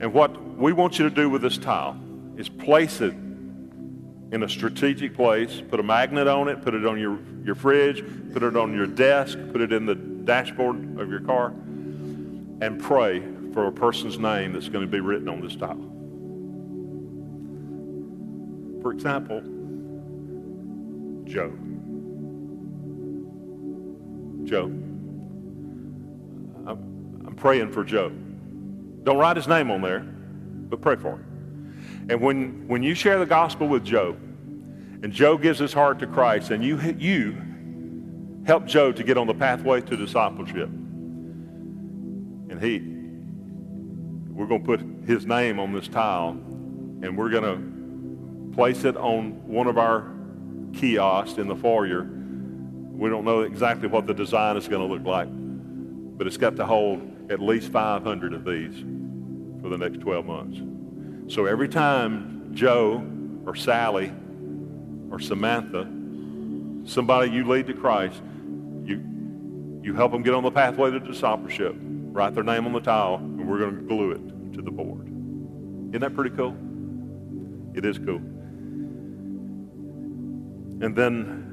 And 0.00 0.12
what 0.12 0.56
we 0.56 0.72
want 0.72 0.98
you 0.98 1.08
to 1.08 1.14
do 1.14 1.30
with 1.30 1.42
this 1.42 1.58
tile 1.58 1.96
is 2.36 2.48
place 2.48 3.00
it 3.00 3.12
in 3.12 4.42
a 4.42 4.48
strategic 4.48 5.14
place, 5.14 5.62
put 5.70 5.78
a 5.78 5.84
magnet 5.84 6.26
on 6.26 6.48
it, 6.48 6.60
put 6.60 6.74
it 6.74 6.84
on 6.84 6.98
your, 6.98 7.20
your 7.44 7.54
fridge, 7.54 8.02
put 8.32 8.42
it 8.42 8.56
on 8.56 8.74
your 8.74 8.88
desk, 8.88 9.38
put 9.52 9.60
it 9.60 9.72
in 9.72 9.86
the 9.86 9.94
dashboard 9.94 10.98
of 10.98 11.08
your 11.08 11.20
car 11.20 11.50
and 12.60 12.82
pray 12.82 13.22
for 13.52 13.68
a 13.68 13.72
person's 13.72 14.18
name 14.18 14.54
that's 14.54 14.68
going 14.68 14.84
to 14.84 14.90
be 14.90 14.98
written 14.98 15.28
on 15.28 15.40
this 15.40 15.54
tile. 15.54 15.78
For 18.82 18.90
example, 18.90 19.40
Joe. 21.32 21.67
Joe. 24.48 24.64
I'm, 26.66 27.24
I'm 27.26 27.34
praying 27.36 27.72
for 27.72 27.84
Joe. 27.84 28.10
Don't 29.04 29.18
write 29.18 29.36
his 29.36 29.46
name 29.46 29.70
on 29.70 29.82
there, 29.82 30.00
but 30.00 30.80
pray 30.80 30.96
for 30.96 31.12
him. 31.12 32.06
And 32.10 32.20
when, 32.20 32.66
when 32.66 32.82
you 32.82 32.94
share 32.94 33.18
the 33.18 33.26
gospel 33.26 33.68
with 33.68 33.84
Joe, 33.84 34.16
and 35.02 35.12
Joe 35.12 35.36
gives 35.38 35.58
his 35.58 35.72
heart 35.72 35.98
to 36.00 36.06
Christ, 36.06 36.50
and 36.50 36.64
you, 36.64 36.80
you 36.98 37.36
help 38.46 38.66
Joe 38.66 38.90
to 38.92 39.02
get 39.02 39.16
on 39.16 39.26
the 39.26 39.34
pathway 39.34 39.80
to 39.82 39.96
discipleship, 39.96 40.68
and 42.50 42.60
he, 42.60 42.78
we're 44.32 44.46
going 44.46 44.62
to 44.62 44.66
put 44.66 44.80
his 45.06 45.26
name 45.26 45.58
on 45.58 45.72
this 45.72 45.88
tile 45.88 46.30
and 47.02 47.16
we're 47.16 47.30
going 47.30 47.44
to 47.44 48.54
place 48.54 48.84
it 48.84 48.96
on 48.96 49.46
one 49.46 49.66
of 49.66 49.78
our 49.78 50.10
kiosks 50.72 51.38
in 51.38 51.46
the 51.46 51.56
foyer. 51.56 52.08
We 52.98 53.08
don't 53.08 53.24
know 53.24 53.42
exactly 53.42 53.88
what 53.88 54.06
the 54.06 54.14
design 54.14 54.56
is 54.56 54.68
going 54.68 54.86
to 54.86 54.92
look 54.92 55.06
like, 55.06 55.28
but 56.18 56.26
it's 56.26 56.36
got 56.36 56.56
to 56.56 56.66
hold 56.66 57.30
at 57.30 57.40
least 57.40 57.70
500 57.70 58.34
of 58.34 58.44
these 58.44 58.80
for 59.62 59.68
the 59.68 59.78
next 59.78 60.00
12 60.00 60.26
months. 60.26 61.32
So 61.32 61.46
every 61.46 61.68
time 61.68 62.50
Joe 62.54 63.06
or 63.46 63.54
Sally 63.54 64.12
or 65.10 65.20
Samantha, 65.20 65.88
somebody 66.84 67.30
you 67.30 67.46
lead 67.46 67.66
to 67.68 67.74
Christ, 67.74 68.20
you, 68.84 69.80
you 69.82 69.94
help 69.94 70.12
them 70.12 70.22
get 70.22 70.34
on 70.34 70.42
the 70.42 70.50
pathway 70.50 70.90
to 70.90 71.00
discipleship 71.00 71.76
write 72.18 72.34
their 72.34 72.42
name 72.42 72.66
on 72.66 72.72
the 72.72 72.80
tile, 72.80 73.14
and 73.14 73.48
we're 73.48 73.58
going 73.60 73.76
to 73.76 73.82
glue 73.82 74.10
it 74.10 74.54
to 74.54 74.60
the 74.60 74.72
board. 74.72 75.06
Isn't 75.06 76.00
that 76.00 76.16
pretty 76.16 76.34
cool? 76.34 76.56
It 77.74 77.84
is 77.84 77.96
cool. 77.98 78.16
And 80.80 80.96
then 80.96 81.47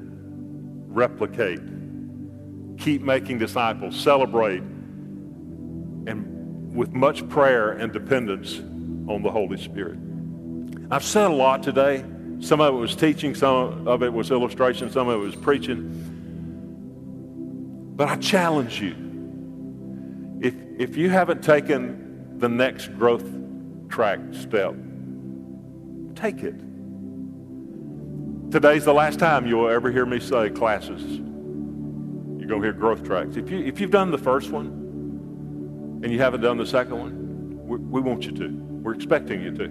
replicate. 0.96 1.60
Keep 2.78 3.02
making 3.02 3.38
disciples. 3.38 3.94
Celebrate. 3.94 4.62
And 6.06 6.74
with 6.74 6.92
much 6.92 7.28
prayer 7.28 7.72
and 7.72 7.92
dependence 7.92 8.58
on 8.58 9.22
the 9.22 9.30
Holy 9.30 9.58
Spirit. 9.58 9.98
I've 10.90 11.04
said 11.04 11.30
a 11.30 11.34
lot 11.34 11.62
today. 11.62 12.04
Some 12.40 12.60
of 12.60 12.74
it 12.74 12.76
was 12.76 12.96
teaching, 12.96 13.34
some 13.34 13.86
of 13.86 14.02
it 14.02 14.12
was 14.12 14.30
illustration, 14.30 14.90
some 14.90 15.08
of 15.08 15.14
it 15.14 15.24
was 15.24 15.36
preaching. 15.36 16.02
But 17.96 18.08
I 18.08 18.16
challenge 18.16 18.80
you 18.80 18.94
if, 20.42 20.54
if 20.78 20.96
you 20.96 21.08
haven't 21.08 21.42
taken 21.42 22.38
the 22.38 22.48
next 22.48 22.88
growth 22.88 23.24
track 23.88 24.20
step, 24.32 24.74
take 26.14 26.42
it. 26.42 26.65
Today's 28.50 28.84
the 28.84 28.94
last 28.94 29.18
time 29.18 29.44
you'll 29.44 29.68
ever 29.68 29.90
hear 29.90 30.06
me 30.06 30.20
say 30.20 30.50
classes. 30.50 31.02
You're 31.02 32.46
going 32.46 32.62
to 32.62 32.68
hear 32.68 32.72
growth 32.72 33.02
tracks. 33.02 33.36
If, 33.36 33.50
you, 33.50 33.58
if 33.58 33.80
you've 33.80 33.90
done 33.90 34.12
the 34.12 34.18
first 34.18 34.50
one 34.50 36.00
and 36.04 36.12
you 36.12 36.20
haven't 36.20 36.42
done 36.42 36.56
the 36.56 36.66
second 36.66 36.96
one, 36.96 37.66
we, 37.66 37.76
we 37.78 38.00
want 38.00 38.24
you 38.24 38.30
to. 38.32 38.48
We're 38.48 38.94
expecting 38.94 39.42
you 39.42 39.50
to. 39.50 39.64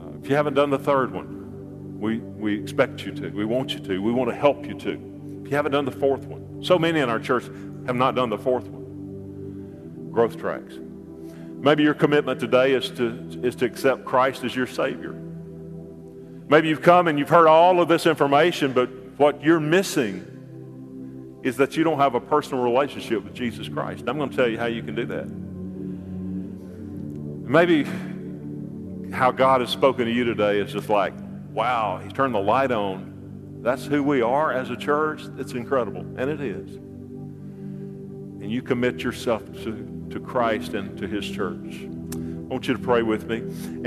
Uh, 0.00 0.18
if 0.22 0.30
you 0.30 0.36
haven't 0.36 0.54
done 0.54 0.70
the 0.70 0.78
third 0.78 1.12
one, 1.12 1.98
we, 1.98 2.18
we 2.18 2.56
expect 2.60 3.04
you 3.04 3.10
to. 3.14 3.30
We 3.30 3.44
want 3.46 3.72
you 3.72 3.80
to. 3.80 4.00
We 4.00 4.12
want 4.12 4.30
to 4.30 4.36
help 4.36 4.64
you 4.64 4.74
to. 4.78 5.42
If 5.44 5.50
you 5.50 5.56
haven't 5.56 5.72
done 5.72 5.84
the 5.84 5.90
fourth 5.90 6.26
one, 6.26 6.62
so 6.62 6.78
many 6.78 7.00
in 7.00 7.08
our 7.08 7.18
church 7.18 7.46
have 7.86 7.96
not 7.96 8.14
done 8.14 8.30
the 8.30 8.38
fourth 8.38 8.68
one. 8.68 10.10
Growth 10.12 10.38
tracks. 10.38 10.74
Maybe 11.58 11.82
your 11.82 11.94
commitment 11.94 12.38
today 12.38 12.74
is 12.74 12.90
to, 12.90 13.40
is 13.42 13.56
to 13.56 13.64
accept 13.64 14.04
Christ 14.04 14.44
as 14.44 14.54
your 14.54 14.68
Savior. 14.68 15.18
Maybe 16.52 16.68
you've 16.68 16.82
come 16.82 17.08
and 17.08 17.18
you've 17.18 17.30
heard 17.30 17.48
all 17.48 17.80
of 17.80 17.88
this 17.88 18.04
information, 18.04 18.74
but 18.74 18.90
what 19.16 19.42
you're 19.42 19.58
missing 19.58 21.40
is 21.42 21.56
that 21.56 21.78
you 21.78 21.82
don't 21.82 21.96
have 21.98 22.14
a 22.14 22.20
personal 22.20 22.62
relationship 22.62 23.24
with 23.24 23.32
Jesus 23.32 23.70
Christ. 23.70 24.04
I'm 24.06 24.18
going 24.18 24.28
to 24.28 24.36
tell 24.36 24.48
you 24.48 24.58
how 24.58 24.66
you 24.66 24.82
can 24.82 24.94
do 24.94 25.06
that. 25.06 25.26
Maybe 27.48 27.84
how 29.14 29.30
God 29.30 29.62
has 29.62 29.70
spoken 29.70 30.04
to 30.04 30.12
you 30.12 30.24
today 30.24 30.60
is 30.60 30.74
just 30.74 30.90
like, 30.90 31.14
wow, 31.52 31.96
He 32.04 32.10
turned 32.10 32.34
the 32.34 32.42
light 32.42 32.70
on. 32.70 33.60
That's 33.62 33.86
who 33.86 34.02
we 34.02 34.20
are 34.20 34.52
as 34.52 34.68
a 34.68 34.76
church. 34.76 35.22
It's 35.38 35.54
incredible, 35.54 36.02
and 36.18 36.28
it 36.28 36.42
is. 36.42 36.76
And 38.42 38.52
you 38.52 38.60
commit 38.60 39.02
yourself 39.02 39.42
to, 39.64 40.06
to 40.10 40.20
Christ 40.20 40.74
and 40.74 40.98
to 40.98 41.08
His 41.08 41.26
church. 41.30 41.86
I 41.86 42.52
want 42.52 42.68
you 42.68 42.74
to 42.74 42.82
pray 42.82 43.00
with 43.00 43.26
me. 43.26 43.38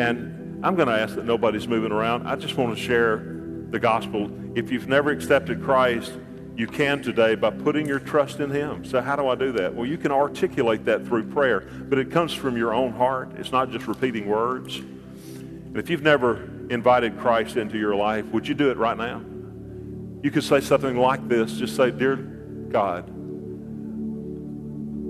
And 0.02 0.45
I'm 0.66 0.74
going 0.74 0.88
to 0.88 1.00
ask 1.00 1.14
that 1.14 1.26
nobody's 1.26 1.68
moving 1.68 1.92
around. 1.92 2.28
I 2.28 2.36
just 2.36 2.58
want 2.58 2.76
to 2.76 2.84
share 2.84 3.18
the 3.70 3.78
gospel. 3.78 4.32
If 4.56 4.72
you've 4.72 4.88
never 4.88 5.12
accepted 5.12 5.62
Christ, 5.62 6.12
you 6.58 6.66
can 6.66 7.04
today 7.04 7.36
by 7.36 7.52
putting 7.52 7.86
your 7.86 8.00
trust 8.00 8.40
in 8.40 8.50
Him. 8.50 8.84
So, 8.84 9.00
how 9.00 9.16
do 9.16 9.28
I 9.28 9.36
do 9.36 9.52
that? 9.52 9.76
Well, 9.76 9.86
you 9.86 10.00
can 10.00 10.12
articulate 10.12 10.84
that 10.86 11.06
through 11.06 11.26
prayer, 11.26 11.60
but 11.60 12.00
it 12.00 12.10
comes 12.10 12.34
from 12.34 12.58
your 12.58 12.74
own 12.74 12.94
heart. 12.94 13.34
It's 13.38 13.52
not 13.52 13.70
just 13.70 13.86
repeating 13.86 14.26
words. 14.26 14.78
And 14.78 15.78
if 15.78 15.88
you've 15.88 16.02
never 16.02 16.50
invited 16.72 17.20
Christ 17.20 17.58
into 17.58 17.78
your 17.78 17.94
life, 17.94 18.26
would 18.32 18.48
you 18.48 18.56
do 18.56 18.72
it 18.72 18.78
right 18.78 18.98
now? 18.98 19.22
You 20.24 20.32
could 20.32 20.44
say 20.44 20.62
something 20.62 20.98
like 20.98 21.28
this 21.28 21.60
just 21.60 21.76
say, 21.76 21.92
Dear 21.92 22.16
God, 22.16 23.08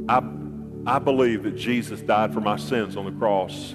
I, 0.09 0.95
I 0.97 0.99
believe 0.99 1.43
that 1.43 1.55
Jesus 1.55 2.01
died 2.01 2.33
for 2.33 2.41
my 2.41 2.57
sins 2.57 2.97
on 2.97 3.05
the 3.05 3.17
cross 3.17 3.73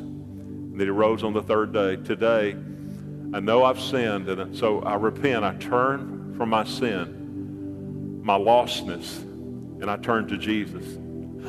that 0.76 0.84
He 0.84 0.90
rose 0.90 1.22
on 1.22 1.32
the 1.32 1.42
third 1.42 1.72
day. 1.72 1.96
Today, 1.96 2.56
I 3.32 3.40
know 3.40 3.64
I've 3.64 3.80
sinned, 3.80 4.28
and 4.28 4.56
so 4.56 4.80
I 4.82 4.94
repent. 4.94 5.44
I 5.44 5.54
turn 5.56 6.34
from 6.36 6.48
my 6.48 6.64
sin 6.64 7.20
my 8.22 8.38
lostness, 8.38 9.18
and 9.80 9.90
I 9.90 9.96
turn 9.96 10.28
to 10.28 10.36
Jesus. 10.36 10.98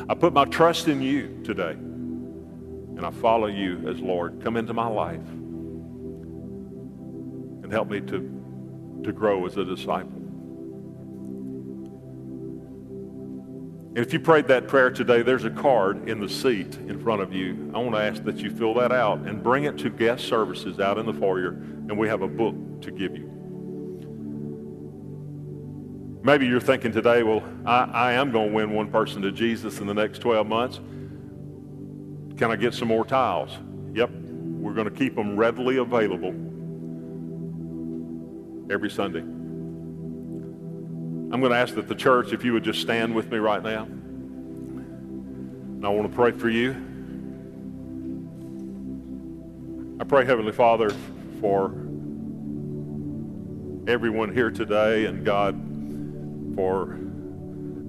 I 0.09 0.13
put 0.13 0.33
my 0.33 0.45
trust 0.45 0.87
in 0.87 1.01
you 1.01 1.41
today, 1.43 1.71
and 1.71 3.05
I 3.05 3.11
follow 3.11 3.47
you 3.47 3.87
as 3.89 3.99
Lord. 3.99 4.41
Come 4.41 4.57
into 4.57 4.73
my 4.73 4.87
life 4.87 5.19
and 7.63 7.71
help 7.71 7.89
me 7.89 7.99
to, 8.01 9.01
to 9.03 9.11
grow 9.11 9.45
as 9.45 9.57
a 9.57 9.65
disciple. 9.65 10.20
And 13.93 13.99
if 13.99 14.13
you 14.13 14.21
prayed 14.21 14.47
that 14.47 14.69
prayer 14.69 14.89
today, 14.89 15.21
there's 15.21 15.43
a 15.43 15.49
card 15.49 16.07
in 16.07 16.21
the 16.21 16.29
seat 16.29 16.77
in 16.87 16.97
front 17.01 17.21
of 17.21 17.33
you. 17.33 17.69
I 17.75 17.79
want 17.79 17.93
to 17.93 18.01
ask 18.01 18.23
that 18.23 18.37
you 18.37 18.49
fill 18.49 18.73
that 18.75 18.93
out 18.93 19.19
and 19.27 19.43
bring 19.43 19.65
it 19.65 19.77
to 19.79 19.89
guest 19.89 20.29
services 20.29 20.79
out 20.79 20.97
in 20.97 21.05
the 21.05 21.13
foyer, 21.13 21.49
and 21.49 21.97
we 21.97 22.07
have 22.07 22.21
a 22.21 22.27
book 22.27 22.55
to 22.83 22.91
give 22.91 23.17
you. 23.17 23.29
Maybe 26.23 26.47
you're 26.47 26.61
thinking 26.61 26.93
today, 26.93 27.23
well, 27.23 27.43
I, 27.65 27.83
I 27.83 28.13
am 28.13 28.31
going 28.31 28.51
to 28.51 28.55
win 28.55 28.71
one 28.71 28.89
person 28.89 29.21
to 29.23 29.31
Jesus 29.31 29.79
in 29.79 29.87
the 29.87 29.93
next 29.93 30.19
12 30.19 30.47
months. 30.47 30.77
Can 32.37 32.49
I 32.49 32.55
get 32.55 32.73
some 32.73 32.87
more 32.87 33.03
tiles? 33.03 33.51
Yep, 33.93 34.09
we're 34.09 34.73
going 34.73 34.89
to 34.89 34.95
keep 34.95 35.15
them 35.15 35.35
readily 35.35 35.77
available 35.77 36.29
every 38.71 38.89
Sunday. 38.89 39.40
I'm 41.33 41.39
going 41.39 41.53
to 41.53 41.57
ask 41.57 41.75
that 41.75 41.87
the 41.87 41.95
church, 41.95 42.33
if 42.33 42.43
you 42.43 42.51
would 42.51 42.65
just 42.65 42.81
stand 42.81 43.15
with 43.15 43.31
me 43.31 43.37
right 43.37 43.63
now. 43.63 43.83
And 43.83 45.85
I 45.85 45.89
want 45.89 46.11
to 46.11 46.13
pray 46.13 46.31
for 46.31 46.49
you. 46.49 46.71
I 50.01 50.03
pray, 50.03 50.25
Heavenly 50.25 50.51
Father, 50.51 50.89
for 51.39 51.67
everyone 53.89 54.33
here 54.33 54.51
today 54.51 55.05
and 55.05 55.23
God 55.23 55.55
for 56.53 56.99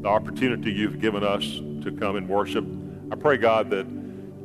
the 0.02 0.08
opportunity 0.08 0.70
you've 0.70 1.00
given 1.00 1.24
us 1.24 1.42
to 1.82 1.90
come 1.98 2.14
and 2.14 2.28
worship. 2.28 2.64
I 3.10 3.16
pray, 3.16 3.38
God, 3.38 3.70
that 3.70 3.88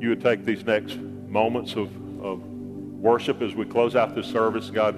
you 0.02 0.10
would 0.10 0.22
take 0.22 0.44
these 0.44 0.66
next 0.66 0.98
moments 0.98 1.76
of, 1.76 1.92
of 2.20 2.44
worship 2.44 3.44
as 3.44 3.54
we 3.54 3.66
close 3.66 3.96
out 3.96 4.16
this 4.16 4.26
service, 4.26 4.72
God, 4.72 4.96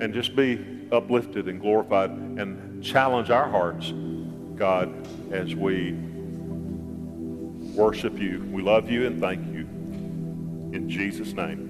and 0.00 0.12
just 0.12 0.36
be 0.36 0.62
uplifted 0.92 1.48
and 1.48 1.58
glorified 1.58 2.10
and 2.10 2.67
challenge 2.82 3.30
our 3.30 3.48
hearts, 3.48 3.92
God, 4.56 4.92
as 5.32 5.54
we 5.54 5.92
worship 7.74 8.18
you. 8.18 8.48
We 8.50 8.62
love 8.62 8.90
you 8.90 9.06
and 9.06 9.20
thank 9.20 9.44
you. 9.52 9.60
In 10.72 10.88
Jesus' 10.88 11.32
name. 11.32 11.67